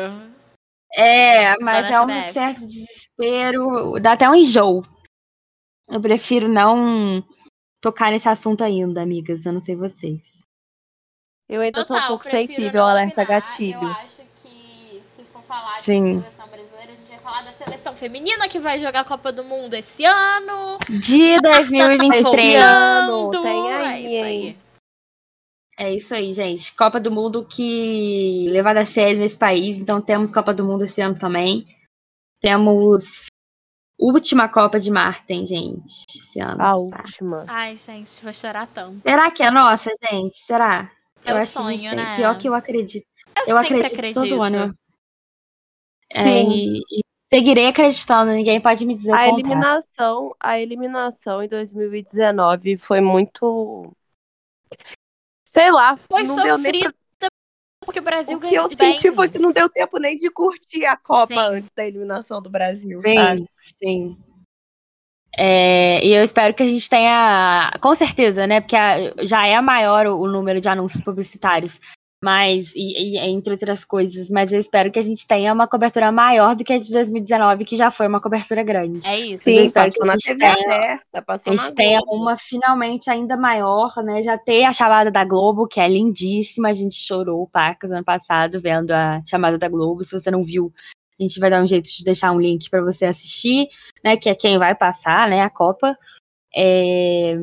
É, 0.92 1.56
mas 1.62 1.88
é 1.88 2.00
um 2.00 2.32
certo 2.32 2.60
desespero, 2.66 4.00
dá 4.00 4.12
até 4.12 4.28
um 4.28 4.34
enjoo. 4.34 4.82
Eu 5.88 6.00
prefiro 6.02 6.48
não 6.48 7.22
tocar 7.80 8.10
nesse 8.10 8.28
assunto 8.28 8.64
ainda, 8.64 9.00
amigas. 9.00 9.46
Eu 9.46 9.52
não 9.52 9.60
sei 9.60 9.76
vocês. 9.76 10.42
Eu 11.48 11.60
ainda 11.62 11.84
tô 11.84 11.94
um 11.94 11.96
Total, 11.96 12.08
pouco 12.08 12.24
sensível 12.24 12.72
não 12.72 12.82
ao 12.82 12.88
alerta 12.88 13.22
opinar. 13.22 13.40
gatilho. 13.40 13.82
Eu 13.82 13.88
acho 13.88 14.17
falar 15.48 15.80
Sim. 15.80 16.18
de 16.18 16.24
seleção 16.24 16.46
brasileira, 16.48 16.92
a 16.92 16.94
gente 16.94 17.08
vai 17.08 17.18
falar 17.18 17.42
da 17.42 17.52
seleção 17.54 17.96
feminina 17.96 18.48
que 18.48 18.58
vai 18.58 18.78
jogar 18.78 19.00
a 19.00 19.04
Copa 19.04 19.32
do 19.32 19.42
Mundo 19.42 19.72
esse 19.74 20.04
ano. 20.04 20.78
De 20.88 21.40
2023. 21.40 22.60
ano, 22.62 23.12
Voltando. 23.22 23.42
tem 23.44 23.72
aí, 23.72 24.04
É 24.04 24.10
isso 24.10 24.24
aí. 24.24 24.58
É 25.80 25.94
isso 25.94 26.14
aí, 26.14 26.32
gente. 26.32 26.76
Copa 26.76 27.00
do 27.00 27.10
Mundo 27.10 27.46
que 27.46 28.46
levada 28.50 28.80
a 28.80 28.86
sério 28.86 29.18
nesse 29.18 29.38
país. 29.38 29.80
Então 29.80 30.02
temos 30.02 30.30
Copa 30.30 30.52
do 30.52 30.64
Mundo 30.64 30.84
esse 30.84 31.00
ano 31.00 31.14
também. 31.14 31.64
Temos 32.40 33.26
última 33.98 34.48
Copa 34.48 34.78
de 34.78 34.90
Martin, 34.90 35.46
gente. 35.46 36.04
Esse 36.10 36.40
ano. 36.40 36.54
A 36.60 36.64
tá? 36.64 36.76
última. 36.76 37.44
Ai, 37.48 37.76
gente, 37.76 38.22
vou 38.22 38.32
chorar 38.32 38.66
tanto. 38.66 39.00
Será 39.02 39.30
que 39.30 39.42
é 39.42 39.50
nossa, 39.50 39.90
gente? 40.10 40.38
Será? 40.44 40.90
É 41.24 41.34
o 41.34 41.40
sonho, 41.46 41.78
tem. 41.78 41.94
né? 41.96 42.16
Pior 42.16 42.36
que 42.36 42.48
eu 42.48 42.54
acredito. 42.54 43.06
Eu, 43.46 43.56
Eu 43.56 43.58
sempre 43.62 43.86
acredito 43.86 44.18
acredito. 44.18 44.20
todo 44.36 44.42
ano. 44.42 44.74
É, 46.14 46.42
e, 46.42 46.78
e 46.78 47.00
seguirei 47.32 47.66
acreditando. 47.66 48.32
Ninguém 48.32 48.60
pode 48.60 48.84
me 48.86 48.94
dizer 48.94 49.12
o 49.12 49.14
A 49.14 49.18
contrário. 49.18 49.40
eliminação, 49.40 50.36
a 50.40 50.58
eliminação 50.60 51.42
em 51.42 51.48
2019 51.48 52.78
foi 52.78 53.00
muito. 53.00 53.92
Sei 55.46 55.70
lá, 55.70 55.96
Foi 55.96 56.22
não 56.24 56.36
deu 56.36 56.58
nem 56.58 56.72
sofrida 56.72 56.94
porque 57.80 58.00
o 58.00 58.02
pra... 58.02 58.10
Brasil 58.12 58.36
O 58.36 58.40
que 58.40 58.46
eu 58.46 58.50
ganhou 58.50 58.68
bem. 58.68 58.94
senti 58.94 59.12
foi 59.12 59.28
que 59.30 59.38
não 59.38 59.50
deu 59.52 59.68
tempo 59.68 59.98
nem 59.98 60.16
de 60.16 60.30
curtir 60.30 60.84
a 60.84 60.96
Copa 60.96 61.26
Sim. 61.26 61.56
antes 61.56 61.70
da 61.74 61.86
eliminação 61.86 62.42
do 62.42 62.50
Brasil, 62.50 62.98
sabe? 62.98 63.40
Sim, 63.40 63.46
sim. 63.78 64.18
É, 65.36 66.04
e 66.04 66.12
eu 66.12 66.24
espero 66.24 66.52
que 66.52 66.62
a 66.62 66.66
gente 66.66 66.88
tenha, 66.88 67.70
com 67.80 67.94
certeza, 67.94 68.46
né? 68.46 68.60
Porque 68.60 68.74
a- 68.76 69.14
já 69.24 69.46
é 69.46 69.60
maior 69.60 70.06
o, 70.06 70.20
o 70.20 70.26
número 70.28 70.60
de 70.60 70.68
anúncios 70.68 71.02
publicitários, 71.02 71.80
mas, 72.22 72.72
e, 72.74 73.14
e 73.14 73.18
entre 73.18 73.52
outras 73.52 73.84
coisas, 73.84 74.28
mas 74.28 74.52
eu 74.52 74.58
espero 74.58 74.90
que 74.90 74.98
a 74.98 75.02
gente 75.02 75.26
tenha 75.26 75.52
uma 75.52 75.68
cobertura 75.68 76.10
maior 76.10 76.56
do 76.56 76.64
que 76.64 76.72
a 76.72 76.78
de 76.78 76.90
2019, 76.92 77.64
que 77.64 77.76
já 77.76 77.90
foi 77.90 78.08
uma 78.08 78.20
cobertura 78.20 78.62
grande. 78.64 79.06
É 79.06 79.16
isso. 79.18 79.48
eu 79.48 79.54
Sim, 79.56 79.62
espero 79.64 79.92
que 79.92 79.98
passou 79.98 80.02
a 80.02 80.06
na 80.06 80.12
gente 80.14 80.26
TV 80.26 80.38
tenha- 80.38 80.54
aberta, 80.76 81.22
passou 81.22 81.52
A 81.52 81.56
na 81.56 81.62
gente 81.62 81.74
tenha 81.76 82.00
uma 82.08 82.36
finalmente 82.36 83.08
ainda 83.08 83.36
maior, 83.36 83.92
né? 84.04 84.20
Já 84.22 84.36
ter 84.36 84.64
a 84.64 84.72
chamada 84.72 85.10
da 85.12 85.24
Globo, 85.24 85.68
que 85.68 85.78
é 85.80 85.88
lindíssima. 85.88 86.68
A 86.70 86.72
gente 86.72 86.96
chorou 86.96 87.46
pacas 87.46 87.90
ano 87.92 88.04
passado 88.04 88.60
vendo 88.60 88.90
a 88.90 89.20
chamada 89.24 89.56
da 89.56 89.68
Globo. 89.68 90.02
Se 90.02 90.10
você 90.18 90.30
não 90.30 90.42
viu, 90.42 90.72
a 91.18 91.22
gente 91.22 91.38
vai 91.38 91.50
dar 91.50 91.62
um 91.62 91.66
jeito 91.68 91.88
de 91.88 92.04
deixar 92.04 92.32
um 92.32 92.40
link 92.40 92.68
para 92.68 92.80
você 92.82 93.04
assistir, 93.04 93.68
né? 94.02 94.16
Que 94.16 94.28
é 94.28 94.34
quem 94.34 94.58
vai 94.58 94.74
passar, 94.74 95.28
né? 95.28 95.40
A 95.42 95.50
Copa. 95.50 95.96
É, 96.56 97.36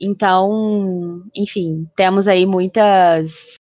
Então, 0.00 1.22
enfim, 1.34 1.86
temos 1.96 2.26
aí 2.28 2.46
muitas 2.46 3.57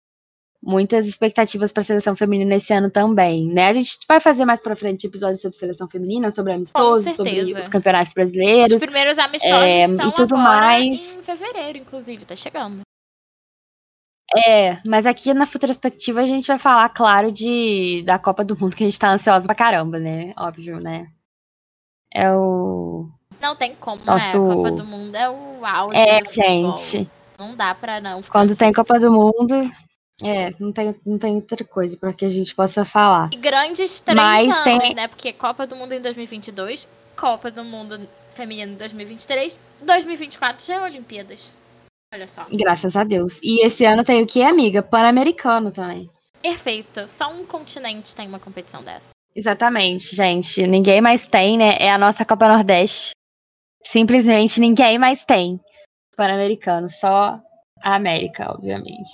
muitas 0.68 1.08
expectativas 1.08 1.72
para 1.72 1.82
a 1.82 1.86
seleção 1.86 2.14
feminina 2.14 2.56
esse 2.56 2.74
ano 2.74 2.92
também, 2.92 3.48
né? 3.48 3.70
A 3.70 3.72
gente 3.72 4.00
vai 4.06 4.20
fazer 4.20 4.44
mais 4.44 4.60
para 4.60 4.76
frente 4.76 5.08
episódios 5.08 5.40
sobre 5.42 5.56
seleção 5.58 5.88
feminina, 5.88 6.30
sobre 6.32 6.52
amistosos, 6.52 7.16
sobre 7.16 7.40
os 7.42 7.70
campeonatos 7.70 8.14
brasileiros. 8.14 8.74
Os 8.74 8.82
primeiros 8.82 9.18
amistosos 9.18 9.64
É, 9.64 9.88
são 9.88 10.10
e 10.10 10.14
tudo 10.14 10.36
mais. 10.38 11.00
em 11.00 11.24
fevereiro, 11.24 11.78
inclusive, 11.78 12.26
tá 12.26 12.36
chegando. 12.36 12.82
É, 14.46 14.78
mas 14.86 15.06
aqui 15.06 15.34
na 15.34 15.46
futurosperspectiva 15.46 16.20
a 16.20 16.28
gente 16.28 16.48
vai 16.48 16.60
falar, 16.60 16.90
claro, 16.90 17.32
de 17.32 18.04
da 18.06 18.20
Copa 18.20 18.44
do 18.44 18.60
Mundo, 18.60 18.76
que 18.76 18.84
a 18.84 18.88
gente 18.88 19.00
tá 19.00 19.10
ansiosa 19.14 19.46
pra 19.46 19.56
caramba, 19.56 20.00
né? 20.00 20.34
Óbvio, 20.38 20.82
né? 20.82 21.08
É 22.14 22.30
o. 22.34 23.10
Não 23.42 23.56
tem 23.56 23.74
como, 23.76 23.98
né? 24.00 24.04
Nosso- 24.06 24.38
A 24.52 24.56
Copa 24.56 24.72
do 24.72 24.86
Mundo 24.86 25.16
é 25.16 25.30
o 25.30 25.66
auge 25.66 25.98
É, 25.98 26.20
do 26.20 26.26
futebol. 26.26 26.78
gente. 26.78 27.10
Não 27.40 27.56
dá 27.56 27.74
pra 27.74 28.02
não 28.02 28.22
ficar 28.22 28.40
Quando 28.40 28.56
tem. 28.56 28.74
Copa 28.74 29.00
do 29.00 29.12
Mundo. 29.12 29.72
É, 30.22 30.52
não 30.60 30.72
tem, 30.72 30.96
não 31.06 31.18
tem 31.20 31.36
outra 31.36 31.64
coisa 31.64 31.96
pra 31.96 32.12
que 32.12 32.26
a 32.26 32.30
gente 32.30 32.56
possa 32.56 32.84
falar. 32.84 33.30
E 33.32 33.38
grandes 33.38 34.00
três 34.00 34.20
Mas 34.20 34.48
anos, 34.48 34.64
tem- 34.64 34.96
né? 34.96 35.08
Porque 35.08 35.32
Copa 35.32 35.68
do 35.68 35.76
Mundo 35.76 35.94
em 35.94 36.02
2022, 36.02 36.88
Copa 37.16 37.52
do 37.52 37.64
Mundo 37.64 38.00
Feminino 38.32 38.74
em 38.74 38.76
2023, 38.76 39.60
2024 39.82 40.66
já 40.66 40.76
é 40.76 40.82
Olimpíadas. 40.82 41.54
Olha 42.14 42.26
só. 42.26 42.46
Graças 42.52 42.96
a 42.96 43.04
Deus. 43.04 43.40
E 43.44 43.66
esse 43.66 43.86
ano 43.86 44.04
tem 44.04 44.24
o 44.24 44.28
que, 44.28 44.42
amiga? 44.42 44.82
Pan-Americano 44.82 45.72
também. 45.72 46.10
Perfeito. 46.42 47.08
Só 47.08 47.32
um 47.32 47.46
continente 47.46 48.16
tem 48.16 48.28
uma 48.28 48.40
competição 48.40 48.82
dessa. 48.84 49.12
Exatamente, 49.36 50.16
gente. 50.16 50.66
Ninguém 50.66 51.02
mais 51.02 51.28
tem, 51.28 51.58
né? 51.58 51.76
É 51.80 51.92
a 51.92 51.98
nossa 51.98 52.26
Copa 52.26 52.48
Nordeste. 52.48 53.12
Simplesmente 53.86 54.60
ninguém 54.60 54.98
mais 54.98 55.24
tem 55.26 55.60
Pan-Americano, 56.16 56.90
só 56.90 57.40
a 57.82 57.96
América, 57.96 58.52
obviamente. 58.52 59.10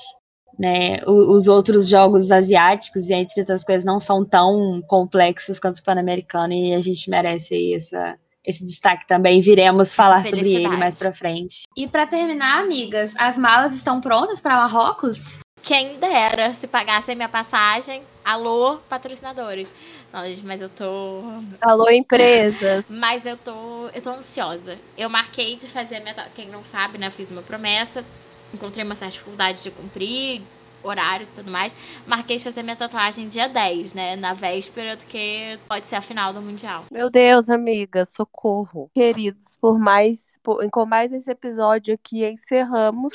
Né? 0.58 1.02
O- 1.08 1.34
os 1.36 1.48
outros 1.48 1.88
jogos 1.88 2.30
asiáticos 2.32 3.10
e 3.10 3.14
entre 3.14 3.42
outras 3.42 3.64
coisas 3.64 3.84
não 3.84 4.00
são 4.00 4.24
tão 4.24 4.82
complexos 4.88 5.60
quanto 5.60 5.78
o 5.80 5.84
Pan-Americano 5.84 6.54
e 6.54 6.74
a 6.74 6.80
gente 6.82 7.10
merece 7.10 7.54
aí 7.56 7.74
essa, 7.74 8.16
esse 8.46 8.64
destaque 8.64 9.08
também. 9.08 9.42
Viremos 9.42 9.96
falar 9.96 10.24
sobre 10.24 10.54
ele 10.54 10.68
mais 10.68 10.96
pra 11.00 11.12
frente. 11.12 11.64
E 11.76 11.88
pra 11.88 12.06
terminar, 12.06 12.60
amigas, 12.62 13.12
as 13.18 13.38
malas 13.38 13.74
estão 13.74 14.00
prontas 14.00 14.40
para 14.40 14.56
Marrocos? 14.58 15.40
Quem 15.64 15.98
dera 15.98 16.54
se 16.54 16.68
pagassem 16.68 17.16
minha 17.16 17.30
passagem. 17.30 18.04
Alô, 18.24 18.78
patrocinadores. 18.90 19.74
Não, 20.12 20.26
gente, 20.26 20.46
mas 20.46 20.62
eu 20.62 20.70
tô. 20.70 21.22
Alô, 21.62 21.90
empresas. 21.90 22.88
Mas 22.92 23.26
eu 23.26 23.36
tô. 23.38 23.88
Eu 23.94 24.02
tô 24.02 24.12
ansiosa. 24.12 24.78
Eu 24.98 25.10
marquei 25.10 25.56
de 25.56 25.68
fazer 25.68 25.96
a 25.96 26.00
minha. 26.02 26.14
Quem 26.36 26.48
não 26.50 26.64
sabe, 26.64 26.98
né? 26.98 27.10
Fiz 27.10 27.32
uma 27.32 27.42
promessa. 27.42 28.04
Encontrei 28.54 28.86
uma 28.86 28.96
certa 28.96 29.14
dificuldade 29.14 29.64
de 29.64 29.72
cumprir 29.72 30.42
horários 30.84 31.32
e 31.32 31.36
tudo 31.36 31.50
mais. 31.50 31.76
Marquei 32.06 32.38
de 32.38 32.44
fazer 32.44 32.62
minha 32.62 32.76
tatuagem 32.76 33.28
dia 33.30 33.48
10, 33.48 33.94
né? 33.94 34.16
Na 34.16 34.34
véspera 34.34 34.96
do 34.96 35.06
que 35.06 35.58
pode 35.68 35.88
ser 35.88 35.96
a 35.96 36.02
final 36.02 36.34
do 36.34 36.42
Mundial. 36.42 36.84
Meu 36.92 37.10
Deus, 37.10 37.50
amiga, 37.50 38.06
socorro. 38.06 38.92
Queridos, 38.94 39.56
por 39.62 39.80
mais, 39.80 40.26
por- 40.44 40.70
com 40.70 40.86
mais 40.86 41.12
esse 41.14 41.32
episódio 41.32 41.94
aqui, 41.94 42.26
encerramos 42.26 43.14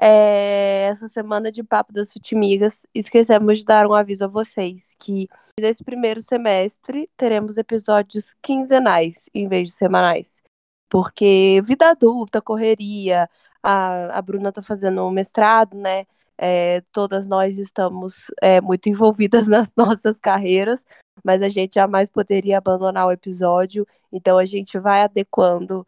é, 0.00 0.88
essa 0.90 1.06
semana 1.08 1.52
de 1.52 1.62
Papo 1.62 1.92
das 1.92 2.12
Futimigas. 2.12 2.82
Esquecemos 2.94 3.58
de 3.58 3.64
dar 3.64 3.86
um 3.86 3.94
aviso 3.94 4.24
a 4.24 4.28
vocês 4.28 4.94
que 4.98 5.28
nesse 5.58 5.84
primeiro 5.84 6.20
semestre 6.20 7.08
teremos 7.16 7.56
episódios 7.56 8.34
quinzenais 8.42 9.28
em 9.32 9.46
vez 9.46 9.68
de 9.68 9.74
semanais. 9.74 10.42
Porque 10.90 11.62
vida 11.64 11.90
adulta, 11.90 12.42
correria, 12.42 13.30
a, 13.62 14.18
a 14.18 14.22
Bruna 14.22 14.52
tá 14.52 14.62
fazendo 14.62 15.04
um 15.06 15.10
mestrado, 15.10 15.76
né? 15.76 16.06
É, 16.38 16.82
todas 16.92 17.28
nós 17.28 17.58
estamos 17.58 18.26
é, 18.40 18.60
muito 18.60 18.88
envolvidas 18.88 19.46
nas 19.48 19.72
nossas 19.76 20.18
carreiras 20.18 20.84
mas 21.22 21.42
a 21.42 21.48
gente 21.48 21.74
jamais 21.74 22.08
poderia 22.08 22.58
abandonar 22.58 23.06
o 23.06 23.12
episódio, 23.12 23.86
então 24.12 24.38
a 24.38 24.44
gente 24.44 24.78
vai 24.78 25.02
adequando 25.02 25.86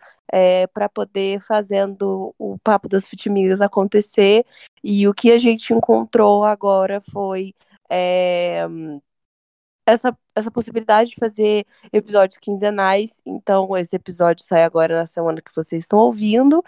para 0.72 0.88
poder 0.88 1.40
fazendo 1.40 2.34
o 2.38 2.58
Papo 2.58 2.88
das 2.88 3.06
Futimigas 3.06 3.60
acontecer. 3.60 4.44
E 4.82 5.06
o 5.06 5.14
que 5.14 5.30
a 5.30 5.38
gente 5.38 5.72
encontrou 5.72 6.44
agora 6.44 7.00
foi 7.00 7.54
é, 7.88 8.66
essa, 9.86 10.16
essa 10.34 10.50
possibilidade 10.50 11.10
de 11.10 11.16
fazer 11.16 11.66
episódios 11.92 12.38
quinzenais. 12.38 13.20
Então, 13.24 13.76
esse 13.76 13.94
episódio 13.94 14.44
sai 14.44 14.64
agora 14.64 14.98
na 14.98 15.06
semana 15.06 15.40
que 15.40 15.54
vocês 15.54 15.84
estão 15.84 15.98
ouvindo. 16.00 16.64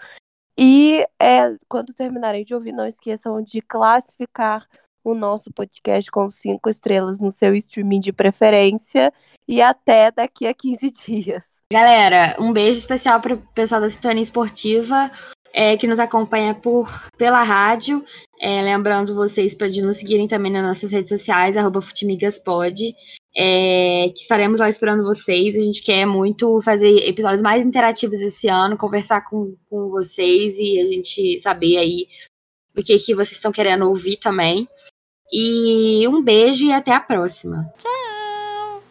E 0.57 1.05
é, 1.21 1.55
quando 1.69 1.93
terminarem 1.93 2.43
de 2.43 2.55
ouvir, 2.55 2.71
não 2.71 2.87
esqueçam 2.87 3.41
de 3.41 3.61
classificar 3.61 4.65
o 5.03 5.13
nosso 5.13 5.51
podcast 5.53 6.09
com 6.09 6.29
cinco 6.29 6.69
estrelas 6.69 7.19
no 7.19 7.31
seu 7.31 7.53
streaming 7.53 7.99
de 7.99 8.11
preferência. 8.11 9.13
E 9.47 9.61
até 9.61 10.11
daqui 10.11 10.47
a 10.47 10.53
15 10.53 10.91
dias. 11.05 11.45
Galera, 11.71 12.35
um 12.39 12.51
beijo 12.51 12.79
especial 12.79 13.21
para 13.21 13.35
o 13.35 13.37
pessoal 13.53 13.81
da 13.81 13.89
Sintonia 13.89 14.23
Esportiva 14.23 15.11
é, 15.53 15.75
que 15.75 15.87
nos 15.87 15.99
acompanha 15.99 16.53
por, 16.53 16.87
pela 17.17 17.41
rádio. 17.41 18.03
É, 18.39 18.61
lembrando 18.61 19.15
vocês 19.15 19.55
para 19.55 19.67
nos 19.67 19.97
seguirem 19.97 20.27
também 20.27 20.51
nas 20.51 20.63
nossas 20.63 20.91
redes 20.91 21.09
sociais, 21.09 21.57
arroba 21.57 21.81
Futimigaspod. 21.81 22.95
É, 23.39 24.09
que 24.15 24.21
estaremos 24.21 24.59
lá 24.59 24.67
esperando 24.67 25.03
vocês. 25.03 25.55
A 25.55 25.59
gente 25.59 25.83
quer 25.83 26.05
muito 26.07 26.59
fazer 26.61 26.89
episódios 27.07 27.41
mais 27.41 27.63
interativos 27.63 28.19
esse 28.19 28.47
ano, 28.47 28.75
conversar 28.75 29.21
com, 29.21 29.55
com 29.69 29.89
vocês 29.89 30.55
e 30.57 30.79
a 30.79 30.87
gente 30.87 31.39
saber 31.39 31.77
aí 31.77 32.07
o 32.75 32.83
que, 32.83 32.97
que 32.97 33.13
vocês 33.13 33.33
estão 33.33 33.51
querendo 33.51 33.87
ouvir 33.87 34.17
também. 34.17 34.67
E 35.31 36.07
um 36.07 36.23
beijo 36.23 36.65
e 36.65 36.71
até 36.71 36.91
a 36.91 36.99
próxima. 36.99 37.71
Tchau! 37.77 38.26